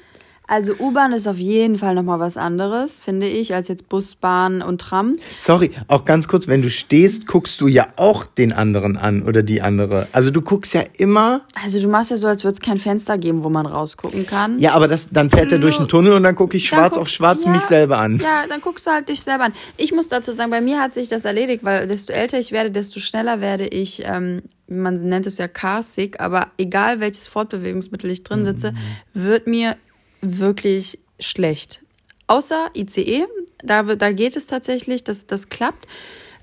Also 0.48 0.74
U-Bahn 0.78 1.12
ist 1.12 1.26
auf 1.26 1.38
jeden 1.38 1.76
Fall 1.76 1.94
nochmal 1.94 2.20
was 2.20 2.36
anderes, 2.36 3.00
finde 3.00 3.26
ich, 3.26 3.52
als 3.54 3.68
jetzt 3.68 3.88
Bus, 3.88 4.14
Bahn 4.14 4.62
und 4.62 4.80
Tram. 4.80 5.14
Sorry, 5.38 5.72
auch 5.88 6.04
ganz 6.04 6.28
kurz, 6.28 6.46
wenn 6.46 6.62
du 6.62 6.70
stehst, 6.70 7.26
guckst 7.26 7.60
du 7.60 7.66
ja 7.66 7.88
auch 7.96 8.24
den 8.24 8.52
anderen 8.52 8.96
an 8.96 9.22
oder 9.24 9.42
die 9.42 9.60
andere. 9.60 10.06
Also 10.12 10.30
du 10.30 10.42
guckst 10.42 10.72
ja 10.74 10.82
immer. 10.98 11.40
Also 11.64 11.80
du 11.80 11.88
machst 11.88 12.10
ja 12.12 12.16
so, 12.16 12.28
als 12.28 12.44
würde 12.44 12.54
es 12.54 12.60
kein 12.60 12.78
Fenster 12.78 13.18
geben, 13.18 13.42
wo 13.42 13.48
man 13.48 13.66
rausgucken 13.66 14.26
kann. 14.26 14.58
Ja, 14.60 14.72
aber 14.74 14.86
das, 14.86 15.08
dann 15.10 15.30
fährt 15.30 15.50
er 15.50 15.58
durch 15.58 15.78
den 15.78 15.88
Tunnel 15.88 16.12
und 16.12 16.22
dann 16.22 16.36
gucke 16.36 16.56
ich 16.56 16.70
Dann 16.70 16.78
schwarz 16.78 16.92
guck- 16.94 17.02
auf 17.02 17.08
schwarz 17.08 17.44
ja, 17.44 17.50
mich 17.50 17.62
selber 17.62 17.98
an. 17.98 18.18
Ja, 18.18 18.44
dann 18.48 18.60
guckst 18.60 18.86
du 18.86 18.90
halt 18.92 19.08
dich 19.08 19.22
selber 19.22 19.44
an. 19.44 19.52
Ich 19.76 19.92
muss 19.92 20.08
dazu 20.08 20.30
sagen, 20.32 20.50
bei 20.50 20.60
mir 20.60 20.80
hat 20.80 20.94
sich 20.94 21.08
das 21.08 21.24
erledigt, 21.24 21.64
weil 21.64 21.86
desto 21.88 22.12
älter 22.12 22.38
ich 22.38 22.52
werde, 22.52 22.70
desto 22.70 23.00
schneller 23.00 23.40
werde 23.40 23.66
ich, 23.66 24.02
ähm, 24.06 24.42
man 24.68 25.08
nennt 25.08 25.26
es 25.26 25.38
ja 25.38 25.46
carsick, 25.48 26.20
aber 26.20 26.48
egal 26.58 27.00
welches 27.00 27.28
Fortbewegungsmittel 27.28 28.10
ich 28.10 28.24
drin 28.24 28.44
sitze, 28.44 28.74
wird 29.14 29.46
mir 29.46 29.76
wirklich 30.20 30.98
schlecht. 31.20 31.82
Außer 32.26 32.70
ICE, 32.76 33.26
da, 33.62 33.86
wird- 33.86 34.02
da 34.02 34.12
geht 34.12 34.36
es 34.36 34.46
tatsächlich, 34.46 35.04
das, 35.04 35.26
das 35.26 35.48
klappt. 35.48 35.86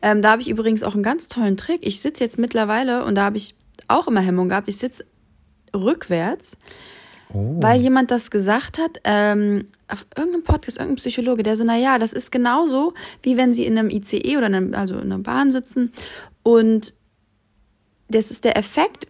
Ähm, 0.02 0.22
da 0.22 0.32
habe 0.32 0.42
ich 0.42 0.50
übrigens 0.50 0.84
auch 0.84 0.94
einen 0.94 1.04
ganz 1.04 1.28
tollen 1.28 1.58
Trick. 1.58 1.86
Ich 1.86 2.02
sitze 2.02 2.24
jetzt 2.24 2.38
mittlerweile, 2.38 3.06
und 3.06 3.16
da 3.16 3.24
habe 3.26 3.38
ich 3.38 3.56
auch 3.88 4.08
immer 4.08 4.22
Hemmung 4.22 4.50
gehabt, 4.50 4.68
ich 4.70 4.78
sitze 4.78 5.06
rückwärts, 5.76 6.58
weil 7.36 7.82
jemand 7.82 8.12
das 8.12 8.30
gesagt 8.30 8.78
hat, 8.78 9.00
ähm, 9.06 9.66
auf 9.88 10.06
irgendeinem 10.16 10.44
Podcast, 10.44 10.78
irgendein 10.78 10.98
Psychologe, 10.98 11.42
der 11.42 11.56
so, 11.56 11.64
na 11.64 11.76
ja, 11.78 11.98
das 11.98 12.14
ist 12.14 12.32
genauso, 12.32 12.94
wie 13.24 13.38
wenn 13.38 13.54
sie 13.56 13.66
in 13.66 13.78
einem 13.78 13.90
ICE 13.90 14.38
oder 14.38 14.48
in 14.48 14.56
einem, 14.56 14.74
also 14.76 14.96
in 14.96 15.12
einer 15.12 15.18
Bahn 15.20 15.52
sitzen 15.52 15.92
und 16.44 16.94
das 18.08 18.30
ist 18.30 18.44
der 18.44 18.56
Effekt, 18.56 19.08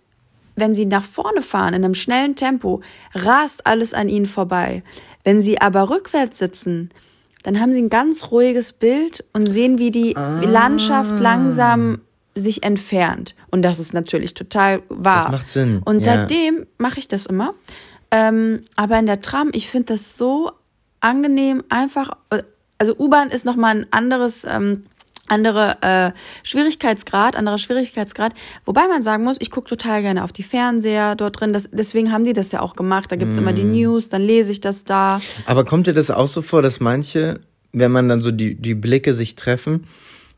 wenn 0.55 0.75
sie 0.75 0.85
nach 0.85 1.03
vorne 1.03 1.41
fahren 1.41 1.73
in 1.73 1.83
einem 1.83 1.93
schnellen 1.93 2.35
Tempo, 2.35 2.81
rast 3.13 3.65
alles 3.65 3.93
an 3.93 4.09
ihnen 4.09 4.25
vorbei. 4.25 4.83
Wenn 5.23 5.41
sie 5.41 5.59
aber 5.61 5.89
rückwärts 5.89 6.37
sitzen, 6.37 6.89
dann 7.43 7.59
haben 7.59 7.73
sie 7.73 7.81
ein 7.81 7.89
ganz 7.89 8.31
ruhiges 8.31 8.73
Bild 8.73 9.25
und 9.33 9.47
sehen, 9.47 9.77
wie 9.77 9.91
die 9.91 10.13
Landschaft 10.13 11.19
langsam 11.19 12.01
sich 12.35 12.63
entfernt. 12.63 13.35
Und 13.51 13.61
das 13.61 13.79
ist 13.79 13.93
natürlich 13.93 14.33
total 14.33 14.81
wahr. 14.89 15.23
Das 15.23 15.31
macht 15.31 15.49
Sinn, 15.49 15.81
Und 15.83 16.05
ja. 16.05 16.15
seitdem 16.15 16.65
mache 16.77 16.99
ich 16.99 17.07
das 17.07 17.25
immer. 17.25 17.53
Ähm, 18.11 18.61
aber 18.75 18.97
in 18.97 19.05
der 19.05 19.21
Tram, 19.21 19.49
ich 19.53 19.69
finde 19.69 19.93
das 19.93 20.17
so 20.17 20.51
angenehm, 20.99 21.63
einfach. 21.69 22.11
Also 22.77 22.95
U-Bahn 22.97 23.29
ist 23.29 23.45
nochmal 23.45 23.75
ein 23.75 23.87
anderes. 23.91 24.45
Ähm, 24.45 24.85
andere 25.27 25.77
äh, 25.81 26.12
Schwierigkeitsgrad, 26.43 27.36
anderer 27.36 27.57
Schwierigkeitsgrad. 27.57 28.33
Wobei 28.65 28.88
man 28.88 29.01
sagen 29.01 29.23
muss, 29.23 29.38
ich 29.39 29.51
gucke 29.51 29.69
total 29.69 30.01
gerne 30.01 30.23
auf 30.23 30.33
die 30.33 30.43
Fernseher 30.43 31.15
dort 31.15 31.39
drin. 31.39 31.53
Das, 31.53 31.69
deswegen 31.71 32.12
haben 32.12 32.25
die 32.25 32.33
das 32.33 32.51
ja 32.51 32.62
auch 32.62 32.75
gemacht. 32.75 33.12
Da 33.12 33.15
gibt's 33.15 33.38
immer 33.38 33.53
die 33.53 33.63
News, 33.63 34.09
dann 34.09 34.21
lese 34.21 34.51
ich 34.51 34.62
das 34.62 34.83
da. 34.83 35.21
Aber 35.45 35.65
kommt 35.65 35.88
dir 35.88 35.93
das 35.93 36.12
auch 36.12 36.27
so 36.27 36.41
vor, 36.41 36.62
dass 36.62 36.79
manche, 36.79 37.39
wenn 37.71 37.91
man 37.91 38.09
dann 38.09 38.21
so 38.21 38.31
die, 38.31 38.55
die 38.55 38.75
Blicke 38.75 39.13
sich 39.13 39.36
treffen, 39.36 39.86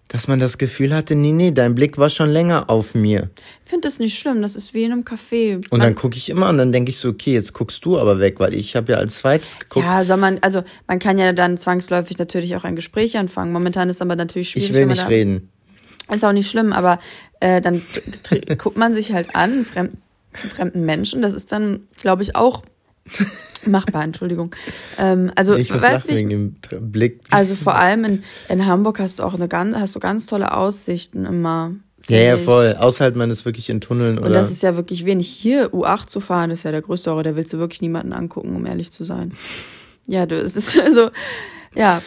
dass 0.08 0.28
man 0.28 0.39
das 0.39 0.58
Gefühl 0.58 0.94
hatte, 0.94 1.15
nee, 1.15 1.32
nee, 1.32 1.52
dein 1.52 1.74
Blick 1.76 1.98
war 1.98 2.10
schon 2.10 2.30
länger 2.30 2.70
auf 2.70 2.94
mir. 2.94 3.30
Ich 3.63 3.70
finde 3.72 3.88
das 3.88 3.98
nicht 4.00 4.18
schlimm, 4.20 4.41
das 4.41 4.56
ist 4.56 4.74
wie 4.74 4.84
in 4.84 4.91
einem 4.91 5.02
Café. 5.04 5.56
Und 5.56 5.72
Man- 5.72 5.82
dann 5.82 5.96
gucke 5.96 6.15
ich 6.15 6.30
immer 6.30 6.50
und 6.50 6.58
dann 6.58 6.72
denke 6.72 6.91
ich 6.91 7.00
so, 7.00 7.10
okay, 7.10 7.34
jetzt 7.34 7.54
guckst 7.54 7.84
du 7.86 7.98
aber 8.00 8.20
weg, 8.20 8.39
weil 8.39 8.54
ich 8.54 8.76
habe 8.76 8.91
ja 8.94 8.98
als 9.00 9.18
zweites 9.18 9.58
geguckt. 9.58 9.86
Ja, 9.86 10.04
soll 10.04 10.18
man, 10.18 10.38
also 10.41 10.63
man 10.88 11.00
kann 11.00 11.18
ja 11.18 11.34
dann 11.34 11.58
zwangsläufig 11.58 12.18
natürlich 12.20 12.56
auch 12.56 12.63
ein 12.63 12.76
Gespräch 12.76 13.18
anfangen. 13.18 13.52
Momentan 13.52 13.89
ist 13.89 14.02
aber 14.02 14.15
natürlich 14.15 14.52
schwierig. 14.52 14.70
ich 14.70 14.76
will 14.76 14.86
nicht 14.86 15.10
reden. 15.10 15.50
Ist 16.13 16.24
auch 16.24 16.34
nicht 16.34 16.50
schlimm, 16.52 16.72
aber 16.72 17.00
äh, 17.39 17.62
dann 17.62 17.82
guckt 18.60 18.78
man 18.78 18.94
sich 18.94 19.12
halt 19.12 19.36
an, 19.36 19.65
einen 19.76 19.98
fremden 20.56 20.86
Menschen. 20.86 21.24
Das 21.24 21.34
ist 21.34 21.52
dann, 21.52 21.88
glaube 22.00 22.22
ich, 22.22 22.36
auch 22.36 22.62
machbar, 23.65 24.04
Entschuldigung. 24.04 24.56
Ähm, 24.98 25.32
also, 25.36 25.56
Ich 25.56 25.72
muss 25.72 25.82
weißt 25.82 26.08
ich, 26.10 26.28
dem 26.28 26.56
Blick. 26.82 27.22
also 27.32 27.56
vor 27.65 27.76
allem 27.76 28.06
in, 28.06 28.24
in 28.50 28.65
Hamburg 28.65 29.00
hast 29.00 29.20
du 29.20 29.24
auch 29.24 29.34
eine 29.34 29.48
ganz, 29.48 29.76
hast 29.76 29.96
du 29.96 30.00
ganz 30.00 30.26
tolle 30.26 30.54
Aussichten 30.54 31.26
immer. 31.26 31.72
ja, 32.08 32.18
ja, 32.18 32.38
voll. 32.38 32.76
Außerhalb 32.78 33.15
man 33.15 33.32
ist 33.32 33.46
wirklich 33.46 33.70
in 33.70 33.82
Tunneln 33.82 34.18
oder. 34.18 34.28
Und 34.28 34.34
das 34.36 34.52
ist 34.52 34.63
ja 34.63 34.76
wirklich 34.76 35.06
wenig. 35.06 35.28
Hier 35.30 35.74
U8 35.74 36.08
zu 36.08 36.20
fahren, 36.20 36.52
ist 36.52 36.63
ja 36.63 36.72
der 36.72 36.82
größte 36.82 37.10
Horror. 37.12 37.24
Da 37.24 37.36
willst 37.36 37.54
du 37.54 37.58
wirklich 37.58 37.82
niemanden 37.82 38.13
angucken, 38.13 38.56
um 38.56 38.65
ehrlich 38.65 38.91
zu 38.91 39.04
sein. 39.04 39.34
Ja, 40.08 40.26
du, 40.26 40.36
es 40.36 40.56
ist 40.56 40.80
also, 40.86 41.10
ja. 41.76 42.02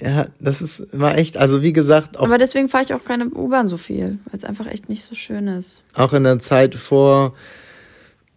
ja, 0.00 0.26
das 0.40 0.60
ist 0.62 0.86
war 0.92 1.16
echt, 1.16 1.36
also 1.36 1.62
wie 1.62 1.72
gesagt, 1.72 2.18
auch, 2.18 2.24
Aber 2.24 2.38
deswegen 2.38 2.68
fahre 2.68 2.84
ich 2.84 2.94
auch 2.94 3.04
keine 3.04 3.26
U-Bahn 3.26 3.66
so 3.66 3.76
viel, 3.76 4.18
weil 4.26 4.36
es 4.36 4.44
einfach 4.44 4.66
echt 4.66 4.88
nicht 4.88 5.02
so 5.02 5.14
schön 5.14 5.48
ist. 5.48 5.82
auch 5.94 6.12
in 6.12 6.24
der 6.24 6.38
Zeit 6.38 6.74
vor, 6.74 7.34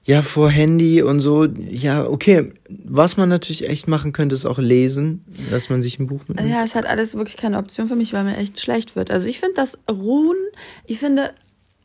ja, 0.06 0.22
vor 0.22 0.50
Handy 0.50 1.02
und 1.02 1.22
so, 1.22 1.46
ja, 1.46 2.06
okay, 2.06 2.52
was 2.68 3.16
man 3.16 3.30
natürlich 3.30 3.70
echt 3.70 3.88
machen 3.88 4.12
könnte, 4.12 4.36
ist 4.36 4.46
auch 4.46 4.60
lesen, 4.60 5.24
dass 5.50 5.70
man 5.70 5.82
sich 5.82 5.98
ein 6.00 6.08
Buch 6.08 6.22
mitnimmt. 6.28 6.50
Ja, 6.50 6.64
es 6.64 6.76
hat 6.76 6.86
alles 6.86 7.16
wirklich 7.16 7.38
keine 7.38 7.58
Option 7.58 7.88
für 7.88 7.96
mich, 7.96 8.12
weil 8.12 8.26
mir 8.26 8.36
echt 8.36 8.60
schlecht 8.60 8.98
wird. 8.98 9.12
Also 9.12 9.30
ich 9.30 9.40
finde 9.40 9.56
das 9.56 9.80
Ruhen, 9.90 10.38
ich 10.86 11.00
finde 11.00 11.32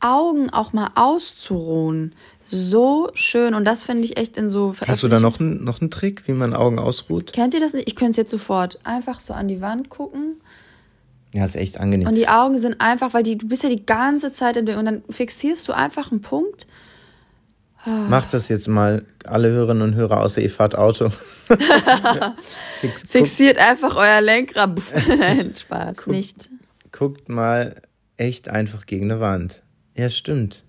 Augen 0.01 0.49
auch 0.49 0.73
mal 0.73 0.89
auszuruhen 0.95 2.13
so 2.45 3.09
schön 3.13 3.53
und 3.53 3.65
das 3.65 3.83
finde 3.83 4.05
ich 4.05 4.17
echt 4.17 4.35
in 4.35 4.49
so 4.49 4.73
Hast 4.85 5.03
du 5.03 5.07
da 5.07 5.19
noch 5.19 5.39
einen, 5.39 5.63
noch 5.63 5.81
einen 5.81 5.91
Trick, 5.91 6.27
wie 6.27 6.31
man 6.31 6.53
Augen 6.53 6.79
ausruht? 6.79 7.31
Kennt 7.31 7.53
ihr 7.53 7.59
das 7.59 7.73
nicht? 7.73 7.87
Ich 7.87 7.95
könnte 7.95 8.11
es 8.11 8.17
jetzt 8.17 8.31
sofort 8.31 8.79
einfach 8.83 9.19
so 9.19 9.33
an 9.33 9.47
die 9.47 9.61
Wand 9.61 9.89
gucken 9.89 10.37
Ja, 11.33 11.45
ist 11.45 11.55
echt 11.55 11.79
angenehm. 11.79 12.07
und 12.07 12.15
die 12.15 12.27
Augen 12.27 12.57
sind 12.57 12.81
einfach, 12.81 13.13
weil 13.13 13.23
die 13.23 13.37
du 13.37 13.47
bist 13.47 13.63
ja 13.63 13.69
die 13.69 13.85
ganze 13.85 14.31
Zeit 14.31 14.57
in 14.57 14.65
der 14.65 14.79
und 14.79 14.85
dann 14.85 15.03
fixierst 15.09 15.67
du 15.67 15.73
einfach 15.73 16.11
einen 16.11 16.21
Punkt. 16.21 16.65
Macht 17.85 18.33
das 18.33 18.49
jetzt 18.49 18.67
mal 18.67 19.05
alle 19.23 19.49
Hörerinnen 19.49 19.81
und 19.83 19.95
Hörer 19.95 20.21
außer 20.21 20.41
ihr 20.41 20.49
fahrt 20.49 20.75
Auto. 20.75 21.09
Fix, 22.79 23.03
Fixiert 23.07 23.57
einfach 23.57 23.95
euer 23.95 24.21
Lenkrad. 24.21 24.77
Nein, 25.07 25.53
Spaß, 25.55 26.07
nicht. 26.07 26.49
Guckt, 26.91 26.91
guckt 26.91 27.29
mal 27.29 27.81
echt 28.17 28.49
einfach 28.49 28.85
gegen 28.85 29.09
eine 29.09 29.21
Wand. 29.21 29.63
Ja, 29.95 30.09
stimmt. 30.09 30.65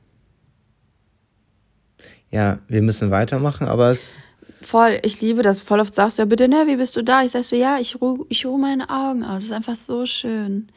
Ja, 2.31 2.61
wir 2.69 2.83
müssen 2.83 3.11
weitermachen, 3.11 3.67
aber 3.67 3.91
es. 3.91 4.19
Voll, 4.63 5.01
ich 5.03 5.21
liebe 5.21 5.43
das. 5.43 5.61
Voll 5.61 5.81
oft 5.81 5.95
sagst 5.95 6.19
du 6.19 6.23
ja, 6.23 6.27
bitte, 6.27 6.47
ne, 6.47 6.65
wie 6.67 6.77
bist 6.77 6.95
du 6.95 7.03
da? 7.03 7.25
Ich 7.25 7.33
sag 7.33 7.43
so, 7.43 7.57
ja, 7.57 7.79
ich 7.81 8.01
ruhe 8.01 8.25
ich 8.29 8.47
ruh 8.47 8.57
meine 8.57 8.89
Augen 8.89 9.25
aus. 9.25 9.39
Es 9.39 9.45
ist 9.47 9.53
einfach 9.53 9.75
so 9.75 10.07
schön. 10.07 10.69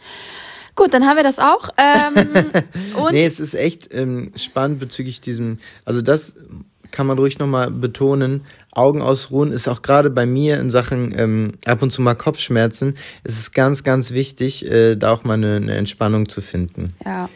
Gut, 0.76 0.94
dann 0.94 1.06
haben 1.06 1.18
wir 1.18 1.24
das 1.24 1.40
auch. 1.40 1.70
Ähm, 1.78 2.28
Nee, 3.12 3.26
es 3.26 3.40
ist 3.40 3.54
echt 3.54 3.94
ähm, 3.94 4.32
spannend 4.36 4.80
bezüglich 4.80 5.22
diesem. 5.22 5.60
Also, 5.86 6.02
das 6.02 6.36
kann 6.92 7.08
man 7.08 7.18
ruhig 7.18 7.40
nochmal 7.40 7.72
betonen. 7.72 8.46
Augen 8.72 9.02
ausruhen 9.02 9.52
ist 9.52 9.68
auch 9.68 9.82
gerade 9.82 10.10
bei 10.10 10.26
mir 10.26 10.60
in 10.60 10.72
Sachen 10.72 11.14
ähm, 11.18 11.54
ab 11.66 11.82
und 11.82 11.92
zu 11.92 12.02
mal 12.02 12.16
Kopfschmerzen. 12.16 12.96
Es 13.24 13.38
ist 13.38 13.54
ganz, 13.54 13.84
ganz 13.84 14.12
wichtig, 14.12 14.66
äh, 14.72 14.96
da 14.96 15.12
auch 15.12 15.24
mal 15.24 15.34
eine, 15.34 15.56
eine 15.58 15.74
Entspannung 15.76 16.30
zu 16.30 16.42
finden. 16.42 16.90
ja, 17.06 17.30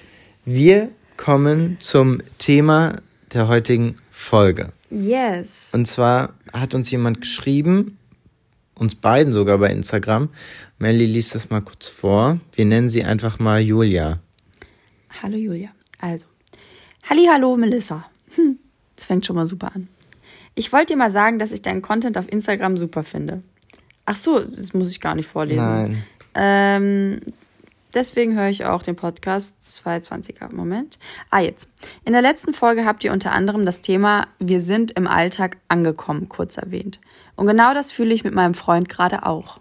Wir 0.45 0.89
kommen 1.17 1.77
zum 1.79 2.21
Thema 2.37 2.97
der 3.33 3.47
heutigen 3.47 3.97
Folge. 4.11 4.69
yes. 4.91 5.71
Und 5.73 5.87
zwar 5.87 6.33
hat 6.53 6.73
uns 6.75 6.89
jemand 6.91 7.21
geschrieben, 7.21 7.97
uns 8.77 8.95
beiden 8.95 9.33
sogar 9.33 9.57
bei 9.57 9.69
Instagram. 9.69 10.29
Melly 10.79 11.05
liest 11.05 11.35
das 11.35 11.49
mal 11.49 11.61
kurz 11.61 11.87
vor. 11.87 12.39
Wir 12.53 12.65
nennen 12.65 12.89
sie 12.89 13.03
einfach 13.03 13.39
mal 13.39 13.59
Julia. 13.59 14.19
Hallo 15.21 15.35
Julia. 15.37 15.69
Also, 15.99 16.25
Halli, 17.09 17.25
hallo 17.31 17.55
Melissa. 17.55 18.05
Hm, 18.35 18.59
das 18.95 19.05
fängt 19.05 19.25
schon 19.25 19.37
mal 19.37 19.47
super 19.47 19.73
an. 19.73 19.87
Ich 20.55 20.73
wollte 20.73 20.93
dir 20.93 20.97
mal 20.97 21.11
sagen, 21.11 21.39
dass 21.39 21.53
ich 21.53 21.61
deinen 21.61 21.81
Content 21.81 22.17
auf 22.17 22.29
Instagram 22.29 22.75
super 22.75 23.03
finde. 23.03 23.43
Ach 24.05 24.17
so, 24.17 24.39
das 24.39 24.73
muss 24.73 24.91
ich 24.91 24.99
gar 24.99 25.15
nicht 25.15 25.27
vorlesen. 25.27 25.63
Nein. 25.63 26.03
Ähm, 26.35 27.19
deswegen 27.97 28.37
höre 28.37 28.49
ich 28.49 28.65
auch 28.65 28.83
den 28.83 28.95
Podcast 28.95 29.57
220er. 29.61 30.53
Moment. 30.53 30.99
Ah, 31.31 31.39
jetzt. 31.39 31.69
In 32.05 32.13
der 32.13 32.21
letzten 32.21 32.53
Folge 32.53 32.85
habt 32.85 33.03
ihr 33.03 33.11
unter 33.11 33.31
anderem 33.31 33.65
das 33.65 33.81
Thema 33.81 34.27
Wir 34.39 34.61
sind 34.61 34.91
im 34.91 35.07
Alltag 35.07 35.57
angekommen 35.67 36.29
kurz 36.29 36.57
erwähnt. 36.57 37.01
Und 37.35 37.47
genau 37.47 37.73
das 37.73 37.91
fühle 37.91 38.13
ich 38.13 38.23
mit 38.23 38.35
meinem 38.35 38.53
Freund 38.53 38.87
gerade 38.87 39.25
auch. 39.25 39.59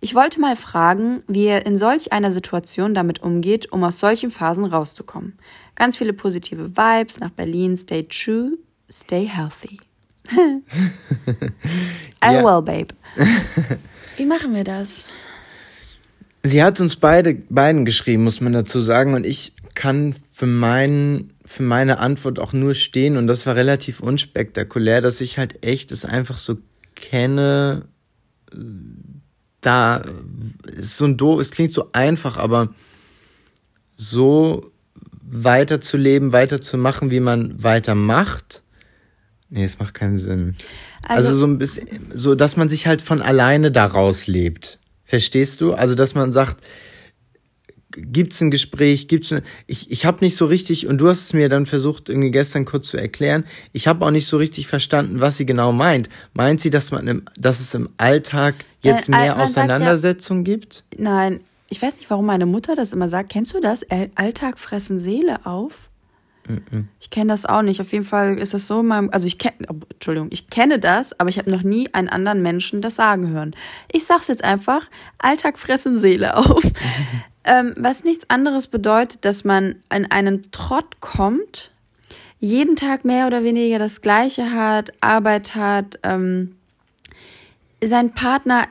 Ich 0.00 0.14
wollte 0.14 0.40
mal 0.40 0.56
fragen, 0.56 1.22
wie 1.26 1.46
er 1.46 1.64
in 1.64 1.78
solch 1.78 2.12
einer 2.12 2.32
Situation 2.32 2.94
damit 2.94 3.22
umgeht, 3.22 3.72
um 3.72 3.82
aus 3.82 3.98
solchen 3.98 4.30
Phasen 4.30 4.66
rauszukommen. 4.66 5.38
Ganz 5.74 5.96
viele 5.96 6.12
positive 6.12 6.76
Vibes 6.76 7.18
nach 7.18 7.30
Berlin. 7.30 7.76
Stay 7.76 8.02
true, 8.02 8.58
stay 8.90 9.26
healthy. 9.26 9.78
I 12.22 12.44
will, 12.44 12.62
babe. 12.62 12.94
Wie 14.18 14.26
machen 14.26 14.54
wir 14.54 14.64
das? 14.64 15.08
Sie 16.42 16.62
hat 16.62 16.80
uns 16.80 16.96
beide 16.96 17.34
beiden 17.34 17.84
geschrieben, 17.84 18.24
muss 18.24 18.40
man 18.40 18.52
dazu 18.52 18.80
sagen. 18.80 19.14
Und 19.14 19.26
ich 19.26 19.52
kann 19.74 20.14
für, 20.32 20.46
mein, 20.46 21.32
für 21.44 21.62
meine 21.62 21.98
Antwort 21.98 22.38
auch 22.38 22.52
nur 22.52 22.74
stehen 22.74 23.16
und 23.16 23.26
das 23.26 23.46
war 23.46 23.56
relativ 23.56 24.00
unspektakulär, 24.00 25.00
dass 25.00 25.20
ich 25.20 25.38
halt 25.38 25.64
echt 25.64 25.92
es 25.92 26.04
einfach 26.04 26.38
so 26.38 26.58
kenne. 26.94 27.86
Da 29.60 30.02
ist 30.64 30.96
so 30.96 31.04
ein 31.04 31.16
Do, 31.16 31.40
es 31.40 31.50
klingt 31.50 31.72
so 31.72 31.90
einfach, 31.92 32.36
aber 32.36 32.74
so 33.96 34.72
weiterzuleben, 35.22 36.32
weiterzumachen, 36.32 37.10
wie 37.10 37.20
man 37.20 37.62
weitermacht. 37.62 38.62
Nee, 39.50 39.64
es 39.64 39.78
macht 39.78 39.94
keinen 39.94 40.18
Sinn. 40.18 40.56
Also, 41.02 41.28
also 41.28 41.40
so 41.40 41.46
ein 41.46 41.58
bisschen, 41.58 41.86
so 42.14 42.34
dass 42.34 42.56
man 42.56 42.68
sich 42.68 42.86
halt 42.86 43.02
von 43.02 43.22
alleine 43.22 43.70
daraus 43.70 44.26
lebt. 44.26 44.79
Verstehst 45.10 45.60
du? 45.60 45.72
Also 45.72 45.96
dass 45.96 46.14
man 46.14 46.30
sagt, 46.30 46.58
gibt's 47.90 48.40
ein 48.40 48.52
Gespräch, 48.52 49.08
gibt's 49.08 49.32
eine, 49.32 49.42
ich 49.66 49.90
ich 49.90 50.06
habe 50.06 50.24
nicht 50.24 50.36
so 50.36 50.46
richtig 50.46 50.86
und 50.86 50.98
du 50.98 51.08
hast 51.08 51.22
es 51.22 51.32
mir 51.32 51.48
dann 51.48 51.66
versucht 51.66 52.08
irgendwie 52.08 52.30
gestern 52.30 52.64
kurz 52.64 52.86
zu 52.86 52.96
erklären. 52.96 53.42
Ich 53.72 53.88
habe 53.88 54.06
auch 54.06 54.12
nicht 54.12 54.28
so 54.28 54.36
richtig 54.36 54.68
verstanden, 54.68 55.20
was 55.20 55.36
sie 55.36 55.46
genau 55.46 55.72
meint. 55.72 56.08
Meint 56.32 56.60
sie, 56.60 56.70
dass 56.70 56.92
man 56.92 57.08
im, 57.08 57.24
dass 57.36 57.58
es 57.58 57.74
im 57.74 57.88
Alltag 57.96 58.54
jetzt 58.82 59.08
äh, 59.08 59.10
mehr 59.10 59.42
Auseinandersetzungen 59.42 60.44
ja, 60.44 60.54
gibt? 60.54 60.84
Nein, 60.96 61.40
ich 61.68 61.82
weiß 61.82 61.96
nicht, 61.96 62.08
warum 62.08 62.26
meine 62.26 62.46
Mutter 62.46 62.76
das 62.76 62.92
immer 62.92 63.08
sagt. 63.08 63.32
Kennst 63.32 63.52
du 63.52 63.60
das? 63.60 63.84
Alltag 64.14 64.60
fressen 64.60 65.00
Seele 65.00 65.44
auf. 65.44 65.89
Ich 66.98 67.10
kenne 67.10 67.32
das 67.32 67.46
auch 67.46 67.62
nicht. 67.62 67.80
Auf 67.80 67.92
jeden 67.92 68.04
Fall 68.04 68.38
ist 68.38 68.54
das 68.54 68.66
so 68.66 68.80
in 68.80 68.86
meinem, 68.86 69.10
also 69.10 69.26
ich 69.26 69.38
kenne, 69.38 69.66
oh, 69.68 69.76
Entschuldigung, 69.90 70.28
ich 70.32 70.50
kenne 70.50 70.78
das, 70.78 71.18
aber 71.18 71.28
ich 71.28 71.38
habe 71.38 71.50
noch 71.50 71.62
nie 71.62 71.92
einen 71.92 72.08
anderen 72.08 72.42
Menschen 72.42 72.82
das 72.82 72.96
sagen 72.96 73.28
hören. 73.28 73.54
Ich 73.92 74.04
sag's 74.04 74.28
jetzt 74.28 74.44
einfach: 74.44 74.88
Alltag 75.18 75.58
fressen 75.58 75.98
Seele 75.98 76.36
auf. 76.36 76.62
ähm, 77.44 77.74
was 77.78 78.04
nichts 78.04 78.28
anderes 78.30 78.66
bedeutet, 78.66 79.24
dass 79.24 79.44
man 79.44 79.76
in 79.94 80.10
einen 80.10 80.50
Trott 80.50 81.00
kommt, 81.00 81.72
jeden 82.40 82.76
Tag 82.76 83.04
mehr 83.04 83.26
oder 83.26 83.44
weniger 83.44 83.78
das 83.78 84.00
Gleiche 84.00 84.52
hat, 84.52 84.92
Arbeit 85.00 85.54
hat, 85.54 85.98
ähm, 86.02 86.56
sein 87.82 88.12
Partner 88.12 88.66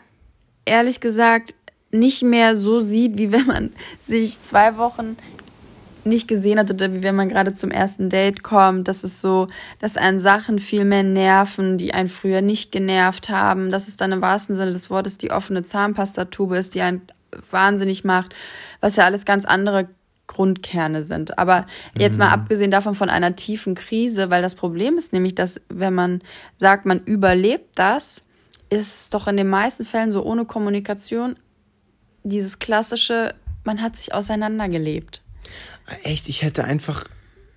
ehrlich 0.65 0.99
gesagt 0.99 1.55
nicht 1.91 2.21
mehr 2.23 2.55
so 2.55 2.79
sieht, 2.79 3.17
wie 3.17 3.31
wenn 3.31 3.45
man 3.45 3.73
sich 4.01 4.41
zwei 4.41 4.77
Wochen 4.77 5.17
nicht 6.05 6.27
gesehen 6.27 6.59
hat 6.59 6.71
oder 6.71 6.93
wie 6.93 7.03
wenn 7.03 7.15
man 7.15 7.29
gerade 7.29 7.53
zum 7.53 7.71
ersten 7.71 8.09
Date 8.09 8.43
kommt, 8.43 8.87
das 8.87 9.03
ist 9.03 9.21
so, 9.21 9.47
dass 9.79 9.97
einen 9.97 10.19
Sachen 10.19 10.59
viel 10.59 10.85
mehr 10.85 11.03
nerven, 11.03 11.77
die 11.77 11.93
einen 11.93 12.09
früher 12.09 12.41
nicht 12.41 12.71
genervt 12.71 13.29
haben, 13.29 13.71
dass 13.71 13.87
es 13.87 13.97
dann 13.97 14.11
im 14.11 14.21
wahrsten 14.21 14.55
Sinne 14.55 14.71
des 14.71 14.89
Wortes 14.89 15.17
die 15.17 15.31
offene 15.31 15.63
Zahnpastatube 15.63 16.57
ist, 16.57 16.75
die 16.75 16.81
einen 16.81 17.01
wahnsinnig 17.51 18.03
macht, 18.03 18.33
was 18.81 18.95
ja 18.95 19.05
alles 19.05 19.25
ganz 19.25 19.45
andere 19.45 19.89
Grundkerne 20.27 21.03
sind. 21.03 21.37
Aber 21.37 21.65
jetzt 21.97 22.17
mal 22.17 22.27
mhm. 22.27 22.33
abgesehen 22.33 22.71
davon 22.71 22.95
von 22.95 23.09
einer 23.09 23.35
tiefen 23.35 23.75
Krise, 23.75 24.29
weil 24.29 24.41
das 24.41 24.55
Problem 24.55 24.97
ist 24.97 25.11
nämlich, 25.11 25.35
dass 25.35 25.61
wenn 25.69 25.93
man 25.93 26.21
sagt, 26.57 26.85
man 26.85 27.01
überlebt 27.05 27.77
das, 27.77 28.23
ist 28.69 28.95
es 28.95 29.09
doch 29.09 29.27
in 29.27 29.37
den 29.37 29.49
meisten 29.49 29.85
Fällen 29.85 30.11
so 30.11 30.23
ohne 30.23 30.45
Kommunikation 30.45 31.35
dieses 32.23 32.59
klassische, 32.59 33.33
man 33.63 33.81
hat 33.81 33.95
sich 33.95 34.13
auseinandergelebt 34.13 35.23
echt, 36.03 36.29
ich 36.29 36.41
hätte 36.41 36.63
einfach 36.63 37.05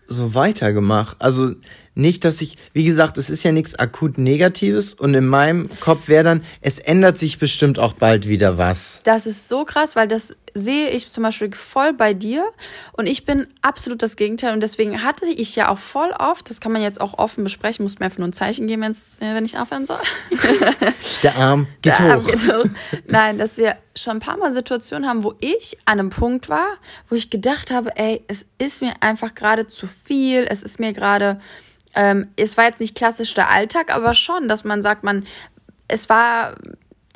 so 0.09 0.35
weitergemacht. 0.35 1.17
Also 1.21 1.55
nicht, 1.95 2.25
dass 2.25 2.41
ich, 2.41 2.57
wie 2.73 2.85
gesagt, 2.85 3.19
es 3.19 3.31
ist 3.31 3.43
ja 3.43 3.53
nichts 3.53 3.75
akut 3.75 4.19
Negatives 4.19 4.95
und 4.95 5.15
in 5.15 5.27
meinem 5.27 5.69
Kopf 5.81 6.09
wäre 6.09 6.25
dann, 6.25 6.45
es 6.61 6.79
ändert 6.79 7.19
sich 7.19 7.39
bestimmt 7.39 7.79
auch 7.79 7.93
bald 7.93 8.29
wieder 8.29 8.59
was. 8.59 9.03
Das 9.05 9.27
ist 9.27 9.49
so 9.49 9.65
krass, 9.65 9.97
weil 9.97 10.09
das 10.09 10.37
sehe 10.55 10.91
ich 10.91 11.09
zum 11.09 11.23
Beispiel 11.23 11.53
voll 11.55 11.93
bei 11.93 12.15
dir 12.15 12.45
und 12.93 13.07
ich 13.07 13.25
bin 13.25 13.47
absolut 13.63 14.03
das 14.03 14.17
Gegenteil 14.17 14.53
und 14.53 14.61
deswegen 14.61 15.03
hatte 15.03 15.27
ich 15.27 15.57
ja 15.57 15.69
auch 15.69 15.79
voll 15.79 16.11
oft, 16.19 16.49
das 16.51 16.61
kann 16.61 16.73
man 16.73 16.83
jetzt 16.83 17.01
auch 17.01 17.19
offen 17.19 17.45
besprechen, 17.45 17.83
muss 17.85 17.99
mir 17.99 18.07
einfach 18.07 18.19
nur 18.19 18.29
ein 18.29 18.33
Zeichen 18.33 18.67
geben, 18.67 18.83
wenn 19.21 19.45
ich 19.45 19.59
aufhören 19.59 19.87
soll. 19.87 20.01
Der 21.23 21.37
Arm 21.37 21.67
geht, 21.81 21.99
Der 21.99 21.99
hoch. 21.99 22.11
Arm 22.11 22.27
geht 22.27 22.53
hoch. 22.53 22.65
Nein, 23.07 23.39
dass 23.39 23.57
wir 23.57 23.77
schon 23.97 24.19
ein 24.19 24.21
paar 24.21 24.37
Mal 24.37 24.53
Situationen 24.53 25.09
haben, 25.09 25.25
wo 25.25 25.35
ich 25.41 25.77
an 25.85 25.99
einem 25.99 26.11
Punkt 26.11 26.49
war, 26.49 26.67
wo 27.09 27.15
ich 27.15 27.31
gedacht 27.31 27.71
habe, 27.71 27.97
ey, 27.97 28.25
es 28.29 28.47
ist 28.59 28.83
mir 28.83 28.95
einfach 29.01 29.35
gerade 29.35 29.67
zu 29.67 29.87
viel, 29.87 30.47
es 30.49 30.63
ist 30.63 30.81
mir 30.81 30.93
gerade 30.93 31.41
ähm, 31.95 32.29
es 32.37 32.57
war 32.57 32.65
jetzt 32.65 32.81
nicht 32.81 32.95
klassisch 32.95 33.35
der 33.35 33.51
Alltag, 33.51 33.95
aber 33.95 34.15
schon, 34.15 34.49
dass 34.49 34.65
man 34.65 34.83
sagt, 34.83 35.05
man, 35.05 35.27
es 35.89 36.09
war 36.09 36.55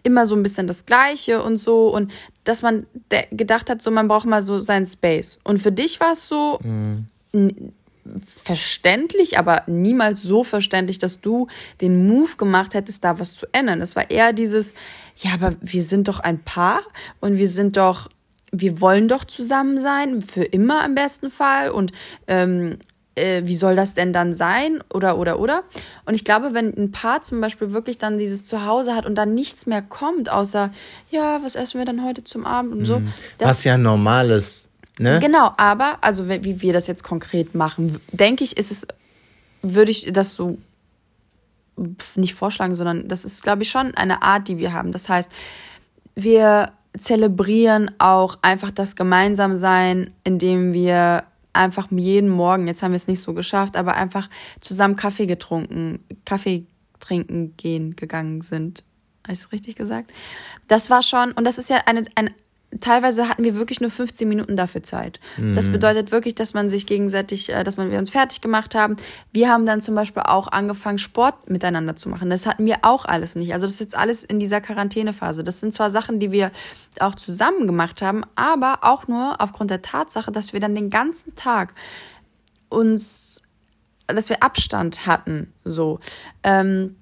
immer 0.06 0.24
so 0.24 0.34
ein 0.34 0.42
bisschen 0.42 0.66
das 0.66 0.86
Gleiche 0.86 1.42
und 1.42 1.58
so 1.58 1.88
und 1.88 2.12
dass 2.44 2.62
man 2.62 2.86
gedacht 3.30 3.68
hat, 3.68 3.82
so 3.82 3.90
man 3.90 4.08
braucht 4.08 4.26
mal 4.26 4.42
so 4.42 4.60
seinen 4.60 4.86
Space. 4.86 5.40
Und 5.44 5.58
für 5.58 5.72
dich 5.72 6.00
war 6.00 6.12
es 6.12 6.28
so 6.28 6.60
mhm. 6.62 7.08
verständlich, 8.24 9.38
aber 9.38 9.64
niemals 9.66 10.22
so 10.22 10.44
verständlich, 10.44 10.98
dass 10.98 11.20
du 11.20 11.48
den 11.80 12.06
Move 12.06 12.36
gemacht 12.36 12.74
hättest, 12.74 13.02
da 13.02 13.18
was 13.18 13.34
zu 13.34 13.46
ändern. 13.52 13.82
Es 13.82 13.96
war 13.96 14.10
eher 14.10 14.32
dieses, 14.32 14.74
ja, 15.16 15.34
aber 15.34 15.54
wir 15.60 15.82
sind 15.82 16.06
doch 16.06 16.20
ein 16.20 16.42
Paar 16.42 16.80
und 17.20 17.36
wir 17.36 17.48
sind 17.48 17.76
doch 17.76 18.08
wir 18.52 18.80
wollen 18.80 19.08
doch 19.08 19.24
zusammen 19.24 19.76
sein, 19.76 20.22
für 20.22 20.44
immer 20.44 20.86
im 20.86 20.94
besten 20.94 21.30
Fall. 21.30 21.70
Und 21.70 21.92
ähm, 22.26 22.78
äh, 23.16 23.42
wie 23.44 23.56
soll 23.56 23.74
das 23.74 23.94
denn 23.94 24.12
dann 24.12 24.34
sein? 24.34 24.82
Oder, 24.92 25.18
oder, 25.18 25.40
oder. 25.40 25.64
Und 26.04 26.14
ich 26.14 26.24
glaube, 26.24 26.54
wenn 26.54 26.72
ein 26.76 26.92
Paar 26.92 27.22
zum 27.22 27.40
Beispiel 27.40 27.72
wirklich 27.72 27.98
dann 27.98 28.18
dieses 28.18 28.44
Zuhause 28.44 28.94
hat 28.94 29.06
und 29.06 29.16
dann 29.16 29.34
nichts 29.34 29.66
mehr 29.66 29.82
kommt, 29.82 30.30
außer, 30.30 30.70
ja, 31.10 31.40
was 31.42 31.56
essen 31.56 31.78
wir 31.78 31.84
dann 31.84 32.04
heute 32.04 32.22
zum 32.24 32.46
Abend 32.46 32.72
und 32.72 32.84
so. 32.84 33.00
Mhm. 33.00 33.12
Das, 33.38 33.50
was 33.50 33.64
ja 33.64 33.76
normal 33.78 34.30
ist, 34.30 34.68
ne? 34.98 35.18
Genau, 35.20 35.52
aber, 35.56 35.98
also 36.02 36.28
wie 36.28 36.60
wir 36.60 36.72
das 36.72 36.86
jetzt 36.86 37.02
konkret 37.02 37.54
machen, 37.54 37.98
denke 38.12 38.44
ich, 38.44 38.56
ist 38.56 38.70
es, 38.70 38.86
würde 39.62 39.90
ich 39.90 40.10
das 40.12 40.34
so 40.34 40.58
nicht 42.14 42.34
vorschlagen, 42.34 42.74
sondern 42.74 43.08
das 43.08 43.24
ist, 43.24 43.42
glaube 43.42 43.62
ich, 43.62 43.70
schon 43.70 43.94
eine 43.94 44.22
Art, 44.22 44.48
die 44.48 44.58
wir 44.58 44.72
haben. 44.72 44.92
Das 44.92 45.08
heißt, 45.08 45.30
wir 46.14 46.72
zelebrieren 46.96 47.90
auch 47.98 48.38
einfach 48.40 48.70
das 48.70 48.96
Gemeinsamsein, 48.96 50.10
indem 50.24 50.72
wir 50.72 51.24
einfach 51.56 51.90
jeden 51.90 52.28
Morgen, 52.28 52.66
jetzt 52.66 52.82
haben 52.82 52.92
wir 52.92 52.96
es 52.96 53.08
nicht 53.08 53.20
so 53.20 53.34
geschafft, 53.34 53.76
aber 53.76 53.94
einfach 53.96 54.28
zusammen 54.60 54.96
Kaffee 54.96 55.26
getrunken, 55.26 56.04
Kaffee 56.24 56.66
trinken 57.00 57.56
gehen 57.56 57.96
gegangen 57.96 58.40
sind. 58.40 58.82
Habe 59.24 59.32
ich 59.32 59.40
es 59.40 59.52
richtig 59.52 59.76
gesagt? 59.76 60.12
Das 60.68 60.90
war 60.90 61.02
schon, 61.02 61.32
und 61.32 61.44
das 61.44 61.58
ist 61.58 61.70
ja 61.70 61.78
eine, 61.86 62.04
ein, 62.14 62.30
teilweise 62.80 63.28
hatten 63.28 63.44
wir 63.44 63.56
wirklich 63.56 63.80
nur 63.80 63.90
15 63.90 64.28
Minuten 64.28 64.56
dafür 64.56 64.82
Zeit. 64.82 65.20
Mhm. 65.36 65.54
Das 65.54 65.68
bedeutet 65.68 66.12
wirklich, 66.12 66.34
dass 66.34 66.54
man 66.54 66.68
sich 66.68 66.86
gegenseitig, 66.86 67.52
äh, 67.52 67.64
dass 67.64 67.76
man, 67.76 67.90
wir 67.90 67.98
uns 67.98 68.10
fertig 68.10 68.40
gemacht 68.40 68.74
haben. 68.74 68.96
Wir 69.32 69.48
haben 69.48 69.66
dann 69.66 69.80
zum 69.80 69.94
Beispiel 69.94 70.22
auch 70.22 70.48
angefangen, 70.48 70.98
Sport 70.98 71.50
miteinander 71.50 71.96
zu 71.96 72.08
machen. 72.08 72.30
Das 72.30 72.46
hatten 72.46 72.66
wir 72.66 72.78
auch 72.82 73.04
alles 73.04 73.36
nicht. 73.36 73.52
Also 73.52 73.66
das 73.66 73.74
ist 73.74 73.80
jetzt 73.80 73.96
alles 73.96 74.24
in 74.24 74.40
dieser 74.40 74.60
Quarantänephase. 74.60 75.44
Das 75.44 75.60
sind 75.60 75.72
zwar 75.72 75.90
Sachen, 75.90 76.18
die 76.20 76.32
wir 76.32 76.50
auch 77.00 77.14
zusammen 77.14 77.66
gemacht 77.66 78.02
haben, 78.02 78.22
aber 78.34 78.78
auch 78.82 79.08
nur 79.08 79.40
aufgrund 79.40 79.70
der 79.70 79.82
Tatsache, 79.82 80.32
dass 80.32 80.52
wir 80.52 80.60
dann 80.60 80.74
den 80.74 80.90
ganzen 80.90 81.34
Tag 81.36 81.74
uns, 82.68 83.42
dass 84.06 84.28
wir 84.28 84.42
Abstand 84.42 85.06
hatten, 85.06 85.52
so. 85.64 86.00
Ähm, 86.42 86.96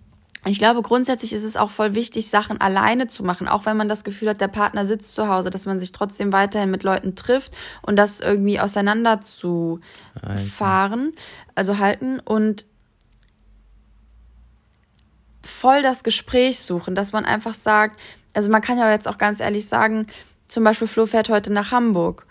ich 0.46 0.58
glaube, 0.58 0.82
grundsätzlich 0.82 1.32
ist 1.32 1.44
es 1.44 1.56
auch 1.56 1.70
voll 1.70 1.94
wichtig, 1.94 2.28
Sachen 2.28 2.60
alleine 2.60 3.06
zu 3.06 3.22
machen, 3.22 3.48
auch 3.48 3.64
wenn 3.66 3.76
man 3.76 3.88
das 3.88 4.04
Gefühl 4.04 4.28
hat, 4.30 4.40
der 4.40 4.48
Partner 4.48 4.84
sitzt 4.84 5.14
zu 5.14 5.28
Hause, 5.28 5.50
dass 5.50 5.64
man 5.66 5.78
sich 5.78 5.92
trotzdem 5.92 6.32
weiterhin 6.32 6.70
mit 6.70 6.82
Leuten 6.82 7.14
trifft 7.14 7.54
und 7.82 7.96
das 7.96 8.20
irgendwie 8.20 8.60
auseinander 8.60 9.20
zu 9.20 9.80
fahren, 10.36 11.12
also 11.54 11.78
halten 11.78 12.20
und 12.20 12.66
voll 15.46 15.82
das 15.82 16.04
Gespräch 16.04 16.60
suchen, 16.60 16.94
dass 16.94 17.12
man 17.12 17.24
einfach 17.24 17.54
sagt, 17.54 18.00
also 18.34 18.50
man 18.50 18.60
kann 18.60 18.78
ja 18.78 18.90
jetzt 18.90 19.08
auch 19.08 19.18
ganz 19.18 19.40
ehrlich 19.40 19.66
sagen, 19.66 20.06
zum 20.48 20.64
Beispiel 20.64 20.88
Flo 20.88 21.06
fährt 21.06 21.28
heute 21.30 21.52
nach 21.52 21.70
Hamburg 21.70 22.26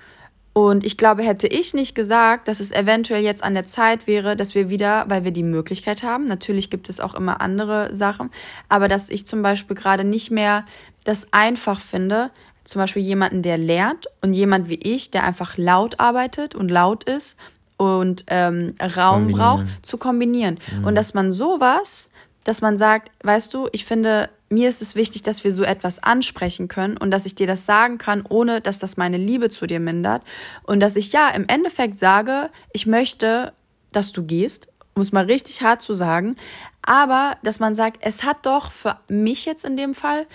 und 0.53 0.85
ich 0.85 0.97
glaube, 0.97 1.23
hätte 1.23 1.47
ich 1.47 1.73
nicht 1.73 1.95
gesagt, 1.95 2.47
dass 2.47 2.59
es 2.59 2.71
eventuell 2.71 3.23
jetzt 3.23 3.43
an 3.43 3.55
der 3.55 3.65
Zeit 3.65 4.05
wäre, 4.05 4.35
dass 4.35 4.53
wir 4.53 4.69
wieder, 4.69 5.05
weil 5.07 5.23
wir 5.23 5.31
die 5.31 5.43
Möglichkeit 5.43 6.03
haben, 6.03 6.27
natürlich 6.27 6.69
gibt 6.69 6.89
es 6.89 6.99
auch 6.99 7.15
immer 7.15 7.41
andere 7.41 7.95
Sachen, 7.95 8.29
aber 8.69 8.87
dass 8.87 9.09
ich 9.09 9.25
zum 9.25 9.41
Beispiel 9.41 9.75
gerade 9.75 10.03
nicht 10.03 10.29
mehr 10.29 10.63
das 11.03 11.27
einfach 11.33 11.79
finde, 11.79 12.29
zum 12.65 12.79
Beispiel 12.79 13.01
jemanden, 13.01 13.41
der 13.41 13.57
lernt 13.57 14.05
und 14.21 14.33
jemand 14.33 14.69
wie 14.69 14.79
ich, 14.81 15.09
der 15.11 15.23
einfach 15.23 15.57
laut 15.57 15.99
arbeitet 15.99 16.53
und 16.55 16.69
laut 16.69 17.03
ist 17.03 17.37
und 17.77 18.23
ähm, 18.27 18.75
Raum 18.95 19.29
braucht, 19.29 19.65
zu 19.81 19.97
kombinieren. 19.97 20.59
Mhm. 20.71 20.85
Und 20.85 20.95
dass 20.95 21.13
man 21.13 21.31
sowas, 21.31 22.11
dass 22.43 22.61
man 22.61 22.77
sagt, 22.77 23.11
weißt 23.23 23.53
du, 23.53 23.67
ich 23.71 23.85
finde, 23.85 24.29
mir 24.53 24.69
ist 24.69 24.81
es 24.81 24.95
wichtig, 24.95 25.23
dass 25.23 25.43
wir 25.43 25.51
so 25.51 25.63
etwas 25.63 26.01
ansprechen 26.01 26.67
können 26.67 26.97
und 26.97 27.11
dass 27.11 27.25
ich 27.25 27.35
dir 27.35 27.47
das 27.47 27.65
sagen 27.65 27.97
kann, 27.97 28.25
ohne 28.27 28.61
dass 28.61 28.79
das 28.79 28.97
meine 28.97 29.17
Liebe 29.17 29.49
zu 29.49 29.67
dir 29.67 29.79
mindert. 29.79 30.23
Und 30.63 30.79
dass 30.79 30.95
ich 30.95 31.11
ja 31.11 31.29
im 31.29 31.47
Endeffekt 31.47 31.99
sage, 31.99 32.49
ich 32.71 32.85
möchte, 32.85 33.53
dass 33.91 34.11
du 34.11 34.23
gehst, 34.23 34.67
um 34.95 35.01
es 35.01 35.11
mal 35.11 35.25
richtig 35.25 35.61
hart 35.61 35.81
zu 35.81 35.93
sagen, 35.93 36.35
aber 36.81 37.37
dass 37.43 37.59
man 37.59 37.75
sagt, 37.75 37.97
es 38.01 38.23
hat 38.23 38.45
doch 38.45 38.71
für 38.71 38.99
mich 39.07 39.45
jetzt 39.45 39.65
in 39.65 39.77
dem 39.77 39.93
Fall 39.93 40.27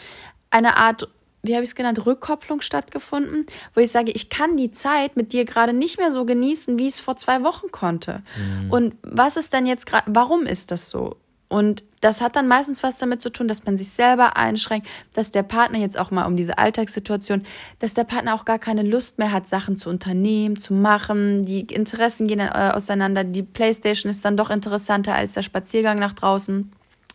eine 0.50 0.76
Art 0.76 1.08
wie 1.42 1.54
habe 1.54 1.62
ich 1.62 1.70
es 1.70 1.76
genannt, 1.76 2.04
Rückkopplung 2.04 2.60
stattgefunden, 2.60 3.46
wo 3.72 3.80
ich 3.80 3.92
sage, 3.92 4.10
ich 4.10 4.28
kann 4.28 4.56
die 4.56 4.72
Zeit 4.72 5.16
mit 5.16 5.32
dir 5.32 5.44
gerade 5.44 5.72
nicht 5.72 5.98
mehr 5.98 6.10
so 6.10 6.24
genießen, 6.24 6.78
wie 6.78 6.88
ich 6.88 6.94
es 6.94 7.00
vor 7.00 7.16
zwei 7.16 7.44
Wochen 7.44 7.70
konnte. 7.70 8.22
Mhm. 8.36 8.70
Und 8.70 8.94
was 9.02 9.36
ist 9.36 9.52
denn 9.52 9.64
jetzt 9.64 9.86
gerade, 9.86 10.04
warum 10.08 10.46
ist 10.46 10.72
das 10.72 10.90
so? 10.90 11.16
Und 11.49 11.82
das 12.01 12.20
hat 12.20 12.36
dann 12.36 12.46
meistens 12.46 12.82
was 12.82 12.99
damit 12.99 13.22
zu 13.22 13.30
tun, 13.30 13.49
dass 13.49 13.64
man 13.64 13.76
sich 13.76 13.90
selber 13.90 14.36
einschränkt, 14.36 14.86
dass 15.14 15.30
der 15.30 15.42
Partner 15.42 15.78
jetzt 15.78 15.99
auch 15.99 16.11
mal 16.11 16.26
um 16.26 16.36
diese 16.36 16.59
Alltagssituation, 16.59 17.42
dass 17.78 17.94
der 17.94 18.05
Partner 18.05 18.34
auch 18.34 18.44
gar 18.44 18.59
keine 18.59 18.82
Lust 18.82 19.18
mehr 19.18 19.32
hat, 19.32 19.46
Sachen 19.46 19.76
zu 19.76 19.88
unternehmen, 19.88 20.59
zu 20.59 20.74
machen. 20.74 21.42
Die 21.42 21.61
Interessen 21.61 22.26
gehen 22.26 22.40
äh, 22.40 22.70
auseinander. 22.74 23.24
Die 23.24 23.42
Playstation 23.42 24.11
ist 24.11 24.24
dann 24.24 24.36
doch 24.36 24.51
interessanter 24.51 25.14
als 25.14 25.32
der 25.32 25.42
Spaziergang 25.42 25.99
nach 25.99 26.12
draußen 26.12 26.70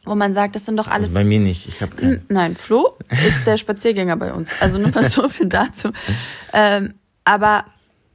wo 0.06 0.16
man 0.16 0.34
sagt, 0.34 0.56
das 0.56 0.66
sind 0.66 0.78
doch 0.78 0.88
alles. 0.88 1.08
Also 1.08 1.20
bei 1.20 1.24
mir 1.24 1.40
nicht, 1.40 1.68
ich 1.68 1.82
habe 1.82 1.96
keinen. 1.96 2.26
Nein, 2.28 2.56
Flo 2.56 2.98
ist 3.26 3.48
der 3.48 3.56
Spaziergänger 3.56 4.18
bei 4.18 4.34
uns. 4.34 4.54
Also 4.60 4.78
nur 4.78 4.92
mal 4.92 5.10
so 5.10 5.30
viel 5.30 5.48
dazu. 5.48 5.92
Ähm, 6.56 6.94
aber 7.24 7.66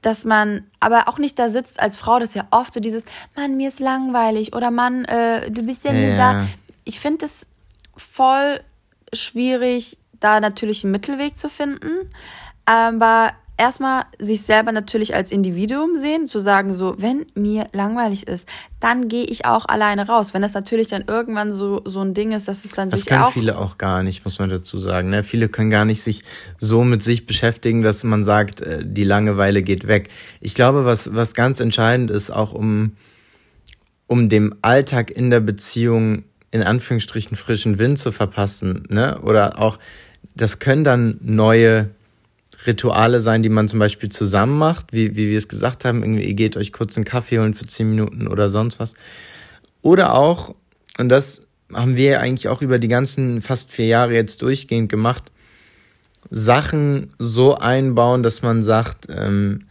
dass 0.03 0.25
man 0.25 0.65
aber 0.81 1.09
auch 1.09 1.19
nicht 1.19 1.39
da 1.39 1.51
sitzt 1.51 1.81
als 1.81 1.97
Frau, 1.97 2.19
das 2.19 2.31
ist 2.31 2.35
ja 2.37 2.47
oft 2.51 2.73
so 2.73 2.81
dieses, 2.81 3.05
Mann, 3.37 3.57
mir 3.57 3.69
ist 3.69 3.81
langweilig 3.81 4.55
oder 4.55 4.71
Mann, 4.71 5.05
äh, 5.07 5.51
du 5.51 5.63
bist 5.63 5.85
ja, 5.85 5.93
ja. 5.93 6.01
nie 6.01 6.17
da. 6.17 6.47
Ich 6.85 7.01
finde 7.01 7.25
es 7.25 7.49
voll 7.97 8.61
schwierig, 9.13 9.99
da 10.21 10.41
natürlich 10.41 10.85
einen 10.85 10.93
Mittelweg 10.93 11.37
zu 11.37 11.49
finden. 11.49 12.11
Aber 12.65 13.33
erstmal 13.59 14.05
sich 14.19 14.43
selber 14.43 14.73
natürlich 14.73 15.15
als 15.15 15.31
Individuum 15.31 15.97
sehen, 15.97 16.27
zu 16.27 16.39
sagen, 16.39 16.73
so, 16.73 16.95
wenn 16.99 17.27
mir 17.35 17.69
langweilig 17.73 18.27
ist, 18.27 18.49
dann 18.81 19.09
gehe 19.09 19.25
ich 19.25 19.45
auch 19.45 19.67
alleine 19.67 20.07
raus. 20.07 20.33
Wenn 20.33 20.43
das 20.43 20.55
natürlich 20.55 20.89
dann 20.89 21.05
irgendwann 21.07 21.53
so, 21.53 21.83
so 21.85 22.01
ein 22.01 22.15
Ding 22.15 22.33
ist, 22.33 22.49
dass 22.49 22.65
es 22.65 22.73
dann 22.73 22.89
das 22.89 23.01
sich 23.01 23.09
können 23.09 23.23
auch. 23.23 23.33
viele 23.33 23.59
auch 23.59 23.77
gar 23.77 24.03
nicht, 24.03 24.25
muss 24.25 24.39
man 24.39 24.49
dazu 24.49 24.79
sagen. 24.79 25.11
Ne? 25.11 25.25
Viele 25.25 25.49
können 25.49 25.71
gar 25.71 25.85
nicht 25.85 26.03
sich 26.03 26.23
so 26.59 26.85
mit 26.85 27.03
sich 27.03 27.27
beschäftigen, 27.27 27.83
dass 27.83 28.05
man 28.05 28.25
sagt, 28.25 28.61
äh, 28.61 28.85
die 28.85 29.05
Langeweile 29.05 29.63
geht 29.63 29.89
weg. 29.89 30.09
Ich 30.41 30.55
glaube, 30.55 30.85
was, 30.85 31.15
was 31.15 31.35
ganz 31.35 31.61
entscheidend 31.61 32.11
ist, 32.11 32.31
auch 32.31 32.53
um, 32.53 32.93
um 34.07 34.29
dem 34.29 34.55
Alltag 34.63 35.11
in 35.11 35.31
der 35.31 35.41
Beziehung 35.41 36.25
in 36.51 36.63
Anführungsstrichen 36.63 37.37
frischen 37.37 37.79
Wind 37.79 37.99
zu 37.99 38.11
verpassen, 38.11 38.85
ne? 38.89 39.21
Oder 39.21 39.59
auch, 39.59 39.79
das 40.35 40.61
können 40.61 40.83
dann 40.83 41.19
neue 41.21 41.91
Rituale 42.67 43.21
sein, 43.21 43.43
die 43.43 43.49
man 43.49 43.69
zum 43.69 43.79
Beispiel 43.79 44.11
zusammen 44.11 44.59
macht, 44.59 44.93
wie, 44.93 45.17
wie 45.17 45.29
wir 45.31 45.39
es 45.39 45.49
gesagt 45.49 45.85
haben, 45.85 46.03
irgendwie 46.03 46.25
ihr 46.25 46.35
geht 46.35 46.57
euch 46.57 46.73
kurz 46.73 46.97
einen 46.97 47.05
Kaffee 47.05 47.39
holen 47.39 47.55
für 47.55 47.67
zehn 47.67 47.91
Minuten 47.91 48.27
oder 48.27 48.49
sonst 48.49 48.81
was. 48.81 48.95
Oder 49.83 50.15
auch, 50.15 50.55
und 50.99 51.09
das 51.09 51.47
haben 51.73 51.97
wir 51.97 52.21
eigentlich 52.21 52.49
auch 52.49 52.63
über 52.63 52.79
die 52.79 52.89
ganzen 52.89 53.43
fast 53.43 53.71
vier 53.71 53.87
Jahre 53.87 54.15
jetzt 54.15 54.43
durchgehend 54.43 54.89
gemacht, 54.89 55.31
Sachen 56.31 57.15
so 57.19 57.57
einbauen, 57.57 58.23
dass 58.23 58.43
man 58.43 58.63
sagt, 58.63 59.07
ähm, 59.09 59.65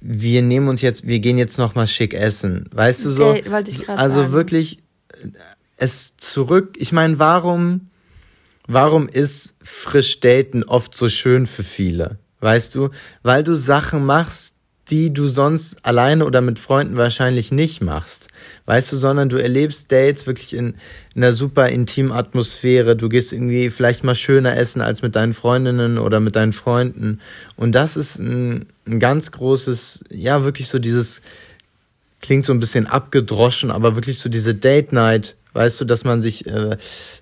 wir 0.00 0.42
nehmen 0.42 0.68
uns 0.68 0.80
jetzt, 0.80 1.06
wir 1.06 1.20
gehen 1.20 1.38
jetzt 1.38 1.58
noch 1.58 1.74
mal 1.74 1.86
schick 1.86 2.14
essen, 2.14 2.68
weißt 2.72 3.04
du 3.04 3.10
so? 3.10 3.30
Okay, 3.30 3.44
also 3.88 4.22
sagen. 4.22 4.32
wirklich 4.32 4.78
äh, 5.08 5.28
es 5.76 6.16
zurück. 6.16 6.76
Ich 6.78 6.92
meine, 6.92 7.18
warum 7.18 7.88
Warum 8.66 9.08
ist 9.08 9.56
frisch 9.62 10.20
daten 10.20 10.62
oft 10.62 10.94
so 10.94 11.08
schön 11.08 11.46
für 11.46 11.64
viele? 11.64 12.18
Weißt 12.40 12.74
du? 12.74 12.90
Weil 13.22 13.44
du 13.44 13.54
Sachen 13.54 14.04
machst, 14.04 14.54
die 14.90 15.12
du 15.12 15.28
sonst 15.28 15.84
alleine 15.86 16.26
oder 16.26 16.40
mit 16.40 16.58
Freunden 16.58 16.96
wahrscheinlich 16.96 17.52
nicht 17.52 17.82
machst. 17.82 18.28
Weißt 18.66 18.92
du, 18.92 18.96
sondern 18.96 19.28
du 19.28 19.36
erlebst 19.36 19.90
Dates 19.92 20.26
wirklich 20.26 20.54
in, 20.54 20.74
in 21.14 21.22
einer 21.22 21.32
super 21.32 21.68
intimen 21.68 22.12
Atmosphäre. 22.12 22.96
Du 22.96 23.08
gehst 23.08 23.32
irgendwie 23.32 23.70
vielleicht 23.70 24.02
mal 24.02 24.14
schöner 24.14 24.56
essen 24.56 24.82
als 24.82 25.00
mit 25.02 25.14
deinen 25.14 25.34
Freundinnen 25.34 25.98
oder 25.98 26.20
mit 26.20 26.36
deinen 26.36 26.52
Freunden. 26.52 27.20
Und 27.56 27.72
das 27.72 27.96
ist 27.96 28.18
ein, 28.18 28.66
ein 28.86 28.98
ganz 28.98 29.30
großes, 29.30 30.04
ja, 30.10 30.44
wirklich 30.44 30.68
so 30.68 30.78
dieses, 30.78 31.22
klingt 32.20 32.44
so 32.44 32.52
ein 32.52 32.60
bisschen 32.60 32.86
abgedroschen, 32.86 33.70
aber 33.70 33.94
wirklich 33.94 34.18
so 34.18 34.28
diese 34.28 34.54
Date 34.54 34.92
Night 34.92 35.36
Weißt 35.52 35.80
du, 35.80 35.84
dass 35.84 36.04
man 36.04 36.22
sich 36.22 36.46
äh, 36.46 36.76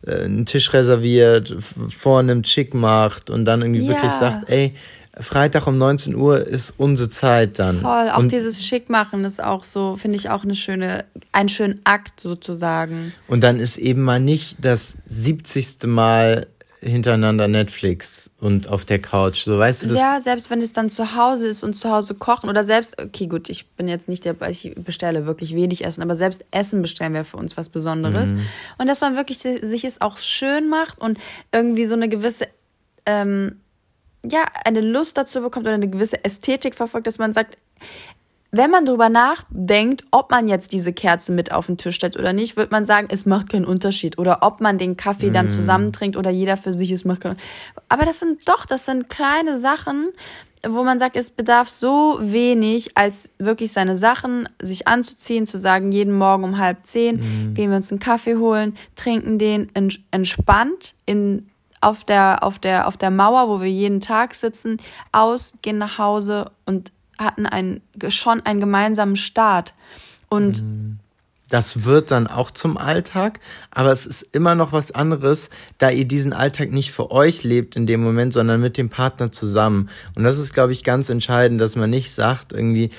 äh 0.06 0.24
einen 0.24 0.46
Tisch 0.46 0.72
reserviert, 0.72 1.56
vor 1.88 2.20
einem 2.20 2.42
Chick 2.42 2.74
macht 2.74 3.30
und 3.30 3.44
dann 3.44 3.62
irgendwie 3.62 3.82
ja. 3.82 3.88
wirklich 3.88 4.12
sagt, 4.12 4.48
ey, 4.48 4.74
Freitag 5.18 5.66
um 5.66 5.76
19 5.76 6.14
Uhr 6.14 6.46
ist 6.46 6.74
unsere 6.76 7.08
Zeit 7.08 7.58
dann. 7.58 7.80
Voll, 7.80 8.10
auch 8.10 8.18
und, 8.18 8.32
dieses 8.32 8.64
Schick 8.64 8.88
machen 8.88 9.24
ist 9.24 9.42
auch 9.42 9.64
so, 9.64 9.96
finde 9.96 10.16
ich 10.16 10.30
auch 10.30 10.44
eine 10.44 10.54
schöne, 10.54 11.04
ein 11.32 11.48
schönen 11.48 11.80
Akt 11.84 12.20
sozusagen. 12.20 13.12
Und 13.26 13.42
dann 13.42 13.58
ist 13.58 13.76
eben 13.76 14.02
mal 14.02 14.20
nicht 14.20 14.58
das 14.60 14.96
70. 15.06 15.86
Mal 15.86 16.46
hintereinander 16.80 17.46
Netflix 17.46 18.30
und 18.40 18.68
auf 18.68 18.84
der 18.84 19.00
Couch. 19.00 19.42
So 19.42 19.58
weißt 19.58 19.82
du 19.82 19.88
das? 19.88 19.98
Ja, 19.98 20.20
selbst 20.20 20.50
wenn 20.50 20.62
es 20.62 20.72
dann 20.72 20.88
zu 20.88 21.14
Hause 21.14 21.46
ist 21.48 21.62
und 21.62 21.74
zu 21.74 21.90
Hause 21.90 22.14
kochen 22.14 22.48
oder 22.48 22.64
selbst, 22.64 23.00
okay, 23.00 23.26
gut, 23.26 23.50
ich 23.50 23.68
bin 23.72 23.86
jetzt 23.86 24.08
nicht 24.08 24.24
der, 24.24 24.34
ich 24.48 24.74
bestelle 24.76 25.26
wirklich 25.26 25.54
wenig 25.54 25.84
Essen, 25.84 26.02
aber 26.02 26.16
selbst 26.16 26.44
Essen 26.50 26.80
bestellen 26.80 27.12
wäre 27.12 27.24
für 27.24 27.36
uns 27.36 27.56
was 27.56 27.68
Besonderes. 27.68 28.32
Mhm. 28.32 28.46
Und 28.78 28.88
dass 28.88 29.02
man 29.02 29.14
wirklich 29.14 29.38
sich 29.38 29.84
es 29.84 30.00
auch 30.00 30.18
schön 30.18 30.68
macht 30.68 31.00
und 31.00 31.18
irgendwie 31.52 31.84
so 31.84 31.94
eine 31.94 32.08
gewisse, 32.08 32.48
ähm, 33.04 33.60
ja, 34.24 34.44
eine 34.64 34.80
Lust 34.80 35.18
dazu 35.18 35.42
bekommt 35.42 35.66
oder 35.66 35.74
eine 35.74 35.88
gewisse 35.88 36.24
Ästhetik 36.24 36.74
verfolgt, 36.74 37.06
dass 37.06 37.18
man 37.18 37.34
sagt, 37.34 37.58
wenn 38.52 38.70
man 38.70 38.84
darüber 38.84 39.08
nachdenkt, 39.08 40.04
ob 40.10 40.30
man 40.30 40.48
jetzt 40.48 40.72
diese 40.72 40.92
Kerze 40.92 41.32
mit 41.32 41.52
auf 41.52 41.66
den 41.66 41.78
Tisch 41.78 41.94
stellt 41.94 42.18
oder 42.18 42.32
nicht, 42.32 42.56
wird 42.56 42.72
man 42.72 42.84
sagen, 42.84 43.08
es 43.10 43.24
macht 43.24 43.50
keinen 43.50 43.64
Unterschied. 43.64 44.18
Oder 44.18 44.38
ob 44.42 44.60
man 44.60 44.76
den 44.76 44.96
Kaffee 44.96 45.30
mm. 45.30 45.32
dann 45.32 45.48
zusammentrinkt 45.48 46.16
oder 46.16 46.30
jeder 46.30 46.56
für 46.56 46.72
sich, 46.72 46.90
es 46.90 47.04
macht 47.04 47.20
keinen 47.20 47.36
Aber 47.88 48.04
das 48.04 48.18
sind 48.18 48.48
doch, 48.48 48.66
das 48.66 48.86
sind 48.86 49.08
kleine 49.08 49.56
Sachen, 49.56 50.08
wo 50.68 50.82
man 50.82 50.98
sagt, 50.98 51.16
es 51.16 51.30
bedarf 51.30 51.68
so 51.68 52.18
wenig, 52.20 52.96
als 52.96 53.30
wirklich 53.38 53.72
seine 53.72 53.96
Sachen 53.96 54.48
sich 54.60 54.88
anzuziehen, 54.88 55.46
zu 55.46 55.56
sagen, 55.56 55.92
jeden 55.92 56.18
Morgen 56.18 56.44
um 56.44 56.58
halb 56.58 56.84
zehn 56.84 57.16
mm. 57.16 57.54
gehen 57.54 57.70
wir 57.70 57.76
uns 57.76 57.92
einen 57.92 58.00
Kaffee 58.00 58.36
holen, 58.36 58.74
trinken 58.96 59.38
den 59.38 59.70
entspannt 60.10 60.94
in 61.06 61.48
auf 61.80 62.04
der, 62.04 62.42
auf 62.42 62.58
der, 62.58 62.88
auf 62.88 62.96
der 62.96 63.10
Mauer, 63.10 63.48
wo 63.48 63.62
wir 63.62 63.70
jeden 63.70 64.00
Tag 64.00 64.34
sitzen, 64.34 64.76
aus, 65.12 65.54
gehen 65.62 65.78
nach 65.78 65.96
Hause 65.96 66.50
und 66.66 66.92
hatten 67.20 67.46
ein, 67.46 67.80
schon 68.08 68.44
einen 68.44 68.60
gemeinsamen 68.60 69.16
Start. 69.16 69.74
Und 70.28 70.62
das 71.50 71.84
wird 71.84 72.12
dann 72.12 72.28
auch 72.28 72.52
zum 72.52 72.78
Alltag, 72.78 73.40
aber 73.72 73.90
es 73.90 74.06
ist 74.06 74.22
immer 74.32 74.54
noch 74.54 74.72
was 74.72 74.92
anderes, 74.92 75.50
da 75.78 75.90
ihr 75.90 76.04
diesen 76.04 76.32
Alltag 76.32 76.70
nicht 76.70 76.92
für 76.92 77.10
euch 77.10 77.42
lebt 77.42 77.74
in 77.74 77.86
dem 77.86 78.02
Moment, 78.02 78.32
sondern 78.32 78.60
mit 78.60 78.78
dem 78.78 78.88
Partner 78.88 79.32
zusammen. 79.32 79.90
Und 80.14 80.22
das 80.22 80.38
ist, 80.38 80.54
glaube 80.54 80.72
ich, 80.72 80.84
ganz 80.84 81.08
entscheidend, 81.08 81.60
dass 81.60 81.74
man 81.74 81.90
nicht 81.90 82.12
sagt 82.12 82.52
irgendwie, 82.52 82.90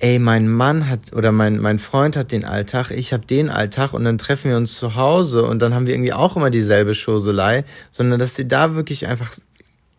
ey, 0.00 0.18
mein 0.18 0.48
Mann 0.48 0.88
hat 0.88 1.12
oder 1.12 1.30
mein, 1.30 1.58
mein 1.58 1.78
Freund 1.78 2.16
hat 2.16 2.32
den 2.32 2.44
Alltag, 2.44 2.90
ich 2.90 3.12
habe 3.12 3.26
den 3.26 3.48
Alltag 3.48 3.92
und 3.92 4.04
dann 4.04 4.18
treffen 4.18 4.50
wir 4.50 4.56
uns 4.56 4.76
zu 4.76 4.96
Hause 4.96 5.44
und 5.44 5.60
dann 5.60 5.72
haben 5.72 5.86
wir 5.86 5.94
irgendwie 5.94 6.12
auch 6.12 6.36
immer 6.36 6.50
dieselbe 6.50 6.94
Schoselei, 6.94 7.64
sondern 7.92 8.18
dass 8.18 8.34
sie 8.34 8.46
da 8.46 8.74
wirklich 8.74 9.06
einfach 9.06 9.32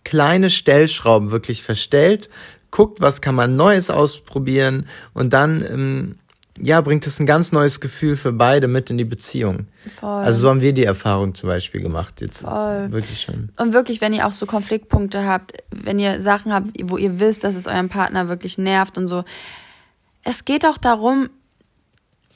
kleine 0.04 0.50
Stellschrauben 0.50 1.32
wirklich 1.32 1.64
verstellt, 1.64 2.30
guckt, 2.72 3.02
was 3.02 3.22
kann 3.22 3.36
man 3.36 3.56
Neues 3.56 3.90
ausprobieren 3.90 4.86
und 5.14 5.34
dann 5.34 5.64
ähm, 5.64 6.16
ja, 6.62 6.82
bringt 6.82 7.08
es 7.08 7.20
ein 7.20 7.26
ganz 7.26 7.52
neues 7.52 7.80
Gefühl 7.80 8.18
für 8.18 8.34
beide 8.34 8.68
mit 8.68 8.90
in 8.90 8.98
die 8.98 9.06
Beziehung. 9.06 9.68
Voll. 9.96 10.24
Also 10.24 10.42
so 10.42 10.50
haben 10.50 10.62
wir 10.62 10.74
die 10.74 10.84
Erfahrung 10.84 11.34
zum 11.34 11.48
Beispiel 11.48 11.82
gemacht. 11.82 12.22
Jetzt 12.22 12.42
Voll. 12.42 12.92
wirklich 12.92 13.22
schon. 13.22 13.50
Und 13.58 13.74
wirklich, 13.74 14.02
wenn 14.02 14.14
ihr 14.14 14.28
auch 14.28 14.32
so 14.32 14.46
Konfliktpunkte 14.46 15.26
habt, 15.26 15.54
wenn 15.72 16.00
ihr 16.00 16.22
Sachen 16.22 16.54
habt, 16.54 16.68
wo 16.84 16.98
ihr 16.98 17.20
wisst, 17.20 17.44
dass 17.44 17.56
es 17.56 17.68
euren 17.68 17.90
Partner 17.90 18.28
wirklich 18.28 18.58
nervt 18.58 18.98
und 18.98 19.08
so. 19.08 19.24
Es 20.24 20.44
geht 20.44 20.66
auch 20.66 20.78
darum, 20.78 21.30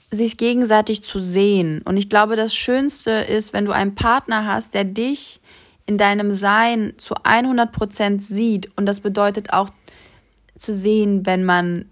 sich 0.09 0.37
gegenseitig 0.37 1.03
zu 1.03 1.19
sehen. 1.19 1.81
Und 1.83 1.97
ich 1.97 2.07
glaube, 2.07 2.35
das 2.35 2.55
Schönste 2.55 3.11
ist, 3.11 3.51
wenn 3.51 3.65
du 3.65 3.71
einen 3.71 3.95
Partner 3.95 4.45
hast, 4.45 4.73
der 4.73 4.85
dich 4.85 5.41
in 5.85 5.97
deinem 5.97 6.31
Sein 6.31 6.93
zu 6.97 7.15
100 7.23 7.71
Prozent 7.71 8.23
sieht. 8.23 8.71
Und 8.77 8.85
das 8.85 9.01
bedeutet 9.01 9.51
auch, 9.51 9.69
zu 10.63 10.73
sehen, 10.73 11.25
wenn 11.25 11.43
man 11.43 11.85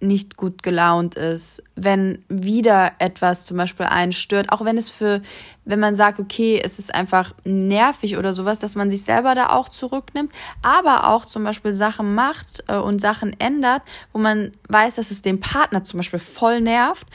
nicht 0.00 0.36
gut 0.36 0.62
gelaunt 0.62 1.16
ist, 1.16 1.62
wenn 1.74 2.24
wieder 2.28 2.92
etwas 2.98 3.44
zum 3.44 3.56
Beispiel 3.56 3.86
einen 3.86 4.12
stört, 4.12 4.52
auch 4.52 4.64
wenn 4.64 4.76
es 4.78 4.90
für, 4.90 5.20
wenn 5.64 5.80
man 5.80 5.96
sagt, 5.96 6.20
okay, 6.20 6.60
es 6.62 6.78
ist 6.78 6.94
einfach 6.94 7.34
nervig 7.44 8.16
oder 8.16 8.32
sowas, 8.32 8.60
dass 8.60 8.76
man 8.76 8.90
sich 8.90 9.02
selber 9.02 9.34
da 9.34 9.48
auch 9.50 9.68
zurücknimmt, 9.68 10.32
aber 10.62 11.08
auch 11.08 11.26
zum 11.26 11.42
Beispiel 11.42 11.72
Sachen 11.72 12.14
macht 12.14 12.62
äh, 12.68 12.76
und 12.76 13.00
Sachen 13.00 13.38
ändert, 13.40 13.82
wo 14.12 14.20
man 14.20 14.52
weiß, 14.68 14.96
dass 14.96 15.10
es 15.10 15.22
den 15.22 15.40
Partner 15.40 15.82
zum 15.82 15.98
Beispiel 15.98 16.20
voll 16.20 16.60
nervt 16.60 17.08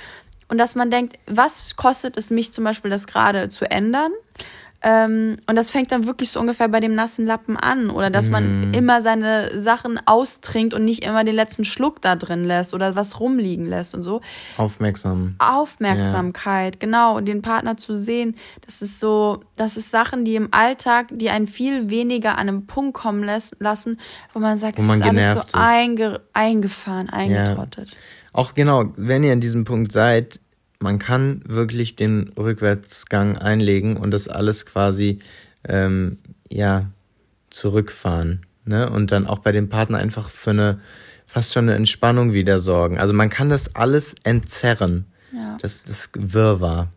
und 0.50 0.58
dass 0.58 0.76
man 0.76 0.92
denkt, 0.92 1.18
was 1.26 1.76
kostet 1.78 2.18
es 2.18 2.32
mich 2.32 2.52
zum 2.52 2.66
Beispiel, 2.66 2.92
das 2.92 3.08
gerade 3.08 3.48
zu 3.48 3.70
ändern? 3.70 4.12
Ähm, 4.86 5.38
und 5.48 5.56
das 5.56 5.72
fängt 5.72 5.92
dann 5.94 6.06
wirklich 6.08 6.30
so 6.32 6.40
ungefähr 6.42 6.68
bei 6.68 6.80
dem 6.82 6.94
nassen 6.94 7.26
Lappen 7.26 7.56
an. 7.58 7.90
Oder 7.90 8.10
dass 8.10 8.30
man 8.30 8.68
Mhm. 8.68 8.74
immer 8.74 9.02
seine 9.02 9.58
Sachen 9.60 10.00
austrinkt 10.06 10.74
und 10.74 10.84
nicht 10.84 11.04
immer 11.06 11.24
den 11.24 11.36
letzten 11.36 11.64
Schluck 11.66 12.02
da 12.02 12.16
drin 12.18 12.44
lässt 12.44 12.74
oder 12.74 12.96
was 12.96 13.20
rumliegen 13.20 13.66
lässt 13.66 13.96
und 13.96 14.04
so. 14.04 14.20
Aufmerksam. 14.58 15.36
Aufmerksamkeit, 15.40 16.80
genau, 16.80 17.18
und 17.18 17.26
den 17.26 17.42
Partner 17.42 17.78
zu 17.78 17.96
sehen, 17.96 18.36
das 18.66 18.82
ist 18.82 19.00
so, 19.00 19.42
das 19.56 19.78
ist 19.78 19.90
Sachen, 19.92 20.26
die 20.26 20.36
im 20.36 20.50
Alltag, 20.52 21.08
die 21.12 21.30
einen 21.30 21.48
viel 21.48 21.90
weniger 21.90 22.38
an 22.38 22.50
einen 22.50 22.68
Punkt 22.68 22.94
kommen 22.94 23.24
lässt, 23.24 23.56
lassen, 23.60 24.00
wo 24.34 24.40
man 24.40 24.58
sagt, 24.58 24.78
Wo 24.78 24.82
es 24.82 24.88
man 24.88 25.00
ist 25.02 25.06
alles 25.08 25.34
so 25.34 25.40
ist. 25.40 25.56
einge, 25.56 26.22
eingefahren, 26.34 27.10
eingetrottet. 27.10 27.92
Auch 28.32 28.54
genau, 28.54 28.86
wenn 28.96 29.24
ihr 29.24 29.32
an 29.34 29.42
diesem 29.42 29.64
Punkt 29.64 29.92
seid, 29.92 30.40
man 30.84 31.00
kann 31.00 31.42
wirklich 31.46 31.96
den 31.96 32.34
Rückwärtsgang 32.38 33.38
einlegen 33.38 33.98
und 33.98 34.12
das 34.12 34.28
alles 34.28 34.66
quasi 34.66 35.20
ähm, 35.68 36.18
ja 36.50 36.92
zurückfahren. 37.50 38.46
Ne? 38.66 38.90
Und 38.90 39.12
dann 39.12 39.26
auch 39.26 39.40
bei 39.40 39.52
dem 39.52 39.70
Partner 39.70 39.98
einfach 39.98 40.30
für 40.30 40.52
eine 40.52 40.80
fast 41.26 41.54
schon 41.54 41.70
eine 41.70 41.76
Entspannung 41.76 42.34
wieder 42.34 42.60
sorgen. 42.60 43.00
Also 43.00 43.14
man 43.14 43.30
kann 43.30 43.50
das 43.50 43.76
alles 43.76 44.14
entzerren. 44.24 45.06
Ja. 45.34 45.58
Das, 45.62 45.84
das 45.84 46.10
Wirrwarr. 46.14 46.92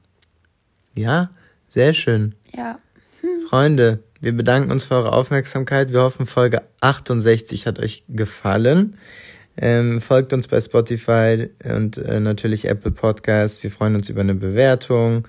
Ja, 0.94 1.30
sehr 1.68 1.94
schön. 1.94 2.34
Ja. 2.54 2.78
Freunde, 3.48 4.00
wir 4.20 4.32
bedanken 4.36 4.72
uns 4.72 4.84
für 4.84 4.94
eure 4.94 5.12
Aufmerksamkeit. 5.12 5.92
Wir 5.92 6.02
hoffen, 6.02 6.26
Folge 6.26 6.62
68 6.80 7.66
hat 7.66 7.78
euch 7.78 8.04
gefallen. 8.08 8.96
Ähm, 9.58 10.00
folgt 10.00 10.32
uns 10.32 10.48
bei 10.48 10.60
Spotify 10.60 11.48
und 11.64 11.96
äh, 11.98 12.20
natürlich 12.20 12.66
Apple 12.66 12.90
Podcast. 12.90 13.62
Wir 13.62 13.70
freuen 13.70 13.94
uns 13.94 14.08
über 14.10 14.20
eine 14.20 14.34
Bewertung. 14.34 15.26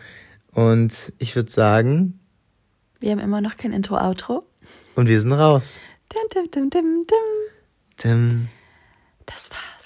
Und 0.51 1.13
ich 1.17 1.35
würde 1.35 1.49
sagen, 1.51 2.19
Wir 2.99 3.11
haben 3.11 3.19
immer 3.19 3.41
noch 3.41 3.57
kein 3.57 3.71
Intro-Outro. 3.73 4.43
und 4.95 5.07
wir 5.07 5.21
sind 5.21 5.31
raus. 5.33 5.79
Dim, 6.13 6.21
dim, 6.33 6.51
dim, 6.51 6.69
dim, 6.69 7.05
dim. 7.07 7.17
Tim. 7.97 8.47
Das 9.25 9.49
war's. 9.51 9.76